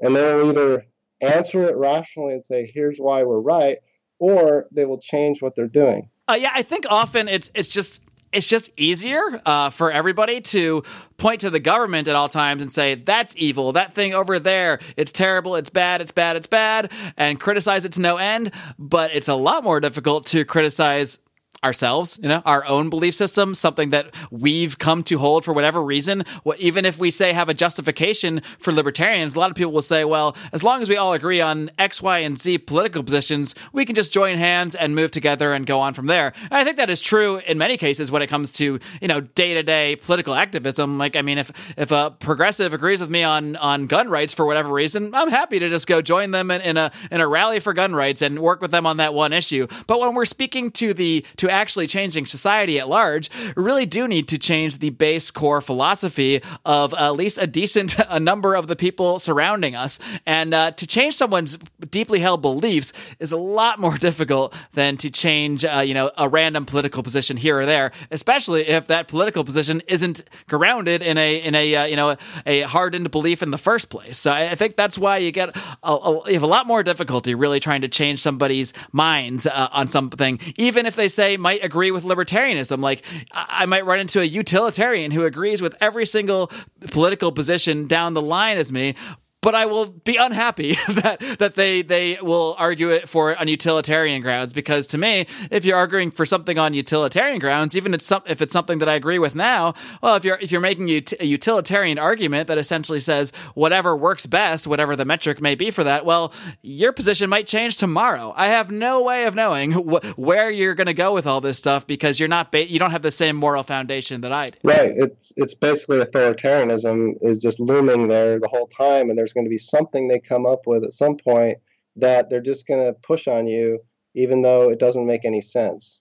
and 0.00 0.14
they'll 0.14 0.50
either 0.50 0.86
answer 1.20 1.64
it 1.64 1.76
rationally 1.76 2.34
and 2.34 2.44
say 2.44 2.70
here's 2.72 2.98
why 2.98 3.22
we're 3.22 3.40
right 3.40 3.78
or 4.18 4.66
they 4.70 4.84
will 4.84 4.98
change 4.98 5.42
what 5.42 5.56
they're 5.56 5.66
doing. 5.66 6.08
Uh, 6.28 6.34
yeah 6.34 6.52
i 6.54 6.62
think 6.62 6.86
often 6.88 7.26
it's 7.28 7.50
it's 7.54 7.68
just 7.68 8.02
it's 8.32 8.46
just 8.46 8.70
easier 8.76 9.40
uh, 9.46 9.70
for 9.70 9.90
everybody 9.90 10.40
to 10.40 10.82
point 11.16 11.42
to 11.42 11.50
the 11.50 11.60
government 11.60 12.08
at 12.08 12.16
all 12.16 12.28
times 12.28 12.62
and 12.62 12.72
say 12.72 12.94
that's 12.94 13.36
evil. 13.36 13.72
That 13.72 13.94
thing 13.94 14.14
over 14.14 14.38
there 14.38 14.80
it's 14.96 15.12
terrible. 15.12 15.56
It's 15.56 15.70
bad. 15.70 16.00
It's 16.00 16.12
bad. 16.12 16.36
It's 16.36 16.46
bad 16.46 16.90
and 17.16 17.38
criticize 17.38 17.84
it 17.84 17.92
to 17.92 18.00
no 18.00 18.16
end. 18.16 18.52
But 18.78 19.14
it's 19.14 19.28
a 19.28 19.34
lot 19.34 19.64
more 19.64 19.80
difficult 19.80 20.26
to 20.26 20.44
criticize 20.44 21.18
ourselves, 21.64 22.18
you 22.22 22.28
know, 22.28 22.42
our 22.44 22.66
own 22.66 22.90
belief 22.90 23.14
system, 23.14 23.54
something 23.54 23.90
that 23.90 24.12
we've 24.30 24.78
come 24.78 25.02
to 25.04 25.18
hold 25.18 25.44
for 25.44 25.52
whatever 25.52 25.82
reason. 25.82 26.24
Even 26.58 26.84
if 26.84 26.98
we 26.98 27.10
say 27.10 27.32
have 27.32 27.48
a 27.48 27.54
justification 27.54 28.42
for 28.58 28.72
libertarians, 28.72 29.36
a 29.36 29.38
lot 29.38 29.50
of 29.50 29.56
people 29.56 29.72
will 29.72 29.82
say, 29.82 30.04
well, 30.04 30.36
as 30.52 30.62
long 30.62 30.82
as 30.82 30.88
we 30.88 30.96
all 30.96 31.12
agree 31.12 31.40
on 31.40 31.70
X, 31.78 32.02
Y, 32.02 32.18
and 32.18 32.38
Z 32.38 32.58
political 32.58 33.02
positions, 33.02 33.54
we 33.72 33.84
can 33.84 33.94
just 33.94 34.12
join 34.12 34.38
hands 34.38 34.74
and 34.74 34.94
move 34.94 35.10
together 35.12 35.52
and 35.52 35.64
go 35.64 35.80
on 35.80 35.94
from 35.94 36.06
there. 36.06 36.32
And 36.42 36.54
I 36.54 36.64
think 36.64 36.76
that 36.78 36.90
is 36.90 37.00
true 37.00 37.40
in 37.46 37.58
many 37.58 37.76
cases 37.76 38.10
when 38.10 38.22
it 38.22 38.26
comes 38.26 38.50
to, 38.52 38.80
you 39.00 39.08
know, 39.08 39.20
day 39.20 39.54
to 39.54 39.62
day 39.62 39.96
political 39.96 40.34
activism. 40.34 40.98
Like, 40.98 41.14
I 41.14 41.22
mean, 41.22 41.38
if, 41.38 41.52
if 41.78 41.92
a 41.92 42.14
progressive 42.18 42.74
agrees 42.74 43.00
with 43.00 43.10
me 43.10 43.22
on, 43.22 43.56
on 43.56 43.86
gun 43.86 44.08
rights 44.08 44.34
for 44.34 44.46
whatever 44.46 44.72
reason, 44.72 45.14
I'm 45.14 45.30
happy 45.30 45.58
to 45.60 45.68
just 45.68 45.86
go 45.86 46.02
join 46.02 46.32
them 46.32 46.50
in, 46.50 46.60
in 46.62 46.76
a, 46.76 46.90
in 47.10 47.20
a 47.20 47.28
rally 47.28 47.60
for 47.60 47.72
gun 47.72 47.94
rights 47.94 48.20
and 48.22 48.40
work 48.40 48.60
with 48.60 48.72
them 48.72 48.86
on 48.86 48.96
that 48.96 49.14
one 49.14 49.32
issue. 49.32 49.68
But 49.86 50.00
when 50.00 50.14
we're 50.14 50.24
speaking 50.24 50.70
to 50.72 50.92
the, 50.92 51.24
to 51.36 51.51
actually 51.52 51.86
changing 51.86 52.26
society 52.26 52.80
at 52.80 52.88
large, 52.88 53.30
really 53.56 53.86
do 53.86 54.08
need 54.08 54.26
to 54.28 54.38
change 54.38 54.78
the 54.78 54.90
base 54.90 55.30
core 55.30 55.60
philosophy 55.60 56.42
of 56.64 56.94
at 56.94 57.10
least 57.10 57.38
a 57.38 57.46
decent 57.46 57.96
a 58.08 58.18
number 58.18 58.54
of 58.54 58.66
the 58.66 58.76
people 58.76 59.18
surrounding 59.18 59.76
us. 59.76 59.98
And 60.26 60.54
uh, 60.54 60.72
to 60.72 60.86
change 60.86 61.14
someone's 61.14 61.58
deeply 61.90 62.20
held 62.20 62.42
beliefs 62.42 62.92
is 63.18 63.32
a 63.32 63.36
lot 63.36 63.78
more 63.78 63.98
difficult 64.08 64.54
than 64.72 64.96
to 64.98 65.10
change, 65.10 65.64
uh, 65.64 65.82
you 65.86 65.94
know, 65.94 66.10
a 66.18 66.28
random 66.28 66.64
political 66.64 67.02
position 67.02 67.36
here 67.36 67.58
or 67.58 67.66
there, 67.66 67.92
especially 68.10 68.66
if 68.68 68.86
that 68.88 69.08
political 69.08 69.44
position 69.44 69.82
isn't 69.86 70.22
grounded 70.48 71.02
in 71.02 71.18
a 71.18 71.36
in 71.36 71.54
a 71.54 71.74
uh, 71.74 71.84
you 71.84 71.96
know 71.96 72.16
a 72.46 72.62
hardened 72.62 73.10
belief 73.10 73.42
in 73.42 73.50
the 73.50 73.58
first 73.58 73.90
place. 73.90 74.18
So 74.18 74.32
I 74.32 74.54
think 74.54 74.76
that's 74.76 74.98
why 74.98 75.18
you 75.18 75.30
get 75.30 75.56
a, 75.82 75.92
a, 75.92 76.28
you 76.28 76.34
have 76.34 76.42
a 76.42 76.46
lot 76.46 76.66
more 76.66 76.82
difficulty 76.82 77.34
really 77.34 77.60
trying 77.60 77.82
to 77.82 77.88
change 77.88 78.20
somebody's 78.20 78.72
minds 78.92 79.46
uh, 79.46 79.68
on 79.72 79.88
something, 79.88 80.40
even 80.56 80.86
if 80.86 80.96
they 80.96 81.08
say 81.08 81.36
might 81.42 81.62
agree 81.62 81.90
with 81.90 82.04
libertarianism. 82.04 82.80
Like, 82.80 83.04
I 83.32 83.66
might 83.66 83.84
run 83.84 84.00
into 84.00 84.20
a 84.20 84.24
utilitarian 84.24 85.10
who 85.10 85.24
agrees 85.24 85.60
with 85.60 85.74
every 85.80 86.06
single 86.06 86.50
political 86.90 87.32
position 87.32 87.86
down 87.86 88.14
the 88.14 88.22
line 88.22 88.56
as 88.56 88.72
me, 88.72 88.94
but 89.42 89.54
I 89.54 89.66
will 89.66 89.90
be 89.90 90.16
unhappy 90.16 90.72
that 90.88 91.20
that 91.38 91.56
they 91.56 91.82
they 91.82 92.16
will 92.22 92.56
argue 92.58 92.88
it 92.90 93.08
for 93.08 93.38
on 93.38 93.48
utilitarian 93.48 94.22
grounds 94.22 94.52
because 94.52 94.86
to 94.88 94.98
me, 94.98 95.26
if 95.50 95.64
you're 95.64 95.76
arguing 95.76 96.10
for 96.10 96.24
something 96.24 96.56
on 96.58 96.72
utilitarian 96.72 97.38
grounds, 97.38 97.76
even 97.76 97.92
it's 97.92 98.06
some, 98.06 98.22
if 98.26 98.40
it's 98.40 98.52
something 98.52 98.78
that 98.78 98.88
I 98.88 98.94
agree 98.94 99.18
with 99.18 99.34
now, 99.34 99.74
well, 100.00 100.14
if 100.16 100.24
you're 100.24 100.38
if 100.40 100.50
you're 100.52 100.60
making 100.60 100.88
a 100.88 101.24
utilitarian 101.24 101.98
argument 101.98 102.46
that 102.48 102.56
essentially 102.56 103.00
says 103.00 103.32
whatever 103.54 103.96
works 103.96 104.26
best, 104.26 104.66
whatever 104.66 104.96
the 104.96 105.04
metric 105.04 105.42
may 105.42 105.54
be 105.54 105.70
for 105.70 105.84
that, 105.84 106.06
well, 106.06 106.32
your 106.62 106.92
position 106.92 107.28
might 107.28 107.46
change 107.46 107.76
tomorrow. 107.76 108.32
I 108.36 108.46
have 108.46 108.70
no 108.70 109.02
way 109.02 109.24
of 109.24 109.34
knowing 109.34 109.72
wh- 109.72 110.18
where 110.18 110.50
you're 110.50 110.74
going 110.74 110.86
to 110.86 110.94
go 110.94 111.12
with 111.12 111.26
all 111.26 111.40
this 111.40 111.58
stuff 111.58 111.86
because 111.86 112.20
you're 112.20 112.28
not 112.28 112.52
ba- 112.52 112.70
you 112.70 112.78
don't 112.78 112.92
have 112.92 113.02
the 113.02 113.10
same 113.10 113.36
moral 113.36 113.64
foundation 113.64 114.20
that 114.20 114.32
I 114.32 114.50
do. 114.50 114.58
Right. 114.62 114.92
It's 114.94 115.32
it's 115.36 115.54
basically 115.54 115.98
authoritarianism 115.98 117.16
is 117.22 117.38
just 117.38 117.58
looming 117.58 118.06
there 118.06 118.38
the 118.38 118.48
whole 118.48 118.68
time, 118.68 119.10
and 119.10 119.18
there's 119.18 119.31
there's 119.32 119.44
going 119.44 119.46
to 119.46 119.50
be 119.50 119.58
something 119.58 120.08
they 120.08 120.20
come 120.20 120.46
up 120.46 120.66
with 120.66 120.84
at 120.84 120.92
some 120.92 121.16
point 121.16 121.58
that 121.96 122.30
they're 122.30 122.40
just 122.40 122.66
going 122.66 122.84
to 122.84 122.92
push 122.92 123.28
on 123.28 123.46
you, 123.46 123.78
even 124.14 124.42
though 124.42 124.70
it 124.70 124.78
doesn't 124.78 125.06
make 125.06 125.24
any 125.24 125.40
sense. 125.40 126.00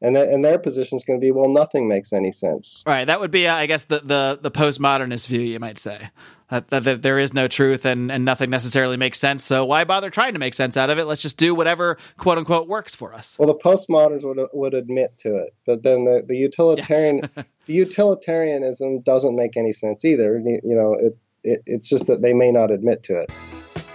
And, 0.00 0.16
th- 0.16 0.28
and 0.28 0.44
their 0.44 0.58
position 0.58 0.96
is 0.96 1.04
going 1.04 1.20
to 1.20 1.24
be, 1.24 1.30
well, 1.30 1.48
nothing 1.48 1.86
makes 1.86 2.12
any 2.12 2.32
sense. 2.32 2.82
Right. 2.84 3.04
That 3.04 3.20
would 3.20 3.30
be, 3.30 3.46
uh, 3.46 3.54
I 3.54 3.66
guess, 3.66 3.84
the, 3.84 4.00
the, 4.00 4.38
the 4.40 4.50
postmodernist 4.50 5.28
view, 5.28 5.40
you 5.40 5.60
might 5.60 5.78
say. 5.78 6.10
That, 6.50 6.68
that, 6.70 6.84
that, 6.84 7.02
there 7.02 7.18
is 7.18 7.32
no 7.32 7.46
truth 7.48 7.86
and, 7.86 8.10
and 8.10 8.24
nothing 8.24 8.50
necessarily 8.50 8.96
makes 8.96 9.18
sense. 9.18 9.44
So 9.44 9.64
why 9.64 9.84
bother 9.84 10.10
trying 10.10 10.32
to 10.32 10.40
make 10.40 10.54
sense 10.54 10.76
out 10.76 10.90
of 10.90 10.98
it? 10.98 11.04
Let's 11.04 11.22
just 11.22 11.38
do 11.38 11.54
whatever 11.54 11.96
quote 12.18 12.36
unquote 12.36 12.68
works 12.68 12.94
for 12.94 13.14
us. 13.14 13.36
Well, 13.38 13.46
the 13.46 13.54
postmoderns 13.54 14.22
would 14.24 14.38
would 14.52 14.74
admit 14.74 15.16
to 15.20 15.34
it, 15.34 15.54
but 15.66 15.82
then 15.82 16.04
the, 16.04 16.22
the 16.28 16.36
utilitarian 16.36 17.20
yes. 17.22 17.46
the 17.64 17.72
utilitarianism 17.72 19.00
doesn't 19.00 19.34
make 19.34 19.56
any 19.56 19.72
sense 19.72 20.04
either. 20.04 20.42
You 20.44 20.60
know, 20.76 20.92
it 20.92 21.16
it, 21.44 21.62
it's 21.66 21.88
just 21.88 22.06
that 22.06 22.22
they 22.22 22.32
may 22.32 22.50
not 22.50 22.70
admit 22.70 23.02
to 23.04 23.16
it. 23.16 23.30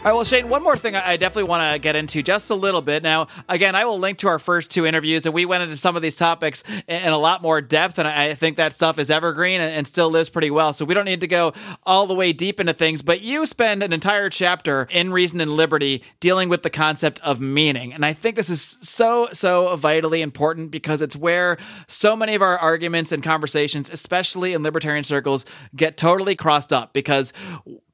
All 0.00 0.04
right, 0.06 0.12
well, 0.14 0.24
Shayne, 0.24 0.48
one 0.48 0.62
more 0.62 0.78
thing 0.78 0.96
I 0.96 1.18
definitely 1.18 1.50
want 1.50 1.74
to 1.74 1.78
get 1.78 1.94
into 1.94 2.22
just 2.22 2.48
a 2.48 2.54
little 2.54 2.80
bit. 2.80 3.02
Now, 3.02 3.28
again, 3.50 3.74
I 3.74 3.84
will 3.84 3.98
link 3.98 4.16
to 4.20 4.28
our 4.28 4.38
first 4.38 4.70
two 4.70 4.86
interviews, 4.86 5.26
and 5.26 5.34
we 5.34 5.44
went 5.44 5.62
into 5.62 5.76
some 5.76 5.94
of 5.94 6.00
these 6.00 6.16
topics 6.16 6.64
in 6.88 7.12
a 7.12 7.18
lot 7.18 7.42
more 7.42 7.60
depth, 7.60 7.98
and 7.98 8.08
I 8.08 8.32
think 8.32 8.56
that 8.56 8.72
stuff 8.72 8.98
is 8.98 9.10
evergreen 9.10 9.60
and 9.60 9.86
still 9.86 10.08
lives 10.08 10.30
pretty 10.30 10.50
well. 10.50 10.72
So 10.72 10.86
we 10.86 10.94
don't 10.94 11.04
need 11.04 11.20
to 11.20 11.26
go 11.26 11.52
all 11.84 12.06
the 12.06 12.14
way 12.14 12.32
deep 12.32 12.60
into 12.60 12.72
things, 12.72 13.02
but 13.02 13.20
you 13.20 13.44
spend 13.44 13.82
an 13.82 13.92
entire 13.92 14.30
chapter 14.30 14.88
in 14.90 15.12
Reason 15.12 15.38
and 15.38 15.52
Liberty 15.52 16.02
dealing 16.18 16.48
with 16.48 16.62
the 16.62 16.70
concept 16.70 17.20
of 17.20 17.42
meaning. 17.42 17.92
And 17.92 18.02
I 18.02 18.14
think 18.14 18.36
this 18.36 18.48
is 18.48 18.62
so, 18.62 19.28
so 19.32 19.76
vitally 19.76 20.22
important 20.22 20.70
because 20.70 21.02
it's 21.02 21.14
where 21.14 21.58
so 21.88 22.16
many 22.16 22.34
of 22.34 22.40
our 22.40 22.56
arguments 22.56 23.12
and 23.12 23.22
conversations, 23.22 23.90
especially 23.90 24.54
in 24.54 24.62
libertarian 24.62 25.04
circles, 25.04 25.44
get 25.76 25.98
totally 25.98 26.36
crossed 26.36 26.72
up 26.72 26.94
because 26.94 27.34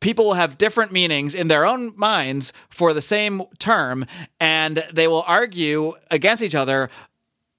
people 0.06 0.24
will 0.24 0.34
have 0.34 0.56
different 0.56 0.92
meanings 0.92 1.34
in 1.34 1.48
their 1.48 1.66
own 1.66 1.92
minds 1.96 2.52
for 2.68 2.94
the 2.94 3.02
same 3.02 3.42
term 3.58 4.06
and 4.38 4.84
they 4.92 5.08
will 5.08 5.24
argue 5.26 5.94
against 6.12 6.44
each 6.44 6.54
other 6.54 6.88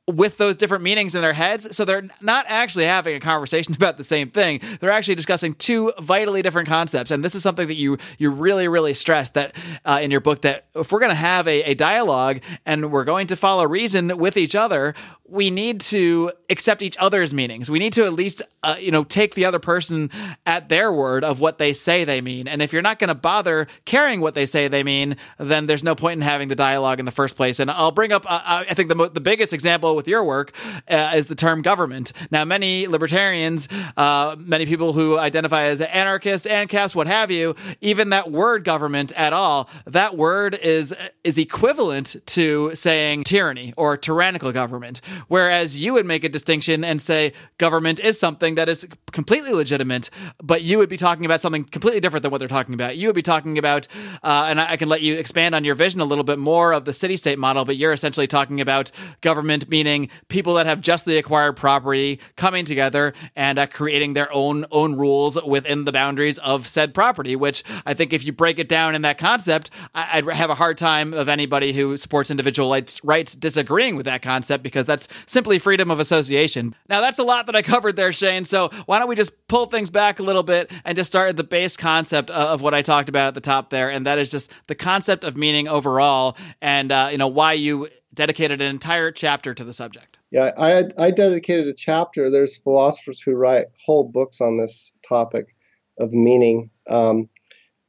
with 0.07 0.37
those 0.37 0.55
different 0.55 0.83
meanings 0.83 1.15
in 1.15 1.21
their 1.21 1.33
heads. 1.33 1.75
So 1.75 1.83
they're 1.83 2.07
not 2.21 2.45
actually 2.47 2.85
having 2.85 3.15
a 3.15 3.19
conversation 3.19 3.73
about 3.75 3.97
the 3.97 4.03
same 4.03 4.29
thing. 4.29 4.61
They're 4.79 4.91
actually 4.91 5.15
discussing 5.15 5.53
two 5.53 5.91
vitally 5.99 6.41
different 6.41 6.69
concepts. 6.69 7.11
And 7.11 7.23
this 7.23 7.35
is 7.35 7.43
something 7.43 7.67
that 7.67 7.75
you 7.75 7.97
you 8.17 8.29
really 8.29 8.67
really 8.67 8.93
stress 8.93 9.31
that 9.31 9.55
uh, 9.85 9.99
in 10.01 10.11
your 10.11 10.21
book 10.21 10.41
that 10.41 10.65
if 10.75 10.91
we're 10.91 10.99
going 10.99 11.09
to 11.09 11.15
have 11.15 11.47
a, 11.47 11.63
a 11.63 11.73
dialogue 11.73 12.41
and 12.65 12.91
we're 12.91 13.03
going 13.03 13.27
to 13.27 13.35
follow 13.35 13.65
reason 13.65 14.17
with 14.17 14.37
each 14.37 14.55
other, 14.55 14.93
we 15.27 15.49
need 15.49 15.81
to 15.81 16.31
accept 16.49 16.81
each 16.81 16.97
other's 16.97 17.33
meanings. 17.33 17.69
We 17.69 17.79
need 17.79 17.93
to 17.93 18.05
at 18.05 18.13
least, 18.13 18.41
uh, 18.63 18.77
you 18.79 18.91
know, 18.91 19.03
take 19.03 19.35
the 19.35 19.45
other 19.45 19.59
person 19.59 20.09
at 20.45 20.69
their 20.69 20.91
word 20.91 21.23
of 21.23 21.41
what 21.41 21.57
they 21.57 21.73
say 21.73 22.05
they 22.05 22.21
mean. 22.21 22.47
And 22.47 22.61
if 22.61 22.71
you're 22.71 22.81
not 22.81 22.97
going 22.97 23.09
to 23.09 23.15
bother 23.15 23.67
caring 23.83 24.21
what 24.21 24.35
they 24.35 24.45
say 24.45 24.69
they 24.69 24.83
mean, 24.83 25.17
then 25.37 25.65
there's 25.65 25.83
no 25.83 25.95
point 25.95 26.13
in 26.13 26.21
having 26.21 26.47
the 26.47 26.55
dialogue 26.55 26.99
in 26.99 27.05
the 27.05 27.11
first 27.11 27.35
place. 27.35 27.59
And 27.59 27.69
I'll 27.69 27.91
bring 27.91 28.13
up, 28.13 28.25
uh, 28.25 28.41
uh 28.43 28.63
I 28.69 28.73
think 28.73 28.87
the 28.87 28.95
mo- 28.95 29.09
the 29.09 29.21
biggest 29.21 29.51
example 29.51 29.96
with 29.97 30.07
your 30.07 30.23
work 30.23 30.53
uh, 30.89 31.11
is 31.15 31.27
the 31.27 31.35
term 31.35 31.61
government. 31.61 32.13
Now, 32.31 32.45
many 32.45 32.87
libertarians, 32.87 33.67
uh, 33.97 34.37
many 34.39 34.65
people 34.65 34.93
who 34.93 35.17
identify 35.17 35.63
as 35.63 35.81
anarchists, 35.81 36.47
ANCAPs, 36.47 36.95
what 36.95 37.07
have 37.07 37.29
you, 37.29 37.55
even 37.81 38.11
that 38.11 38.31
word 38.31 38.63
government 38.63 39.11
at 39.13 39.33
all, 39.33 39.69
that 39.85 40.15
word 40.15 40.55
is 40.55 40.95
is 41.23 41.37
equivalent 41.37 42.15
to 42.27 42.73
saying 42.73 43.25
tyranny 43.25 43.73
or 43.75 43.97
tyrannical 43.97 44.53
government 44.53 45.01
Whereas 45.27 45.79
you 45.79 45.93
would 45.93 46.05
make 46.05 46.23
a 46.23 46.29
distinction 46.29 46.83
and 46.83 47.01
say 47.01 47.33
government 47.57 47.99
is 47.99 48.19
something 48.19 48.55
that 48.55 48.69
is 48.69 48.87
completely 49.11 49.53
legitimate, 49.53 50.09
but 50.41 50.61
you 50.61 50.77
would 50.77 50.89
be 50.89 50.97
talking 50.97 51.25
about 51.25 51.41
something 51.41 51.63
completely 51.63 51.99
different 51.99 52.23
than 52.23 52.31
what 52.31 52.39
they're 52.39 52.47
talking 52.47 52.73
about. 52.73 52.97
You 52.97 53.07
would 53.07 53.15
be 53.15 53.21
talking 53.21 53.57
about, 53.57 53.87
uh, 54.23 54.47
and 54.49 54.61
I, 54.61 54.71
I 54.71 54.77
can 54.77 54.89
let 54.89 55.01
you 55.01 55.15
expand 55.15 55.55
on 55.55 55.63
your 55.63 55.75
vision 55.75 56.01
a 56.01 56.05
little 56.05 56.23
bit 56.23 56.39
more 56.39 56.73
of 56.73 56.85
the 56.85 56.93
city 56.93 57.17
state 57.17 57.39
model, 57.39 57.65
but 57.65 57.77
you're 57.77 57.93
essentially 57.93 58.27
talking 58.27 58.61
about 58.61 58.91
government 59.21 59.69
meaning 59.87 60.09
people 60.27 60.55
that 60.55 60.65
have 60.65 60.81
justly 60.81 61.17
acquired 61.17 61.53
property 61.53 62.19
coming 62.35 62.65
together 62.65 63.13
and 63.35 63.57
uh, 63.57 63.67
creating 63.67 64.13
their 64.13 64.31
own 64.33 64.65
own 64.71 64.95
rules 64.95 65.41
within 65.43 65.85
the 65.85 65.91
boundaries 65.91 66.37
of 66.39 66.67
said 66.67 66.93
property. 66.93 67.35
Which 67.35 67.63
I 67.85 67.93
think, 67.93 68.11
if 68.11 68.25
you 68.25 68.33
break 68.33 68.59
it 68.59 68.67
down 68.67 68.95
in 68.95 69.01
that 69.03 69.17
concept, 69.17 69.69
I, 69.95 70.21
would 70.21 70.35
have 70.35 70.49
a 70.49 70.55
hard 70.55 70.77
time 70.77 71.13
of 71.13 71.29
anybody 71.29 71.71
who 71.73 71.95
supports 71.97 72.29
individual 72.29 72.69
rights, 72.69 73.03
rights 73.03 73.33
disagreeing 73.35 73.95
with 73.95 74.05
that 74.05 74.21
concept 74.21 74.63
because 74.63 74.85
that's 74.85 75.07
simply 75.25 75.59
freedom 75.59 75.89
of 75.89 75.99
association. 75.99 76.75
Now, 76.89 77.01
that's 77.01 77.19
a 77.19 77.23
lot 77.23 77.45
that 77.45 77.55
I 77.55 77.61
covered 77.61 77.95
there, 77.95 78.11
Shayne. 78.11 78.45
So 78.45 78.69
why 78.85 78.99
don't 78.99 79.07
we 79.07 79.15
just 79.15 79.47
pull 79.47 79.67
things 79.67 79.89
back 79.89 80.19
a 80.19 80.23
little 80.23 80.43
bit 80.43 80.71
and 80.83 80.97
just 80.97 81.09
start 81.09 81.29
at 81.29 81.37
the 81.37 81.43
base 81.43 81.77
concept 81.77 82.29
of 82.29 82.61
what 82.61 82.73
I 82.73 82.81
talked 82.81 83.09
about 83.09 83.27
at 83.27 83.33
the 83.33 83.41
top 83.41 83.69
there, 83.69 83.89
and 83.89 84.05
that 84.05 84.17
is 84.17 84.29
just 84.29 84.51
the 84.67 84.75
concept 84.75 85.23
of 85.23 85.37
meaning 85.37 85.67
overall, 85.67 86.35
and 86.61 86.91
uh, 86.91 87.09
you 87.11 87.17
know 87.17 87.27
why 87.27 87.53
you 87.53 87.87
dedicated 88.17 88.61
an 88.61 88.69
entire 88.69 89.11
chapter 89.11 89.53
to 89.53 89.63
the 89.63 89.71
subject. 89.71 90.17
Yeah, 90.31 90.51
I 90.57 90.85
I 90.97 91.11
dedicated 91.11 91.67
a 91.67 91.73
chapter. 91.73 92.29
There's 92.29 92.57
philosophers 92.57 93.21
who 93.21 93.33
write 93.33 93.67
whole 93.85 94.03
books 94.03 94.41
on 94.41 94.57
this 94.57 94.91
topic 95.07 95.55
of 95.99 96.11
meaning. 96.11 96.69
Um, 96.89 97.29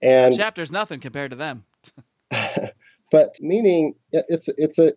and 0.01 0.37
chapter's 0.37 0.71
nothing 0.71 1.01
compared 1.01 1.33
to 1.33 1.37
them. 1.37 1.65
but 2.31 3.35
meaning, 3.41 3.95
it's 4.13 4.49
it's 4.57 4.79
a 4.79 4.93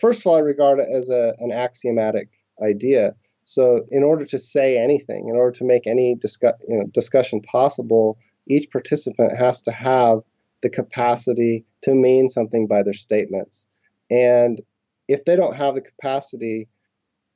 first 0.00 0.20
of 0.20 0.26
all, 0.26 0.36
I 0.36 0.40
regard 0.40 0.78
it 0.78 0.88
as 0.94 1.08
a, 1.08 1.34
an 1.40 1.50
axiomatic 1.52 2.28
idea. 2.62 3.14
So, 3.44 3.84
in 3.90 4.02
order 4.02 4.24
to 4.26 4.38
say 4.38 4.78
anything, 4.78 5.28
in 5.28 5.36
order 5.36 5.52
to 5.58 5.64
make 5.64 5.86
any 5.86 6.14
discuss, 6.14 6.54
you 6.68 6.78
know, 6.78 6.86
discussion 6.94 7.42
possible, 7.42 8.16
each 8.46 8.70
participant 8.70 9.36
has 9.36 9.60
to 9.62 9.72
have 9.72 10.20
the 10.62 10.70
capacity 10.70 11.64
to 11.82 11.94
mean 11.94 12.30
something 12.30 12.66
by 12.66 12.82
their 12.82 12.94
statements. 12.94 13.66
And 14.10 14.60
if 15.08 15.24
they 15.24 15.36
don't 15.36 15.56
have 15.56 15.74
the 15.74 15.80
capacity, 15.80 16.68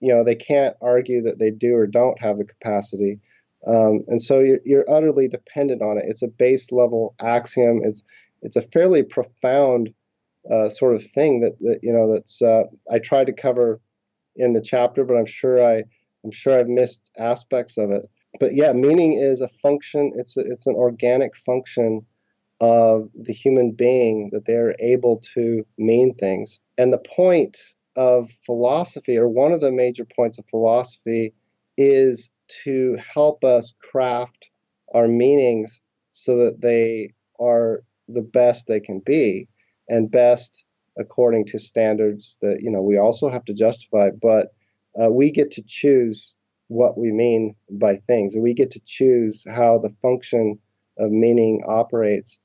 you 0.01 0.15
know, 0.15 0.25
they 0.25 0.35
can't 0.35 0.77
argue 0.81 1.23
that 1.23 1.39
they 1.39 1.51
do 1.51 1.75
or 1.75 1.87
don't 1.87 2.21
have 2.21 2.39
the 2.39 2.45
capacity. 2.45 3.19
Um, 3.67 4.05
and 4.07 4.23
so 4.23 4.41
you're, 4.41 4.61
you're 4.65 4.91
utterly 4.91 5.29
dependent 5.29 5.83
on 5.83 5.99
it. 5.99 6.05
It's 6.07 6.23
a 6.23 6.29
base 6.29 6.71
level 6.71 7.15
axiom. 7.21 7.81
It's 7.85 8.03
it's 8.43 8.57
a 8.57 8.63
fairly 8.63 9.03
profound 9.03 9.93
uh, 10.53 10.69
sort 10.69 10.95
of 10.95 11.05
thing 11.11 11.41
that, 11.41 11.59
that 11.61 11.81
you 11.83 11.93
know 11.93 12.13
that's 12.13 12.41
uh, 12.41 12.65
I 12.91 12.99
tried 13.01 13.27
to 13.27 13.33
cover 13.33 13.81
in 14.37 14.53
the 14.53 14.61
chapter, 14.61 15.05
but 15.05 15.17
I'm 15.17 15.27
sure 15.27 15.63
I 15.63 15.83
I'm 16.25 16.31
sure 16.31 16.59
I've 16.59 16.69
missed 16.69 17.11
aspects 17.19 17.77
of 17.77 17.91
it. 17.91 18.09
But 18.39 18.55
yeah, 18.55 18.73
meaning 18.73 19.15
is 19.15 19.41
a 19.41 19.49
function. 19.61 20.13
It's 20.15 20.37
a, 20.37 20.41
it's 20.41 20.67
an 20.67 20.75
organic 20.75 21.37
function 21.37 22.05
of 22.61 23.09
the 23.15 23.33
human 23.33 23.73
being 23.73 24.31
that 24.33 24.47
they're 24.47 24.75
able 24.81 25.23
to 25.35 25.65
mean 25.77 26.15
things. 26.15 26.61
And 26.77 26.93
the 26.93 26.99
point 26.99 27.57
of 27.97 28.31
philosophy, 28.45 29.17
or 29.17 29.29
one 29.29 29.53
of 29.53 29.61
the 29.61 29.73
major 29.73 30.05
points 30.05 30.39
of 30.39 30.47
philosophy, 30.51 31.35
is 31.77 32.31
to 32.65 32.97
help 33.15 33.45
us 33.45 33.73
craft 33.81 34.51
our 34.95 35.09
meanings 35.09 35.81
so 36.13 36.37
that 36.37 36.61
they 36.61 37.13
are 37.39 37.85
the 38.09 38.23
best 38.23 38.67
they 38.67 38.81
can 38.81 39.01
be 39.01 39.49
and 39.89 40.11
best 40.11 40.65
according 40.99 41.45
to 41.47 41.59
standards 41.59 42.37
that 42.43 42.61
you 42.61 42.71
know 42.71 42.83
we 42.83 42.99
also 42.99 43.29
have 43.29 43.45
to 43.45 43.55
justify 43.55 44.11
but 44.21 44.49
uh, 45.01 45.09
we 45.09 45.31
get 45.31 45.51
to 45.51 45.63
choose 45.67 46.35
what 46.69 46.99
we 46.99 47.13
mean 47.13 47.55
by 47.71 47.97
things 48.07 48.35
and 48.35 48.43
we 48.43 48.55
get 48.55 48.71
to 48.71 48.81
choose 48.87 49.45
how 49.49 49.79
the 49.79 49.95
function 50.03 50.59
of 50.99 51.11
meaning 51.11 51.63
operates 51.69 52.41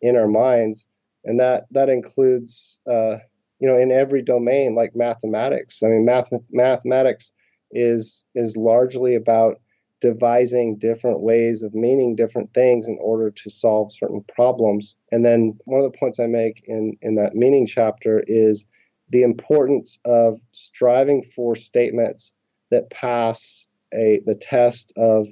in 0.00 0.16
our 0.16 0.28
minds 0.28 0.86
and 1.24 1.40
that 1.40 1.66
that 1.70 1.88
includes 1.88 2.78
uh, 2.90 3.16
you 3.58 3.68
know 3.68 3.78
in 3.78 3.90
every 3.90 4.22
domain 4.22 4.74
like 4.74 4.94
mathematics 4.94 5.82
i 5.82 5.86
mean 5.86 6.04
math, 6.04 6.28
mathematics 6.50 7.32
is 7.72 8.24
is 8.34 8.56
largely 8.56 9.14
about 9.14 9.60
devising 10.00 10.76
different 10.76 11.20
ways 11.20 11.62
of 11.62 11.74
meaning 11.74 12.14
different 12.14 12.52
things 12.54 12.86
in 12.86 12.96
order 13.00 13.30
to 13.30 13.50
solve 13.50 13.92
certain 13.92 14.24
problems. 14.34 14.94
And 15.10 15.24
then 15.24 15.58
one 15.64 15.82
of 15.82 15.90
the 15.90 15.98
points 15.98 16.20
I 16.20 16.26
make 16.26 16.62
in, 16.66 16.96
in 17.02 17.16
that 17.16 17.34
meaning 17.34 17.66
chapter 17.66 18.22
is 18.26 18.64
the 19.10 19.22
importance 19.22 19.98
of 20.04 20.40
striving 20.52 21.24
for 21.34 21.56
statements 21.56 22.32
that 22.70 22.90
pass 22.90 23.66
a 23.94 24.20
the 24.26 24.34
test 24.34 24.92
of 24.96 25.28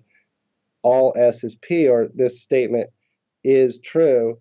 all 0.83 1.15
S 1.17 1.45
is 1.45 1.57
P 1.57 1.89
or 1.89 2.09
this 2.15 2.41
statement 2.41 2.89
is 3.45 3.79
true 3.79 4.39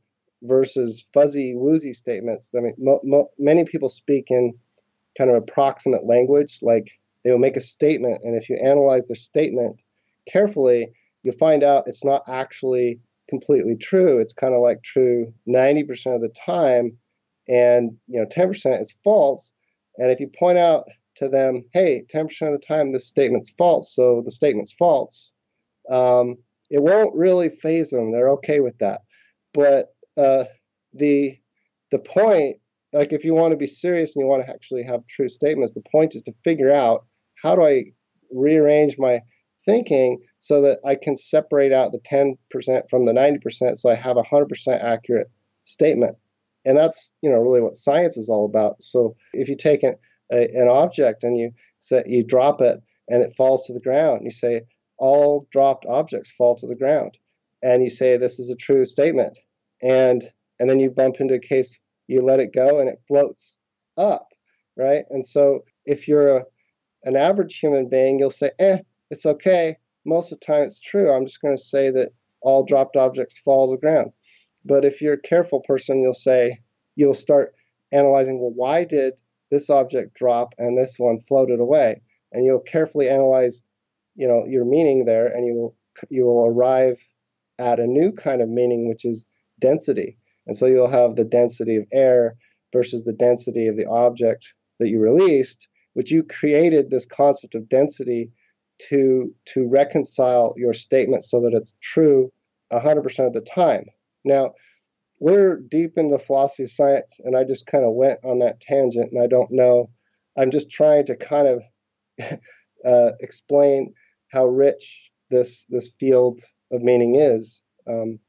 versus 0.47 1.05
fuzzy 1.13 1.55
woozy 1.55 1.93
statements. 1.93 2.53
I 2.55 2.61
mean, 2.61 2.73
mo- 2.77 3.01
mo- 3.03 3.29
many 3.37 3.65
people 3.65 3.89
speak 3.89 4.27
in 4.29 4.53
kind 5.17 5.29
of 5.29 5.35
approximate 5.37 6.05
language, 6.05 6.59
like 6.61 6.87
they 7.23 7.31
will 7.31 7.37
make 7.37 7.57
a 7.57 7.61
statement, 7.61 8.21
and 8.23 8.35
if 8.35 8.49
you 8.49 8.57
analyze 8.63 9.07
their 9.07 9.15
statement, 9.15 9.77
carefully, 10.31 10.91
you'll 11.23 11.37
find 11.37 11.63
out 11.63 11.87
it's 11.87 12.03
not 12.03 12.23
actually 12.27 12.99
completely 13.29 13.75
true. 13.75 14.19
It's 14.19 14.33
kind 14.33 14.53
of 14.53 14.61
like 14.61 14.83
true 14.83 15.33
90% 15.47 16.15
of 16.15 16.21
the 16.21 16.33
time, 16.45 16.97
and 17.47 17.97
you 18.07 18.19
know 18.19 18.25
10% 18.25 18.81
is 18.81 18.95
false. 19.03 19.51
And 19.97 20.11
if 20.11 20.19
you 20.19 20.29
point 20.37 20.57
out 20.57 20.85
to 21.17 21.29
them, 21.29 21.63
hey, 21.73 22.03
10% 22.13 22.25
of 22.41 22.59
the 22.59 22.65
time 22.65 22.91
this 22.91 23.07
statement's 23.07 23.51
false, 23.57 23.93
so 23.93 24.21
the 24.25 24.31
statement's 24.31 24.73
false, 24.73 25.31
um, 25.89 26.37
it 26.69 26.81
won't 26.81 27.15
really 27.15 27.49
phase 27.49 27.91
them. 27.91 28.11
They're 28.11 28.31
okay 28.31 28.59
with 28.59 28.77
that. 28.79 29.01
But 29.53 29.94
uh, 30.17 30.45
the 30.93 31.37
the 31.91 31.99
point, 31.99 32.57
like 32.93 33.13
if 33.13 33.23
you 33.23 33.33
want 33.33 33.51
to 33.51 33.57
be 33.57 33.67
serious 33.67 34.15
and 34.15 34.23
you 34.23 34.27
want 34.27 34.45
to 34.45 34.51
actually 34.51 34.83
have 34.83 35.05
true 35.07 35.29
statements, 35.29 35.73
the 35.73 35.83
point 35.91 36.15
is 36.15 36.21
to 36.23 36.33
figure 36.43 36.71
out 36.71 37.05
how 37.41 37.55
do 37.55 37.63
I 37.63 37.85
rearrange 38.31 38.97
my 38.97 39.21
thinking 39.65 40.19
so 40.39 40.61
that 40.61 40.79
I 40.85 40.95
can 40.95 41.15
separate 41.15 41.71
out 41.71 41.91
the 41.91 41.99
10% 41.99 42.37
from 42.89 43.05
the 43.05 43.11
90% 43.11 43.77
so 43.77 43.89
I 43.89 43.95
have 43.95 44.17
a 44.17 44.23
100% 44.23 44.83
accurate 44.83 45.29
statement. 45.63 46.15
And 46.65 46.77
that's, 46.77 47.11
you 47.21 47.29
know, 47.29 47.37
really 47.37 47.61
what 47.61 47.75
science 47.75 48.17
is 48.17 48.29
all 48.29 48.45
about. 48.45 48.81
So 48.81 49.15
if 49.33 49.47
you 49.49 49.55
take 49.55 49.83
an, 49.83 49.95
a, 50.31 50.47
an 50.55 50.67
object 50.67 51.23
and 51.23 51.37
you 51.37 51.51
say, 51.79 52.03
you 52.05 52.23
drop 52.23 52.61
it 52.61 52.81
and 53.07 53.23
it 53.23 53.35
falls 53.35 53.65
to 53.67 53.73
the 53.73 53.79
ground, 53.79 54.21
you 54.23 54.31
say 54.31 54.61
all 54.97 55.47
dropped 55.51 55.85
objects 55.85 56.31
fall 56.31 56.55
to 56.55 56.67
the 56.67 56.75
ground. 56.75 57.17
And 57.61 57.83
you 57.83 57.89
say 57.89 58.17
this 58.17 58.39
is 58.39 58.49
a 58.49 58.55
true 58.55 58.85
statement. 58.85 59.37
And 59.85 60.29
and 60.59 60.69
then 60.69 60.79
you 60.79 60.89
bump 60.89 61.17
into 61.19 61.35
a 61.35 61.39
case 61.39 61.79
you 62.07 62.21
let 62.21 62.39
it 62.39 62.53
go 62.53 62.79
and 62.79 62.89
it 62.89 63.01
floats 63.07 63.57
up, 63.97 64.29
right? 64.77 65.05
And 65.09 65.25
so 65.25 65.63
if 65.85 66.07
you're 66.07 66.37
a, 66.37 66.43
an 67.03 67.15
average 67.15 67.57
human 67.57 67.89
being, 67.89 68.19
you'll 68.19 68.31
say, 68.31 68.51
eh, 68.59 68.77
it's 69.11 69.25
okay. 69.25 69.77
Most 70.05 70.31
of 70.31 70.39
the 70.39 70.45
time 70.45 70.63
it's 70.63 70.79
true. 70.79 71.11
I'm 71.11 71.25
just 71.25 71.41
going 71.41 71.55
to 71.55 71.63
say 71.63 71.89
that 71.91 72.09
all 72.41 72.63
dropped 72.63 72.95
objects 72.95 73.39
fall 73.39 73.67
to 73.67 73.75
the 73.75 73.81
ground. 73.81 74.11
But 74.63 74.85
if 74.85 75.01
you're 75.01 75.13
a 75.13 75.21
careful 75.21 75.61
person, 75.61 76.01
you'll 76.01 76.13
say, 76.13 76.59
you'll 76.95 77.15
start 77.15 77.55
analyzing, 77.91 78.39
well, 78.39 78.53
why 78.55 78.83
did 78.83 79.13
this 79.51 79.69
object 79.69 80.15
drop 80.15 80.53
and 80.57 80.77
this 80.77 80.95
one 80.97 81.19
floated 81.21 81.59
away? 81.59 82.01
And 82.31 82.45
you'll 82.45 82.59
carefully 82.59 83.09
analyze, 83.09 83.61
you 84.15 84.27
know, 84.27 84.45
your 84.47 84.65
meaning 84.65 85.05
there, 85.05 85.27
and 85.27 85.45
you 85.45 85.53
will 85.53 85.75
you 86.09 86.25
will 86.25 86.47
arrive 86.47 86.97
at 87.57 87.79
a 87.79 87.87
new 87.87 88.11
kind 88.11 88.41
of 88.41 88.49
meaning, 88.49 88.89
which 88.89 89.05
is 89.05 89.25
density. 89.65 90.17
And 90.47 90.55
so 90.55 90.65
you'll 90.65 90.99
have 91.01 91.15
the 91.15 91.23
density 91.39 91.75
of 91.75 91.85
air 91.91 92.35
versus 92.71 93.03
the 93.03 93.13
density 93.13 93.67
of 93.67 93.77
the 93.77 93.87
object 93.87 94.53
that 94.79 94.89
you 94.89 94.99
released, 94.99 95.67
which 95.93 96.11
you 96.11 96.23
created 96.23 96.89
this 96.89 97.05
concept 97.05 97.55
of 97.55 97.69
density 97.69 98.31
to 98.89 99.33
to 99.53 99.67
reconcile 99.67 100.53
your 100.57 100.73
statement 100.73 101.23
so 101.23 101.39
that 101.41 101.53
it's 101.53 101.75
true 101.81 102.31
100% 102.73 103.27
of 103.27 103.33
the 103.33 103.41
time. 103.41 103.85
Now, 104.25 104.53
we're 105.19 105.57
deep 105.57 105.97
into 105.97 106.19
philosophy 106.19 106.63
of 106.63 106.71
science, 106.71 107.11
and 107.23 107.37
I 107.37 107.43
just 107.45 107.65
kind 107.67 107.85
of 107.85 107.93
went 107.93 108.19
on 108.23 108.39
that 108.39 108.59
tangent, 108.59 109.11
and 109.11 109.21
I 109.21 109.27
don't 109.27 109.51
know. 109.51 109.89
I'm 110.37 110.51
just 110.51 110.69
trying 110.69 111.05
to 111.05 111.15
kind 111.15 111.47
of 111.47 111.63
uh, 112.85 113.11
explain 113.21 113.93
how 114.33 114.45
rich 114.45 115.11
this 115.29 115.65
this 115.69 115.89
field 115.99 116.41
of 116.71 116.81
meaning 116.81 117.15
is. 117.15 117.61
Um, 117.87 118.19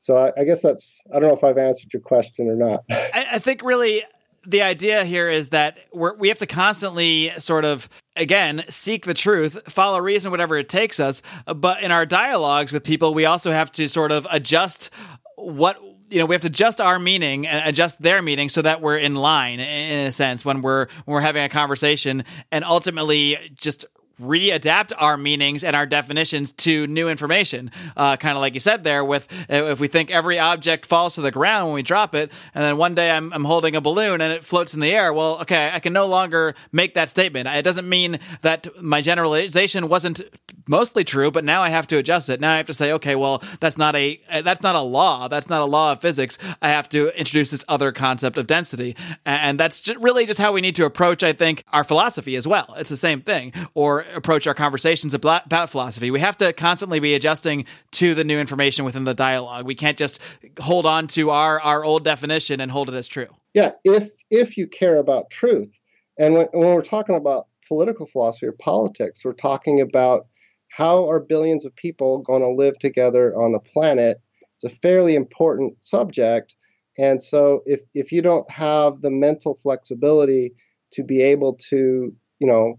so 0.00 0.16
I, 0.16 0.32
I, 0.40 0.44
guess 0.44 0.62
that's 0.62 0.98
I 1.14 1.20
don't 1.20 1.28
know 1.28 1.36
if 1.36 1.44
I've 1.44 1.58
answered 1.58 1.92
your 1.92 2.00
question 2.00 2.48
or 2.48 2.56
not. 2.56 2.84
I, 2.90 3.26
I 3.32 3.38
think 3.38 3.62
really 3.62 4.02
the 4.46 4.62
idea 4.62 5.04
here 5.04 5.28
is 5.28 5.50
that 5.50 5.78
we 5.92 6.08
we 6.18 6.28
have 6.28 6.38
to 6.38 6.46
constantly 6.46 7.30
sort 7.38 7.64
of 7.64 7.88
again 8.16 8.64
seek 8.68 9.04
the 9.04 9.14
truth 9.14 9.60
follow 9.70 9.98
reason 9.98 10.30
whatever 10.30 10.56
it 10.56 10.68
takes 10.68 10.98
us 10.98 11.20
but 11.54 11.82
in 11.82 11.90
our 11.90 12.06
dialogues 12.06 12.72
with 12.72 12.82
people 12.82 13.12
we 13.12 13.26
also 13.26 13.52
have 13.52 13.70
to 13.70 13.86
sort 13.86 14.12
of 14.12 14.26
adjust 14.30 14.88
what 15.36 15.78
you 16.08 16.18
know 16.18 16.24
we 16.24 16.34
have 16.34 16.40
to 16.40 16.48
adjust 16.48 16.80
our 16.80 16.98
meaning 16.98 17.46
and 17.46 17.68
adjust 17.68 18.00
their 18.00 18.22
meaning 18.22 18.48
so 18.48 18.62
that 18.62 18.80
we're 18.80 18.96
in 18.96 19.14
line 19.14 19.60
in 19.60 20.06
a 20.06 20.12
sense 20.12 20.42
when 20.42 20.62
we're 20.62 20.86
when 21.04 21.14
we're 21.14 21.20
having 21.20 21.44
a 21.44 21.48
conversation 21.50 22.24
and 22.50 22.64
ultimately 22.64 23.36
just 23.54 23.84
readapt 24.20 24.92
our 24.98 25.16
meanings 25.16 25.64
and 25.64 25.74
our 25.74 25.86
definitions 25.86 26.52
to 26.52 26.86
new 26.86 27.08
information. 27.08 27.70
Uh, 27.96 28.16
kind 28.16 28.36
of 28.36 28.40
like 28.40 28.54
you 28.54 28.60
said 28.60 28.84
there, 28.84 29.04
with 29.04 29.26
if 29.48 29.80
we 29.80 29.88
think 29.88 30.10
every 30.10 30.38
object 30.38 30.86
falls 30.86 31.14
to 31.14 31.20
the 31.20 31.30
ground 31.30 31.66
when 31.66 31.74
we 31.74 31.82
drop 31.82 32.14
it, 32.14 32.30
and 32.54 32.64
then 32.64 32.76
one 32.76 32.94
day 32.94 33.10
I'm, 33.10 33.32
I'm 33.32 33.44
holding 33.44 33.74
a 33.74 33.80
balloon 33.80 34.20
and 34.20 34.32
it 34.32 34.44
floats 34.44 34.74
in 34.74 34.80
the 34.80 34.92
air, 34.92 35.12
well, 35.12 35.40
okay, 35.40 35.70
I 35.72 35.80
can 35.80 35.92
no 35.92 36.06
longer 36.06 36.54
make 36.72 36.94
that 36.94 37.10
statement. 37.10 37.48
It 37.48 37.62
doesn't 37.62 37.88
mean 37.88 38.18
that 38.42 38.68
my 38.82 39.00
generalization 39.00 39.88
wasn't 39.88 40.20
mostly 40.68 41.04
true, 41.04 41.30
but 41.30 41.44
now 41.44 41.62
I 41.62 41.70
have 41.70 41.86
to 41.88 41.96
adjust 41.98 42.28
it. 42.28 42.40
Now 42.40 42.52
I 42.52 42.56
have 42.58 42.66
to 42.66 42.74
say, 42.74 42.92
okay, 42.92 43.14
well, 43.16 43.42
that's 43.58 43.76
not 43.76 43.96
a 43.96 44.20
that's 44.42 44.62
not 44.62 44.76
a 44.76 44.80
law. 44.80 45.28
That's 45.28 45.48
not 45.48 45.62
a 45.62 45.64
law 45.64 45.92
of 45.92 46.00
physics. 46.00 46.38
I 46.62 46.68
have 46.68 46.88
to 46.90 47.08
introduce 47.18 47.50
this 47.50 47.64
other 47.68 47.92
concept 47.92 48.36
of 48.36 48.46
density, 48.46 48.96
and 49.24 49.58
that's 49.58 49.80
just 49.80 49.98
really 49.98 50.26
just 50.26 50.40
how 50.40 50.52
we 50.52 50.60
need 50.60 50.76
to 50.76 50.84
approach, 50.84 51.22
I 51.22 51.32
think, 51.32 51.64
our 51.72 51.84
philosophy 51.84 52.36
as 52.36 52.46
well. 52.46 52.74
It's 52.76 52.90
the 52.90 52.96
same 52.96 53.20
thing, 53.20 53.52
or 53.74 54.04
approach 54.14 54.46
our 54.46 54.54
conversations 54.54 55.14
about, 55.14 55.70
philosophy. 55.70 56.10
We 56.10 56.20
have 56.20 56.36
to 56.38 56.52
constantly 56.52 57.00
be 57.00 57.14
adjusting 57.14 57.64
to 57.92 58.14
the 58.14 58.24
new 58.24 58.38
information 58.38 58.84
within 58.84 59.04
the 59.04 59.14
dialogue. 59.14 59.66
We 59.66 59.74
can't 59.74 59.98
just 59.98 60.20
hold 60.58 60.86
on 60.86 61.06
to 61.08 61.30
our 61.30 61.60
our 61.60 61.84
old 61.84 62.04
definition 62.04 62.60
and 62.60 62.70
hold 62.70 62.88
it 62.88 62.94
as 62.94 63.08
true. 63.08 63.28
Yeah, 63.54 63.72
if 63.84 64.10
if 64.30 64.56
you 64.56 64.66
care 64.66 64.96
about 64.96 65.30
truth, 65.30 65.78
and 66.18 66.34
when, 66.34 66.46
when 66.52 66.74
we're 66.74 66.82
talking 66.82 67.16
about 67.16 67.46
political 67.66 68.06
philosophy 68.06 68.46
or 68.46 68.52
politics, 68.52 69.24
we're 69.24 69.32
talking 69.32 69.80
about 69.80 70.26
how 70.68 71.08
are 71.10 71.20
billions 71.20 71.64
of 71.64 71.74
people 71.76 72.18
going 72.18 72.42
to 72.42 72.48
live 72.48 72.78
together 72.78 73.34
on 73.40 73.52
the 73.52 73.58
planet? 73.58 74.20
It's 74.56 74.72
a 74.72 74.76
fairly 74.78 75.14
important 75.14 75.82
subject. 75.82 76.54
And 76.98 77.22
so 77.22 77.62
if, 77.66 77.80
if 77.94 78.12
you 78.12 78.22
don't 78.22 78.48
have 78.50 79.00
the 79.00 79.10
mental 79.10 79.58
flexibility 79.62 80.52
to 80.92 81.02
be 81.02 81.22
able 81.22 81.54
to, 81.70 82.14
you 82.38 82.46
know, 82.46 82.76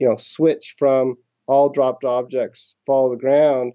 you 0.00 0.08
know, 0.08 0.16
switch 0.16 0.74
from 0.78 1.16
all 1.46 1.68
dropped 1.68 2.04
objects 2.04 2.74
fall 2.86 3.10
to 3.10 3.16
the 3.16 3.20
ground 3.20 3.72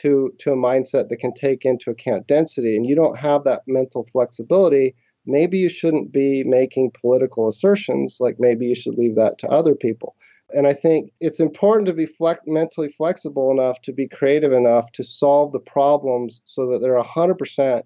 to 0.00 0.32
to 0.38 0.52
a 0.52 0.56
mindset 0.56 1.08
that 1.08 1.18
can 1.18 1.32
take 1.34 1.64
into 1.64 1.90
account 1.90 2.26
density. 2.26 2.76
And 2.76 2.86
you 2.86 2.94
don't 2.94 3.18
have 3.18 3.44
that 3.44 3.62
mental 3.66 4.06
flexibility. 4.12 4.94
Maybe 5.26 5.58
you 5.58 5.68
shouldn't 5.68 6.12
be 6.12 6.42
making 6.44 6.92
political 7.00 7.48
assertions 7.48 8.18
like 8.20 8.36
maybe 8.38 8.66
you 8.66 8.74
should 8.74 8.96
leave 8.96 9.14
that 9.16 9.38
to 9.38 9.48
other 9.48 9.74
people. 9.74 10.14
And 10.54 10.66
i 10.66 10.72
think 10.72 11.12
it's 11.20 11.40
important 11.40 11.86
to 11.88 11.92
be 11.92 12.08
mentally 12.46 12.90
flexible 12.96 13.50
enough 13.50 13.82
to 13.82 13.92
be 13.92 14.08
creative 14.08 14.52
enough 14.52 14.90
to 14.92 15.02
solve 15.02 15.52
the 15.52 15.58
problems 15.58 16.40
so 16.46 16.66
that 16.70 16.78
they're 16.80 17.02
100% 17.02 17.82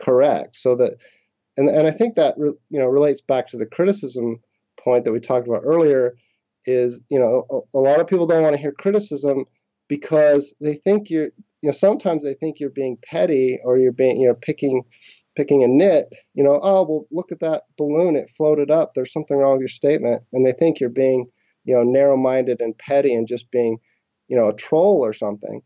correct. 0.00 0.56
So 0.56 0.76
that 0.76 0.96
and, 1.56 1.68
and 1.68 1.86
i 1.86 1.90
think 1.90 2.14
that 2.16 2.34
re, 2.36 2.52
you 2.70 2.78
know 2.78 2.86
relates 2.86 3.20
back 3.20 3.48
to 3.48 3.56
the 3.56 3.66
criticism 3.66 4.40
point 4.78 5.04
that 5.04 5.12
we 5.12 5.20
talked 5.20 5.46
about 5.46 5.62
earlier 5.64 6.14
is 6.66 7.00
you 7.08 7.18
know 7.18 7.46
a, 7.50 7.78
a 7.78 7.80
lot 7.80 8.00
of 8.00 8.06
people 8.06 8.26
don't 8.26 8.42
want 8.42 8.54
to 8.54 8.60
hear 8.60 8.72
criticism 8.72 9.44
because 9.88 10.54
they 10.60 10.74
think 10.74 11.10
you're 11.10 11.30
you 11.60 11.68
know 11.68 11.72
sometimes 11.72 12.22
they 12.22 12.34
think 12.34 12.60
you're 12.60 12.70
being 12.70 12.98
petty 13.04 13.58
or 13.64 13.78
you're 13.78 13.92
being 13.92 14.20
you 14.20 14.28
know 14.28 14.36
picking 14.40 14.82
picking 15.34 15.64
a 15.64 15.68
nit 15.68 16.12
you 16.34 16.44
know 16.44 16.60
oh 16.62 16.84
well 16.84 17.06
look 17.10 17.32
at 17.32 17.40
that 17.40 17.62
balloon 17.78 18.16
it 18.16 18.30
floated 18.36 18.70
up 18.70 18.92
there's 18.94 19.12
something 19.12 19.36
wrong 19.36 19.52
with 19.52 19.60
your 19.60 19.68
statement 19.68 20.22
and 20.32 20.46
they 20.46 20.52
think 20.52 20.78
you're 20.78 20.90
being 20.90 21.26
you 21.64 21.74
know 21.74 21.82
narrow-minded 21.82 22.60
and 22.60 22.76
petty 22.78 23.14
and 23.14 23.28
just 23.28 23.50
being 23.50 23.78
you 24.28 24.36
know 24.36 24.48
a 24.48 24.54
troll 24.54 25.04
or 25.04 25.12
something. 25.12 25.60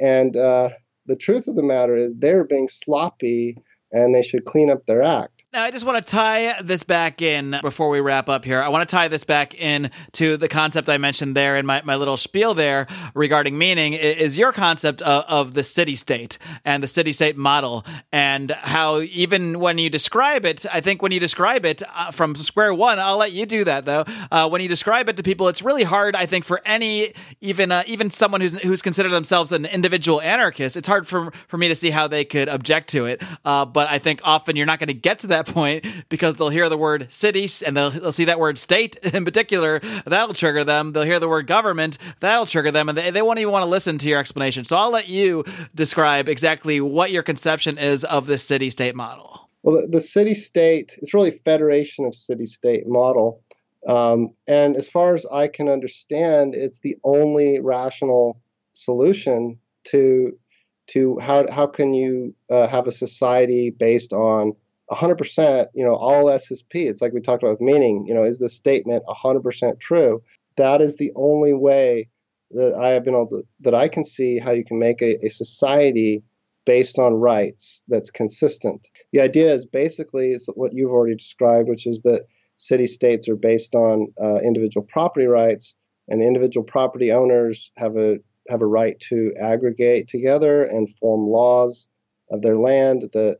And 0.00 0.36
uh, 0.36 0.70
the 1.06 1.16
truth 1.16 1.48
of 1.48 1.56
the 1.56 1.62
matter 1.62 1.96
is 1.96 2.14
they're 2.16 2.44
being 2.44 2.68
sloppy 2.68 3.58
and 3.92 4.14
they 4.14 4.22
should 4.22 4.44
clean 4.44 4.70
up 4.70 4.86
their 4.86 5.02
act 5.02 5.33
now, 5.54 5.62
I 5.62 5.70
just 5.70 5.86
want 5.86 6.04
to 6.04 6.12
tie 6.12 6.60
this 6.62 6.82
back 6.82 7.22
in 7.22 7.56
before 7.62 7.88
we 7.88 8.00
wrap 8.00 8.28
up 8.28 8.44
here. 8.44 8.60
I 8.60 8.68
want 8.70 8.88
to 8.88 8.92
tie 8.92 9.06
this 9.06 9.22
back 9.22 9.54
in 9.54 9.92
to 10.14 10.36
the 10.36 10.48
concept 10.48 10.88
I 10.88 10.98
mentioned 10.98 11.36
there 11.36 11.56
in 11.56 11.64
my, 11.64 11.80
my 11.82 11.94
little 11.94 12.16
spiel 12.16 12.54
there 12.54 12.88
regarding 13.14 13.56
meaning 13.56 13.92
is 13.92 14.36
your 14.36 14.52
concept 14.52 15.00
of, 15.02 15.24
of 15.28 15.54
the 15.54 15.62
city 15.62 15.94
state 15.94 16.38
and 16.64 16.82
the 16.82 16.88
city 16.88 17.12
state 17.12 17.36
model 17.36 17.86
and 18.10 18.50
how 18.50 18.98
even 19.02 19.60
when 19.60 19.78
you 19.78 19.88
describe 19.88 20.44
it, 20.44 20.66
I 20.72 20.80
think 20.80 21.02
when 21.02 21.12
you 21.12 21.20
describe 21.20 21.64
it 21.64 21.84
uh, 21.94 22.10
from 22.10 22.34
square 22.34 22.74
one, 22.74 22.98
I'll 22.98 23.16
let 23.16 23.30
you 23.30 23.46
do 23.46 23.62
that 23.62 23.84
though. 23.84 24.04
Uh, 24.32 24.48
when 24.48 24.60
you 24.60 24.66
describe 24.66 25.08
it 25.08 25.16
to 25.18 25.22
people, 25.22 25.46
it's 25.46 25.62
really 25.62 25.84
hard, 25.84 26.16
I 26.16 26.26
think, 26.26 26.44
for 26.44 26.62
any, 26.64 27.12
even 27.40 27.70
uh, 27.70 27.84
even 27.86 28.10
someone 28.10 28.40
who's 28.40 28.58
who's 28.58 28.82
considered 28.82 29.12
themselves 29.12 29.52
an 29.52 29.66
individual 29.66 30.20
anarchist, 30.20 30.76
it's 30.76 30.88
hard 30.88 31.06
for, 31.06 31.30
for 31.46 31.58
me 31.58 31.68
to 31.68 31.76
see 31.76 31.90
how 31.90 32.08
they 32.08 32.24
could 32.24 32.48
object 32.48 32.88
to 32.90 33.06
it. 33.06 33.22
Uh, 33.44 33.64
but 33.64 33.88
I 33.88 34.00
think 34.00 34.20
often 34.24 34.56
you're 34.56 34.66
not 34.66 34.80
going 34.80 34.88
to 34.88 34.94
get 34.94 35.20
to 35.20 35.28
that 35.28 35.43
that 35.44 35.52
point 35.52 35.86
because 36.08 36.36
they'll 36.36 36.48
hear 36.48 36.68
the 36.68 36.78
word 36.78 37.10
cities 37.10 37.62
and 37.62 37.76
they'll, 37.76 37.90
they'll 37.90 38.12
see 38.12 38.24
that 38.24 38.38
word 38.38 38.58
state 38.58 38.96
in 39.14 39.24
particular. 39.24 39.80
That'll 40.06 40.34
trigger 40.34 40.64
them. 40.64 40.92
They'll 40.92 41.04
hear 41.04 41.20
the 41.20 41.28
word 41.28 41.46
government. 41.46 41.98
That'll 42.20 42.46
trigger 42.46 42.70
them. 42.70 42.88
And 42.88 42.98
they, 42.98 43.10
they 43.10 43.22
won't 43.22 43.38
even 43.38 43.52
want 43.52 43.64
to 43.64 43.68
listen 43.68 43.98
to 43.98 44.08
your 44.08 44.18
explanation. 44.18 44.64
So 44.64 44.76
I'll 44.76 44.90
let 44.90 45.08
you 45.08 45.44
describe 45.74 46.28
exactly 46.28 46.80
what 46.80 47.10
your 47.10 47.22
conception 47.22 47.78
is 47.78 48.04
of 48.04 48.26
this 48.26 48.44
city 48.44 48.70
state 48.70 48.94
model. 48.94 49.48
Well, 49.62 49.82
the, 49.82 49.98
the 49.98 50.00
city 50.00 50.34
state, 50.34 50.98
it's 51.00 51.14
really 51.14 51.40
federation 51.44 52.04
of 52.04 52.14
city 52.14 52.46
state 52.46 52.86
model. 52.86 53.42
Um, 53.86 54.30
and 54.46 54.76
as 54.76 54.88
far 54.88 55.14
as 55.14 55.26
I 55.26 55.48
can 55.48 55.68
understand, 55.68 56.54
it's 56.54 56.80
the 56.80 56.96
only 57.04 57.60
rational 57.60 58.40
solution 58.72 59.58
to 59.84 60.38
to 60.86 61.18
how 61.18 61.50
how 61.50 61.66
can 61.66 61.94
you 61.94 62.34
uh, 62.50 62.66
have 62.66 62.86
a 62.86 62.92
society 62.92 63.70
based 63.70 64.12
on 64.12 64.54
100%, 64.90 65.66
you 65.74 65.84
know, 65.84 65.94
all 65.94 66.26
SSP. 66.26 66.86
It's 66.86 67.00
like 67.00 67.12
we 67.12 67.20
talked 67.20 67.42
about 67.42 67.52
with 67.52 67.60
meaning, 67.60 68.04
you 68.06 68.14
know, 68.14 68.24
is 68.24 68.38
the 68.38 68.48
statement 68.48 69.02
100% 69.06 69.80
true? 69.80 70.22
That 70.56 70.80
is 70.80 70.96
the 70.96 71.12
only 71.16 71.52
way 71.52 72.08
that 72.50 72.74
I 72.74 72.88
have 72.90 73.04
been 73.04 73.14
able 73.14 73.28
to, 73.28 73.46
that 73.60 73.74
I 73.74 73.88
can 73.88 74.04
see 74.04 74.38
how 74.38 74.52
you 74.52 74.64
can 74.64 74.78
make 74.78 75.02
a, 75.02 75.24
a 75.24 75.30
society 75.30 76.22
based 76.66 76.98
on 76.98 77.14
rights 77.14 77.82
that's 77.88 78.10
consistent. 78.10 78.80
The 79.12 79.20
idea 79.20 79.52
is 79.54 79.66
basically 79.66 80.32
is 80.32 80.48
what 80.54 80.72
you've 80.72 80.90
already 80.90 81.16
described, 81.16 81.68
which 81.68 81.86
is 81.86 82.00
that 82.02 82.26
city 82.58 82.86
states 82.86 83.28
are 83.28 83.36
based 83.36 83.74
on 83.74 84.12
uh, 84.22 84.36
individual 84.36 84.86
property 84.90 85.26
rights, 85.26 85.74
and 86.08 86.22
individual 86.22 86.64
property 86.64 87.10
owners 87.12 87.70
have 87.76 87.96
a 87.96 88.18
have 88.48 88.60
a 88.60 88.66
right 88.66 89.00
to 89.00 89.32
aggregate 89.40 90.06
together 90.06 90.64
and 90.64 90.94
form 91.00 91.28
laws 91.28 91.86
of 92.30 92.42
their 92.42 92.58
land 92.58 93.08
that 93.14 93.38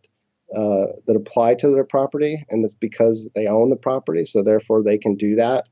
uh, 0.57 0.87
that 1.07 1.17
apply 1.17 1.55
to 1.55 1.71
their 1.71 1.85
property, 1.85 2.45
and 2.49 2.65
it's 2.65 2.75
because 2.75 3.31
they 3.35 3.47
own 3.47 3.71
the 3.71 3.77
property, 3.77 4.25
so 4.25 4.43
therefore 4.43 4.83
they 4.83 4.99
can 4.99 5.17
do 5.17 5.35
that. 5.37 5.65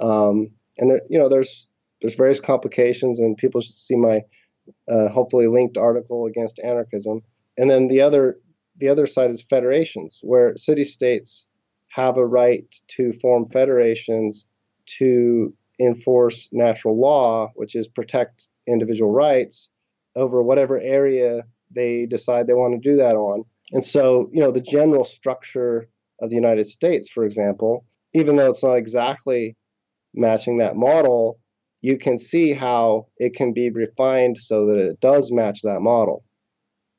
Um, 0.00 0.50
and 0.78 0.90
there, 0.90 1.02
you 1.08 1.18
know, 1.18 1.28
there's 1.28 1.66
there's 2.00 2.14
various 2.14 2.40
complications, 2.40 3.18
and 3.18 3.36
people 3.36 3.60
should 3.60 3.74
see 3.74 3.96
my 3.96 4.22
uh, 4.90 5.08
hopefully 5.08 5.48
linked 5.48 5.76
article 5.76 6.26
against 6.26 6.60
anarchism. 6.60 7.22
And 7.56 7.68
then 7.68 7.88
the 7.88 8.00
other 8.00 8.38
the 8.78 8.88
other 8.88 9.06
side 9.06 9.30
is 9.30 9.42
federations, 9.42 10.20
where 10.22 10.56
city 10.56 10.84
states 10.84 11.46
have 11.88 12.16
a 12.16 12.26
right 12.26 12.64
to 12.88 13.12
form 13.14 13.46
federations 13.46 14.46
to 14.98 15.52
enforce 15.80 16.48
natural 16.52 16.98
law, 16.98 17.50
which 17.54 17.74
is 17.74 17.88
protect 17.88 18.46
individual 18.66 19.10
rights 19.10 19.68
over 20.16 20.42
whatever 20.42 20.78
area 20.78 21.42
they 21.74 22.06
decide 22.06 22.46
they 22.46 22.54
want 22.54 22.74
to 22.74 22.90
do 22.90 22.96
that 22.96 23.14
on. 23.14 23.44
And 23.72 23.84
so, 23.84 24.30
you 24.32 24.40
know, 24.40 24.50
the 24.50 24.60
general 24.60 25.04
structure 25.04 25.88
of 26.20 26.30
the 26.30 26.36
United 26.36 26.66
States, 26.66 27.08
for 27.10 27.24
example, 27.24 27.84
even 28.14 28.36
though 28.36 28.50
it's 28.50 28.62
not 28.62 28.74
exactly 28.74 29.56
matching 30.14 30.58
that 30.58 30.76
model, 30.76 31.38
you 31.80 31.98
can 31.98 32.18
see 32.18 32.52
how 32.52 33.06
it 33.18 33.34
can 33.34 33.52
be 33.52 33.70
refined 33.70 34.38
so 34.38 34.66
that 34.66 34.78
it 34.78 35.00
does 35.00 35.30
match 35.30 35.60
that 35.62 35.80
model. 35.80 36.24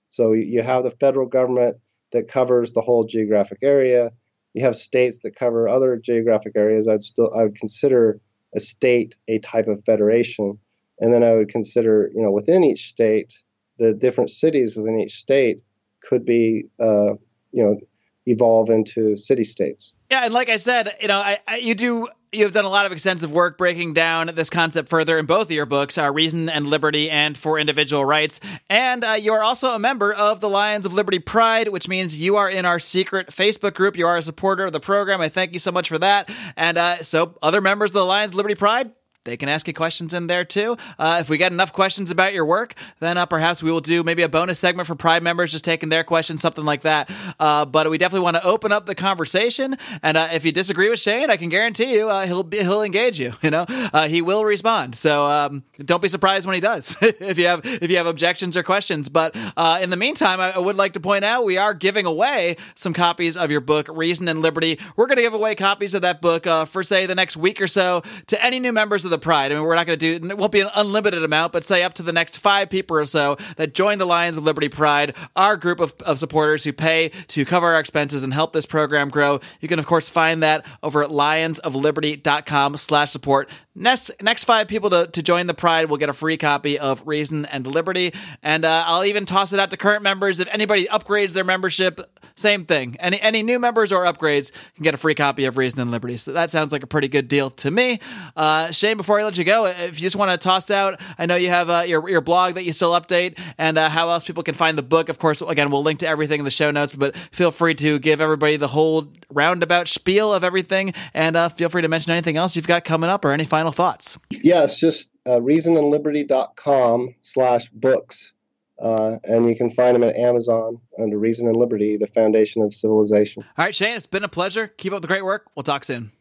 So 0.09 0.33
you 0.33 0.61
have 0.61 0.83
the 0.83 0.91
federal 0.91 1.27
government 1.27 1.77
that 2.13 2.31
covers 2.31 2.71
the 2.71 2.81
whole 2.81 3.03
geographic 3.03 3.59
area. 3.61 4.11
You 4.53 4.63
have 4.63 4.75
states 4.75 5.19
that 5.23 5.35
cover 5.35 5.67
other 5.67 5.97
geographic 5.97 6.53
areas. 6.55 6.87
I'd 6.87 7.03
still 7.03 7.31
I 7.37 7.43
would 7.43 7.55
consider 7.55 8.19
a 8.55 8.59
state 8.59 9.15
a 9.27 9.39
type 9.39 9.67
of 9.67 9.83
federation, 9.85 10.57
and 10.99 11.13
then 11.13 11.23
I 11.23 11.35
would 11.35 11.49
consider, 11.49 12.09
you 12.15 12.21
know, 12.21 12.31
within 12.31 12.63
each 12.63 12.89
state, 12.89 13.33
the 13.77 13.93
different 13.93 14.31
cities 14.31 14.75
within 14.75 14.99
each 14.99 15.15
state 15.15 15.61
could 16.07 16.25
be, 16.25 16.65
uh, 16.79 17.13
you 17.51 17.63
know, 17.63 17.77
evolve 18.25 18.69
into 18.69 19.17
city 19.17 19.43
states. 19.43 19.93
Yeah, 20.11 20.25
and 20.25 20.33
like 20.33 20.49
I 20.49 20.57
said, 20.57 20.95
you 21.01 21.07
know, 21.07 21.19
I, 21.19 21.39
I, 21.47 21.57
you 21.57 21.75
do 21.75 22.07
you've 22.31 22.51
done 22.51 22.65
a 22.65 22.69
lot 22.69 22.85
of 22.85 22.91
extensive 22.91 23.31
work 23.31 23.57
breaking 23.57 23.93
down 23.93 24.31
this 24.35 24.49
concept 24.49 24.89
further 24.89 25.17
in 25.17 25.25
both 25.25 25.47
of 25.47 25.51
your 25.51 25.65
books, 25.65 25.97
uh, 25.97 26.11
Reason 26.11 26.49
and 26.49 26.67
Liberty 26.67 27.09
and 27.09 27.37
For 27.37 27.57
Individual 27.57 28.05
Rights. 28.05 28.39
And 28.69 29.03
uh, 29.03 29.13
you 29.13 29.33
are 29.33 29.43
also 29.43 29.71
a 29.71 29.79
member 29.79 30.13
of 30.13 30.39
the 30.39 30.49
Lions 30.49 30.85
of 30.85 30.93
Liberty 30.93 31.19
Pride, 31.19 31.69
which 31.69 31.87
means 31.87 32.19
you 32.19 32.35
are 32.35 32.49
in 32.49 32.65
our 32.65 32.79
secret 32.79 33.27
Facebook 33.27 33.73
group. 33.73 33.97
You 33.97 34.07
are 34.07 34.17
a 34.17 34.21
supporter 34.21 34.65
of 34.65 34.73
the 34.73 34.79
program. 34.79 35.21
I 35.21 35.29
thank 35.29 35.53
you 35.53 35.59
so 35.59 35.71
much 35.71 35.89
for 35.89 35.97
that. 35.97 36.29
And 36.55 36.77
uh, 36.77 37.03
so, 37.03 37.35
other 37.41 37.61
members 37.61 37.91
of 37.91 37.95
the 37.95 38.05
Lions 38.05 38.31
of 38.31 38.37
Liberty 38.37 38.55
Pride, 38.55 38.91
they 39.25 39.35
can 39.35 39.49
ask 39.49 39.67
you 39.67 39.73
questions 39.73 40.13
in 40.13 40.27
there 40.27 40.45
too. 40.45 40.77
Uh, 40.97 41.17
if 41.19 41.29
we 41.29 41.37
get 41.37 41.51
enough 41.51 41.73
questions 41.73 42.09
about 42.09 42.33
your 42.33 42.45
work, 42.45 42.75
then 42.99 43.17
uh, 43.17 43.25
perhaps 43.25 43.61
we 43.61 43.69
will 43.69 43.81
do 43.81 44.01
maybe 44.01 44.23
a 44.23 44.29
bonus 44.29 44.59
segment 44.59 44.87
for 44.87 44.95
Pride 44.95 45.23
members, 45.23 45.51
just 45.51 45.65
taking 45.65 45.89
their 45.89 46.05
questions, 46.05 46.41
something 46.41 46.63
like 46.63 46.81
that. 46.81 47.11
Uh, 47.37 47.65
but 47.65 47.89
we 47.89 47.97
definitely 47.97 48.23
want 48.23 48.37
to 48.37 48.43
open 48.45 48.71
up 48.71 48.85
the 48.85 48.95
conversation. 48.95 49.77
And 50.01 50.15
uh, 50.15 50.29
if 50.31 50.45
you 50.45 50.53
disagree 50.53 50.89
with 50.89 50.99
Shayne, 50.99 51.29
I 51.29 51.37
can 51.37 51.49
guarantee 51.49 51.93
you 51.93 52.09
uh, 52.09 52.25
he'll 52.27 52.43
be, 52.43 52.59
he'll 52.59 52.81
engage 52.81 53.19
you. 53.19 53.33
You 53.49 53.51
know, 53.51 53.65
uh, 53.69 54.07
he 54.07 54.21
will 54.21 54.45
respond. 54.45 54.95
So 54.95 55.25
um, 55.25 55.63
don't 55.77 56.03
be 56.03 56.07
surprised 56.07 56.45
when 56.45 56.53
he 56.53 56.59
does 56.59 56.95
if 57.01 57.39
you 57.39 57.47
have 57.47 57.61
if 57.63 57.89
you 57.89 57.97
have 57.97 58.05
objections 58.05 58.55
or 58.55 58.61
questions. 58.61 59.09
But 59.09 59.35
in 59.81 59.89
the 59.89 59.97
meantime, 59.97 60.39
I, 60.39 60.51
I, 60.51 60.59
would 60.59 60.75
like 60.75 60.93
to 60.93 60.99
point 60.99 61.25
out 61.25 61.45
we 61.45 61.57
are 61.57 61.73
giving 61.73 62.05
away 62.05 62.57
some 62.75 62.93
copies 62.93 63.37
of 63.37 63.49
your 63.49 63.61
book, 63.61 63.87
Reason 63.89 64.27
and 64.27 64.43
Liberty. 64.43 64.77
We're 64.95 65.07
going 65.07 65.15
to 65.15 65.23
give 65.23 65.33
away 65.33 65.55
copies 65.55 65.95
of 65.95 66.03
that 66.03 66.21
book 66.21 66.45
for 66.67 66.83
say 66.83 67.07
the 67.07 67.15
next 67.15 67.37
week 67.37 67.59
or 67.59 67.67
so 67.67 68.03
to 68.27 68.43
any 68.43 68.59
new 68.59 68.73
members 68.73 69.03
of 69.09 69.19
the 69.19 69.23
Pride. 69.23 69.51
I 69.51 69.55
mean, 69.55 69.63
we're 69.63 69.75
not 69.75 69.87
going 69.87 69.99
to 69.99 70.19
do 70.19 70.29
it 70.29 70.37
won't 70.37 70.51
be 70.51 70.61
an 70.61 70.69
unlimited 70.75 71.23
amount, 71.23 71.51
but 71.51 71.63
say 71.63 71.83
up 71.83 71.93
to 71.95 72.03
the 72.03 72.13
next 72.13 72.37
five 72.37 72.69
people 72.69 72.97
or 72.97 73.05
so 73.05 73.37
that 73.57 73.73
join 73.73 73.97
the 73.97 74.05
Lions 74.05 74.37
of 74.37 74.43
Liberty 74.43 74.69
Pride, 74.69 75.15
our 75.35 75.57
group 75.57 75.79
of, 75.79 75.93
of 76.01 76.19
supporters 76.19 76.63
who 76.63 76.73
pay 76.73 77.09
to 77.29 77.45
cover 77.45 77.67
our 77.67 77.79
expenses 77.79 78.23
and 78.23 78.33
help 78.33 78.53
this 78.53 78.65
program 78.65 79.09
grow. 79.09 79.39
You 79.59 79.67
can 79.67 79.79
of 79.79 79.85
course 79.85 80.07
find 80.07 80.43
that 80.43 80.65
over 80.83 81.03
at 81.03 81.09
lionsofliberty.com 81.09 82.77
slash 82.77 83.11
support. 83.11 83.49
Next, 83.79 84.11
next 84.21 84.43
five 84.43 84.67
people 84.67 84.89
to, 84.89 85.07
to 85.07 85.23
join 85.23 85.47
the 85.47 85.53
Pride 85.53 85.89
will 85.89 85.97
get 85.97 86.09
a 86.09 86.13
free 86.13 86.35
copy 86.35 86.77
of 86.77 87.07
Reason 87.07 87.45
and 87.45 87.65
Liberty. 87.65 88.13
And 88.43 88.65
uh, 88.65 88.83
I'll 88.85 89.05
even 89.05 89.25
toss 89.25 89.53
it 89.53 89.59
out 89.59 89.71
to 89.71 89.77
current 89.77 90.03
members. 90.03 90.39
If 90.39 90.49
anybody 90.51 90.85
upgrades 90.87 91.31
their 91.31 91.45
membership, 91.45 92.01
same 92.35 92.65
thing. 92.65 92.95
Any 92.99 93.19
any 93.21 93.43
new 93.43 93.59
members 93.59 93.91
or 93.91 94.05
upgrades 94.05 94.51
can 94.75 94.83
get 94.83 94.93
a 94.93 94.97
free 94.97 95.15
copy 95.15 95.45
of 95.45 95.57
Reason 95.57 95.79
and 95.79 95.91
Liberty. 95.91 96.17
So 96.17 96.31
that 96.33 96.49
sounds 96.49 96.71
like 96.71 96.83
a 96.83 96.87
pretty 96.87 97.07
good 97.07 97.27
deal 97.27 97.49
to 97.51 97.69
me. 97.69 97.99
Uh, 98.35 98.71
Shayne, 98.71 98.97
before 98.97 99.19
I 99.19 99.23
let 99.25 99.37
you 99.37 99.43
go, 99.43 99.65
if 99.65 99.99
you 99.99 100.05
just 100.05 100.15
want 100.15 100.31
to 100.31 100.37
toss 100.37 100.71
out, 100.71 101.01
I 101.17 101.25
know 101.25 101.35
you 101.35 101.49
have 101.49 101.69
uh, 101.69 101.83
your 101.85 102.09
your 102.09 102.21
blog 102.21 102.55
that 102.55 102.63
you 102.63 102.71
still 102.71 102.91
update, 102.91 103.37
and 103.57 103.77
uh, 103.77 103.89
how 103.89 104.09
else 104.09 104.23
people 104.23 104.43
can 104.43 104.55
find 104.55 104.77
the 104.77 104.83
book. 104.83 105.09
Of 105.09 105.19
course, 105.19 105.41
again, 105.41 105.69
we'll 105.69 105.83
link 105.83 105.99
to 105.99 106.07
everything 106.07 106.39
in 106.39 106.45
the 106.45 106.51
show 106.51 106.71
notes. 106.71 106.93
But 106.93 107.15
feel 107.31 107.51
free 107.51 107.75
to 107.75 107.99
give 107.99 108.21
everybody 108.21 108.55
the 108.55 108.69
whole 108.69 109.07
roundabout 109.31 109.89
spiel 109.89 110.33
of 110.33 110.43
everything, 110.43 110.93
and 111.13 111.35
uh, 111.35 111.49
feel 111.49 111.69
free 111.69 111.81
to 111.81 111.89
mention 111.89 112.11
anything 112.11 112.37
else 112.37 112.55
you've 112.55 112.67
got 112.67 112.85
coming 112.85 113.09
up 113.09 113.25
or 113.25 113.31
any 113.31 113.45
final 113.45 113.68
thoughts. 113.71 114.17
Yeah, 114.31 114.63
it's 114.63 114.77
just 114.77 115.09
uh, 115.25 115.39
reasonandliberty.com 115.39 117.15
slash 117.21 117.69
books. 117.69 118.33
Uh, 118.81 119.17
and 119.25 119.45
you 119.47 119.55
can 119.57 119.69
find 119.69 119.95
them 119.95 120.03
at 120.03 120.15
Amazon 120.15 120.79
under 120.97 121.17
Reason 121.17 121.47
and 121.47 121.57
Liberty, 121.57 121.97
the 121.97 122.07
foundation 122.07 122.61
of 122.61 122.73
civilization. 122.73 123.43
All 123.57 123.65
right, 123.65 123.75
Shayne, 123.75 123.97
it's 123.97 124.07
been 124.07 124.23
a 124.23 124.29
pleasure. 124.29 124.67
Keep 124.67 124.93
up 124.93 125.01
the 125.01 125.07
great 125.07 125.25
work. 125.25 125.47
We'll 125.55 125.63
talk 125.63 125.83
soon. 125.83 126.11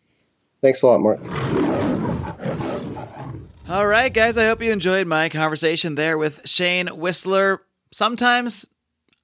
Thanks 0.61 0.83
a 0.83 0.89
lot, 0.89 1.01
Marc. 1.01 1.21
All 3.69 3.87
right, 3.87 4.13
guys, 4.13 4.37
I 4.37 4.47
hope 4.47 4.61
you 4.63 4.73
enjoyed 4.73 5.07
my 5.07 5.29
conversation 5.29 5.95
there 5.95 6.19
with 6.19 6.49
Shayne 6.49 6.87
Wissler. 6.89 7.59
Sometimes 7.93 8.67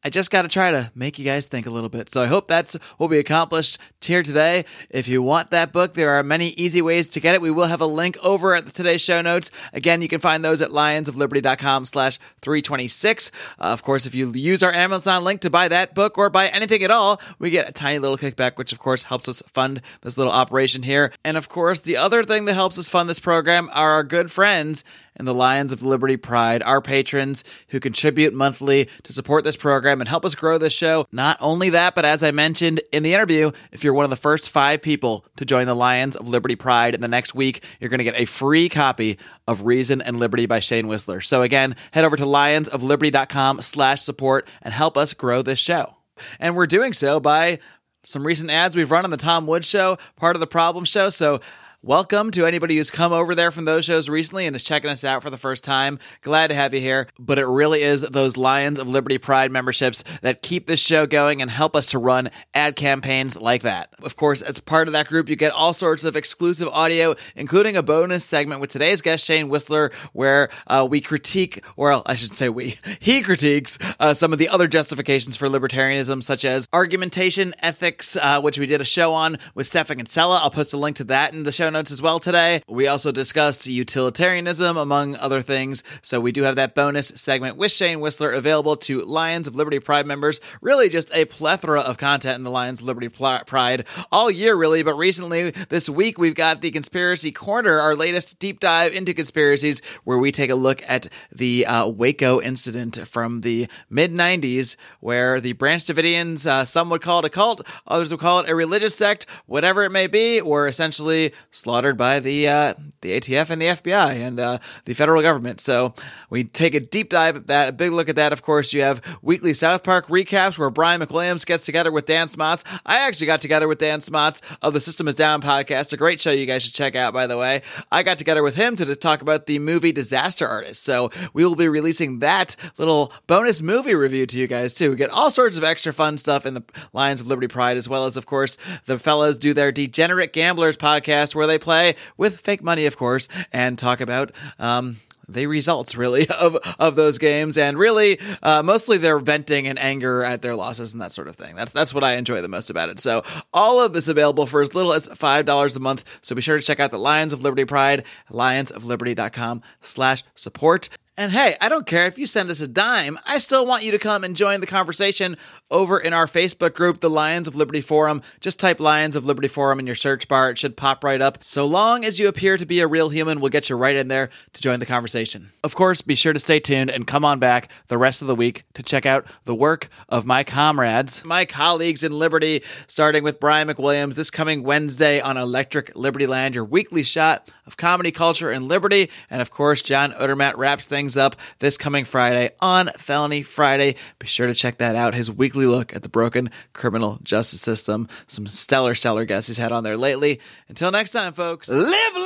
I 0.04 0.10
just 0.10 0.30
got 0.30 0.42
to 0.42 0.48
try 0.48 0.70
to 0.70 0.92
make 0.94 1.18
you 1.18 1.24
guys 1.24 1.46
think 1.46 1.66
a 1.66 1.70
little 1.70 1.88
bit. 1.88 2.10
So 2.10 2.22
I 2.22 2.26
hope 2.26 2.46
that's 2.46 2.74
what 2.98 3.08
we 3.08 3.18
accomplished 3.18 3.78
here 4.02 4.22
today. 4.22 4.66
If 4.90 5.08
you 5.08 5.22
want 5.22 5.50
that 5.50 5.72
book, 5.72 5.94
there 5.94 6.10
are 6.10 6.22
many 6.22 6.48
easy 6.48 6.82
ways 6.82 7.08
to 7.10 7.20
get 7.20 7.34
it. 7.34 7.40
We 7.40 7.50
will 7.50 7.64
have 7.64 7.80
a 7.80 7.86
link 7.86 8.18
over 8.22 8.54
at 8.54 8.66
today's 8.74 9.00
show 9.00 9.22
notes. 9.22 9.50
Again, 9.72 10.02
you 10.02 10.08
can 10.08 10.20
find 10.20 10.44
those 10.44 10.60
at 10.60 10.70
lionsofliberty.com 10.70 11.86
slash 11.86 12.18
326. 12.42 13.30
Uh, 13.58 13.62
of 13.64 13.82
course, 13.82 14.04
if 14.04 14.14
you 14.14 14.30
use 14.32 14.62
our 14.62 14.72
Amazon 14.72 15.24
link 15.24 15.40
to 15.40 15.48
buy 15.48 15.68
that 15.68 15.94
book 15.94 16.18
or 16.18 16.28
buy 16.28 16.48
anything 16.48 16.82
at 16.82 16.90
all, 16.90 17.18
we 17.38 17.48
get 17.48 17.66
a 17.66 17.72
tiny 17.72 17.98
little 17.98 18.18
kickback, 18.18 18.58
which 18.58 18.72
of 18.72 18.78
course 18.78 19.04
helps 19.04 19.26
us 19.26 19.42
fund 19.46 19.80
this 20.02 20.18
little 20.18 20.32
operation 20.32 20.82
here. 20.82 21.12
And 21.24 21.38
of 21.38 21.48
course, 21.48 21.80
the 21.80 21.96
other 21.96 22.22
thing 22.24 22.44
that 22.44 22.54
helps 22.54 22.78
us 22.78 22.90
fund 22.90 23.08
this 23.08 23.20
program 23.20 23.70
are 23.72 23.92
our 23.92 24.04
good 24.04 24.30
friends 24.30 24.84
and 25.16 25.26
the 25.26 25.34
Lions 25.34 25.72
of 25.72 25.82
Liberty 25.82 26.16
Pride, 26.16 26.62
our 26.62 26.80
patrons 26.80 27.44
who 27.68 27.80
contribute 27.80 28.34
monthly 28.34 28.88
to 29.02 29.12
support 29.12 29.44
this 29.44 29.56
program 29.56 30.00
and 30.00 30.08
help 30.08 30.24
us 30.24 30.34
grow 30.34 30.58
this 30.58 30.72
show. 30.72 31.06
Not 31.12 31.38
only 31.40 31.70
that, 31.70 31.94
but 31.94 32.04
as 32.04 32.22
I 32.22 32.30
mentioned 32.30 32.80
in 32.92 33.02
the 33.02 33.14
interview, 33.14 33.52
if 33.72 33.84
you're 33.84 33.94
one 33.94 34.04
of 34.04 34.10
the 34.10 34.16
first 34.16 34.50
five 34.50 34.82
people 34.82 35.24
to 35.36 35.44
join 35.44 35.66
the 35.66 35.74
Lions 35.74 36.16
of 36.16 36.28
Liberty 36.28 36.56
Pride 36.56 36.94
in 36.94 37.00
the 37.00 37.08
next 37.08 37.34
week, 37.34 37.62
you're 37.80 37.90
going 37.90 37.98
to 37.98 38.04
get 38.04 38.18
a 38.18 38.24
free 38.24 38.68
copy 38.68 39.18
of 39.46 39.62
Reason 39.62 40.02
and 40.02 40.18
Liberty 40.18 40.46
by 40.46 40.60
Shayne 40.60 40.86
Wissler. 40.86 41.24
So 41.24 41.42
again, 41.42 41.76
head 41.92 42.04
over 42.04 42.16
to 42.16 42.24
lionsofliberty.com 42.24 43.62
slash 43.62 44.02
support 44.02 44.48
and 44.62 44.74
help 44.74 44.96
us 44.96 45.14
grow 45.14 45.42
this 45.42 45.58
show. 45.58 45.96
And 46.38 46.54
we're 46.56 46.66
doing 46.66 46.92
so 46.92 47.20
by 47.20 47.58
some 48.04 48.26
recent 48.26 48.50
ads 48.50 48.76
we've 48.76 48.90
run 48.90 49.04
on 49.04 49.10
the 49.10 49.16
Tom 49.16 49.46
Woods 49.46 49.66
Show, 49.66 49.98
part 50.16 50.36
of 50.36 50.40
the 50.40 50.46
Problem 50.46 50.84
Show. 50.84 51.08
So 51.08 51.40
Welcome 51.86 52.30
to 52.30 52.46
anybody 52.46 52.78
who's 52.78 52.90
come 52.90 53.12
over 53.12 53.34
there 53.34 53.50
from 53.50 53.66
those 53.66 53.84
shows 53.84 54.08
recently 54.08 54.46
and 54.46 54.56
is 54.56 54.64
checking 54.64 54.88
us 54.88 55.04
out 55.04 55.22
for 55.22 55.28
the 55.28 55.36
first 55.36 55.62
time. 55.62 55.98
Glad 56.22 56.46
to 56.46 56.54
have 56.54 56.72
you 56.72 56.80
here. 56.80 57.08
But 57.18 57.38
it 57.38 57.44
really 57.44 57.82
is 57.82 58.00
those 58.00 58.38
Lions 58.38 58.78
of 58.78 58.88
Liberty 58.88 59.18
Pride 59.18 59.50
memberships 59.52 60.02
that 60.22 60.40
keep 60.40 60.66
this 60.66 60.80
show 60.80 61.06
going 61.06 61.42
and 61.42 61.50
help 61.50 61.76
us 61.76 61.88
to 61.88 61.98
run 61.98 62.30
ad 62.54 62.74
campaigns 62.74 63.38
like 63.38 63.64
that. 63.64 63.92
Of 64.02 64.16
course, 64.16 64.40
as 64.40 64.60
part 64.60 64.88
of 64.88 64.92
that 64.92 65.08
group, 65.08 65.28
you 65.28 65.36
get 65.36 65.52
all 65.52 65.74
sorts 65.74 66.04
of 66.04 66.16
exclusive 66.16 66.68
audio, 66.68 67.16
including 67.36 67.76
a 67.76 67.82
bonus 67.82 68.24
segment 68.24 68.62
with 68.62 68.70
today's 68.70 69.02
guest, 69.02 69.26
Shayne 69.26 69.50
Wissler, 69.50 69.92
where 70.14 70.48
uh, 70.66 70.86
we 70.88 71.02
critique, 71.02 71.62
or 71.76 72.02
I 72.08 72.14
should 72.14 72.34
say 72.34 72.48
we, 72.48 72.78
he 72.98 73.20
critiques 73.20 73.78
uh, 74.00 74.14
some 74.14 74.32
of 74.32 74.38
the 74.38 74.48
other 74.48 74.68
justifications 74.68 75.36
for 75.36 75.50
libertarianism, 75.50 76.22
such 76.22 76.46
as 76.46 76.66
argumentation 76.72 77.54
ethics, 77.58 78.16
uh, 78.16 78.40
which 78.40 78.58
we 78.58 78.64
did 78.64 78.80
a 78.80 78.86
show 78.86 79.12
on 79.12 79.36
with 79.54 79.66
Stephan 79.66 79.98
Kinsella. 79.98 80.38
I'll 80.38 80.50
post 80.50 80.72
a 80.72 80.78
link 80.78 80.96
to 80.96 81.04
that 81.04 81.34
in 81.34 81.42
the 81.42 81.52
show 81.52 81.73
notes 81.74 81.90
as 81.90 82.00
well 82.00 82.20
today. 82.20 82.62
We 82.68 82.86
also 82.86 83.10
discussed 83.10 83.66
utilitarianism, 83.66 84.76
among 84.76 85.16
other 85.16 85.42
things. 85.42 85.82
So 86.02 86.20
we 86.20 86.30
do 86.30 86.44
have 86.44 86.54
that 86.54 86.74
bonus 86.74 87.08
segment 87.08 87.56
with 87.56 87.72
Shayne 87.72 87.98
Wissler 87.98 88.34
available 88.34 88.76
to 88.76 89.02
Lions 89.02 89.48
of 89.48 89.56
Liberty 89.56 89.80
Pride 89.80 90.06
members. 90.06 90.40
Really, 90.62 90.88
just 90.88 91.12
a 91.12 91.24
plethora 91.24 91.80
of 91.80 91.98
content 91.98 92.36
in 92.36 92.44
the 92.44 92.50
Lions 92.50 92.80
of 92.80 92.86
Liberty 92.86 93.08
Pride 93.08 93.86
all 94.12 94.30
year, 94.30 94.54
really. 94.54 94.84
But 94.84 94.94
recently, 94.94 95.50
this 95.50 95.88
week, 95.88 96.16
we've 96.16 96.36
got 96.36 96.60
the 96.60 96.70
Conspiracy 96.70 97.32
Corner, 97.32 97.80
our 97.80 97.96
latest 97.96 98.38
deep 98.38 98.60
dive 98.60 98.92
into 98.92 99.12
conspiracies, 99.12 99.82
where 100.04 100.18
we 100.18 100.30
take 100.30 100.50
a 100.50 100.54
look 100.54 100.80
at 100.86 101.08
the 101.32 101.66
uh, 101.66 101.88
Waco 101.88 102.40
incident 102.40 102.96
from 103.08 103.40
the 103.40 103.66
mid 103.90 104.12
90s, 104.12 104.76
where 105.00 105.40
the 105.40 105.54
Branch 105.54 105.82
Davidians, 105.82 106.46
uh, 106.46 106.64
some 106.64 106.88
would 106.90 107.02
call 107.02 107.18
it 107.18 107.24
a 107.24 107.30
cult, 107.30 107.66
others 107.88 108.12
would 108.12 108.20
call 108.20 108.38
it 108.38 108.48
a 108.48 108.54
religious 108.54 108.94
sect, 108.94 109.26
whatever 109.46 109.82
it 109.82 109.90
may 109.90 110.06
be, 110.06 110.40
were 110.40 110.68
essentially 110.68 111.32
slaughtered 111.64 111.96
by 111.96 112.20
the 112.20 112.46
uh, 112.46 112.74
the 113.00 113.18
ATF 113.18 113.50
and 113.50 113.60
the 113.60 113.66
FBI 113.66 114.14
and 114.16 114.38
uh, 114.38 114.58
the 114.84 114.94
federal 114.94 115.22
government. 115.22 115.60
So 115.60 115.94
we 116.28 116.44
take 116.44 116.74
a 116.74 116.80
deep 116.80 117.08
dive 117.10 117.36
at 117.36 117.46
that, 117.46 117.68
a 117.70 117.72
big 117.72 117.92
look 117.92 118.08
at 118.08 118.16
that. 118.16 118.32
Of 118.32 118.42
course, 118.42 118.72
you 118.72 118.82
have 118.82 119.00
weekly 119.22 119.54
South 119.54 119.82
Park 119.82 120.08
recaps 120.08 120.58
where 120.58 120.70
Brian 120.70 121.00
McWilliams 121.00 121.46
gets 121.46 121.64
together 121.64 121.90
with 121.90 122.04
Dan 122.06 122.28
Smots. 122.28 122.64
I 122.84 122.98
actually 122.98 123.26
got 123.26 123.40
together 123.40 123.66
with 123.66 123.78
Dan 123.78 124.02
Smots 124.02 124.42
of 124.60 124.74
the 124.74 124.80
System 124.80 125.08
Is 125.08 125.14
Down 125.14 125.40
podcast, 125.40 125.92
a 125.92 125.96
great 125.96 126.20
show 126.20 126.30
you 126.30 126.44
guys 126.44 126.64
should 126.64 126.74
check 126.74 126.94
out. 126.96 127.14
By 127.14 127.26
the 127.26 127.38
way, 127.38 127.62
I 127.90 128.02
got 128.02 128.18
together 128.18 128.42
with 128.42 128.56
him 128.56 128.76
to 128.76 128.96
talk 128.96 129.22
about 129.22 129.46
the 129.46 129.58
movie 129.58 129.92
Disaster 129.92 130.46
Artist. 130.46 130.84
So 130.84 131.10
we 131.32 131.46
will 131.46 131.56
be 131.56 131.68
releasing 131.68 132.18
that 132.18 132.56
little 132.76 133.12
bonus 133.26 133.62
movie 133.62 133.94
review 133.94 134.26
to 134.26 134.38
you 134.38 134.46
guys 134.46 134.74
too. 134.74 134.90
We 134.90 134.96
get 134.96 135.10
all 135.10 135.30
sorts 135.30 135.56
of 135.56 135.64
extra 135.64 135.94
fun 135.94 136.18
stuff 136.18 136.44
in 136.44 136.52
the 136.52 136.62
Lions 136.92 137.22
of 137.22 137.26
Liberty 137.26 137.48
Pride, 137.48 137.78
as 137.78 137.88
well 137.88 138.04
as 138.04 138.18
of 138.18 138.26
course 138.26 138.58
the 138.84 138.98
fellas 138.98 139.38
do 139.38 139.54
their 139.54 139.72
Degenerate 139.72 140.34
Gamblers 140.34 140.76
podcast 140.76 141.34
where 141.34 141.46
they 141.46 141.53
they 141.54 141.58
play 141.58 141.94
with 142.16 142.40
fake 142.40 142.62
money, 142.62 142.86
of 142.86 142.96
course, 142.96 143.28
and 143.52 143.78
talk 143.78 144.00
about 144.00 144.32
um, 144.58 145.00
the 145.28 145.46
results 145.46 145.94
really 145.94 146.28
of 146.40 146.56
of 146.78 146.96
those 146.96 147.18
games. 147.18 147.56
And 147.56 147.78
really 147.78 148.18
uh, 148.42 148.62
mostly 148.62 148.98
they're 148.98 149.20
venting 149.20 149.68
and 149.68 149.78
anger 149.78 150.24
at 150.24 150.42
their 150.42 150.56
losses 150.56 150.92
and 150.92 151.00
that 151.00 151.12
sort 151.12 151.28
of 151.28 151.36
thing. 151.36 151.54
That's 151.54 151.72
that's 151.72 151.94
what 151.94 152.04
i 152.04 152.14
enjoy 152.14 152.42
the 152.42 152.48
most 152.48 152.70
about 152.70 152.88
it. 152.88 152.98
So 152.98 153.22
all 153.52 153.80
of 153.80 153.92
this 153.92 154.08
available 154.08 154.46
for 154.46 154.62
as 154.62 154.74
little 154.74 154.92
as 154.92 155.06
five 155.06 155.44
dollars 155.44 155.76
a 155.76 155.80
month. 155.80 156.04
So 156.22 156.34
be 156.34 156.42
sure 156.42 156.58
to 156.58 156.62
check 156.62 156.80
out 156.80 156.90
the 156.90 156.98
lions 156.98 157.32
of 157.32 157.42
liberty 157.42 157.64
pride 157.64 158.04
lionsofliberty.com 158.30 159.62
slash 159.80 160.24
support 160.34 160.88
And 161.16 161.30
hey, 161.30 161.56
I 161.60 161.68
don't 161.68 161.86
care 161.86 162.06
if 162.06 162.18
you 162.18 162.26
send 162.26 162.50
us 162.50 162.60
a 162.60 162.66
dime. 162.66 163.20
I 163.24 163.38
still 163.38 163.64
want 163.64 163.84
you 163.84 163.92
to 163.92 164.00
come 164.00 164.24
and 164.24 164.34
join 164.34 164.60
the 164.60 164.66
conversation 164.66 165.36
over 165.70 165.96
in 165.96 166.12
our 166.12 166.26
Facebook 166.26 166.74
group, 166.74 166.98
the 166.98 167.08
Lions 167.08 167.46
of 167.46 167.54
Liberty 167.54 167.80
Forum. 167.80 168.20
Just 168.40 168.58
type 168.58 168.80
Lions 168.80 169.14
of 169.14 169.24
Liberty 169.24 169.46
Forum 169.46 169.78
in 169.78 169.86
your 169.86 169.94
search 169.94 170.26
bar. 170.26 170.50
It 170.50 170.58
should 170.58 170.76
pop 170.76 171.04
right 171.04 171.20
up. 171.20 171.44
So 171.44 171.66
long 171.66 172.04
as 172.04 172.18
you 172.18 172.26
appear 172.26 172.56
to 172.56 172.66
be 172.66 172.80
a 172.80 172.88
real 172.88 173.10
human, 173.10 173.38
we'll 173.38 173.50
get 173.50 173.68
you 173.68 173.76
right 173.76 173.94
in 173.94 174.08
there 174.08 174.28
to 174.54 174.60
join 174.60 174.80
the 174.80 174.86
conversation. 174.86 175.52
Of 175.62 175.76
course, 175.76 176.00
be 176.00 176.16
sure 176.16 176.32
to 176.32 176.40
stay 176.40 176.58
tuned 176.58 176.90
and 176.90 177.06
come 177.06 177.24
on 177.24 177.38
back 177.38 177.70
the 177.86 177.98
rest 177.98 178.20
of 178.20 178.26
the 178.26 178.34
week 178.34 178.64
to 178.74 178.82
check 178.82 179.06
out 179.06 179.24
the 179.44 179.54
work 179.54 179.88
of 180.08 180.26
my 180.26 180.42
comrades, 180.42 181.24
my 181.24 181.44
colleagues 181.44 182.02
in 182.02 182.10
Liberty, 182.10 182.64
starting 182.88 183.22
with 183.22 183.38
Brian 183.38 183.68
McWilliams 183.68 184.14
this 184.14 184.32
coming 184.32 184.64
Wednesday 184.64 185.20
on 185.20 185.36
Electric 185.36 185.94
Liberty 185.94 186.26
Land, 186.26 186.56
your 186.56 186.64
weekly 186.64 187.04
shot 187.04 187.52
of 187.66 187.76
comedy 187.76 188.10
culture 188.10 188.50
and 188.50 188.66
liberty. 188.66 189.10
And 189.30 189.40
of 189.40 189.52
course, 189.52 189.80
John 189.80 190.12
Odermatt 190.12 190.56
wraps 190.56 190.86
things 190.86 191.03
up 191.16 191.36
this 191.58 191.76
coming 191.76 192.04
Friday 192.04 192.50
on 192.60 192.90
Felony 192.96 193.42
Friday. 193.42 193.96
Be 194.18 194.26
sure 194.26 194.46
to 194.46 194.54
check 194.54 194.78
that 194.78 194.96
out. 194.96 195.14
His 195.14 195.30
weekly 195.30 195.66
look 195.66 195.94
at 195.94 196.02
the 196.02 196.08
broken 196.08 196.50
criminal 196.72 197.18
justice 197.22 197.60
system. 197.60 198.08
Some 198.26 198.46
stellar, 198.46 198.94
stellar 198.94 199.24
guests 199.26 199.48
he's 199.48 199.58
had 199.58 199.72
on 199.72 199.84
there 199.84 199.96
lately. 199.96 200.40
Until 200.68 200.90
next 200.90 201.10
time, 201.12 201.34
folks, 201.34 201.68
live 201.68 202.16
long 202.16 202.24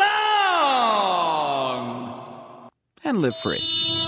and 3.05 3.21
live 3.21 3.37
free. 3.37 4.08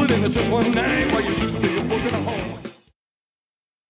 And 0.21 0.27
it's 0.27 0.37
just 0.37 0.51
one 0.51 0.71
night 0.73 1.11
while 1.11 1.23
you 1.23 1.33
shoot 1.33 1.51
me 1.63 1.80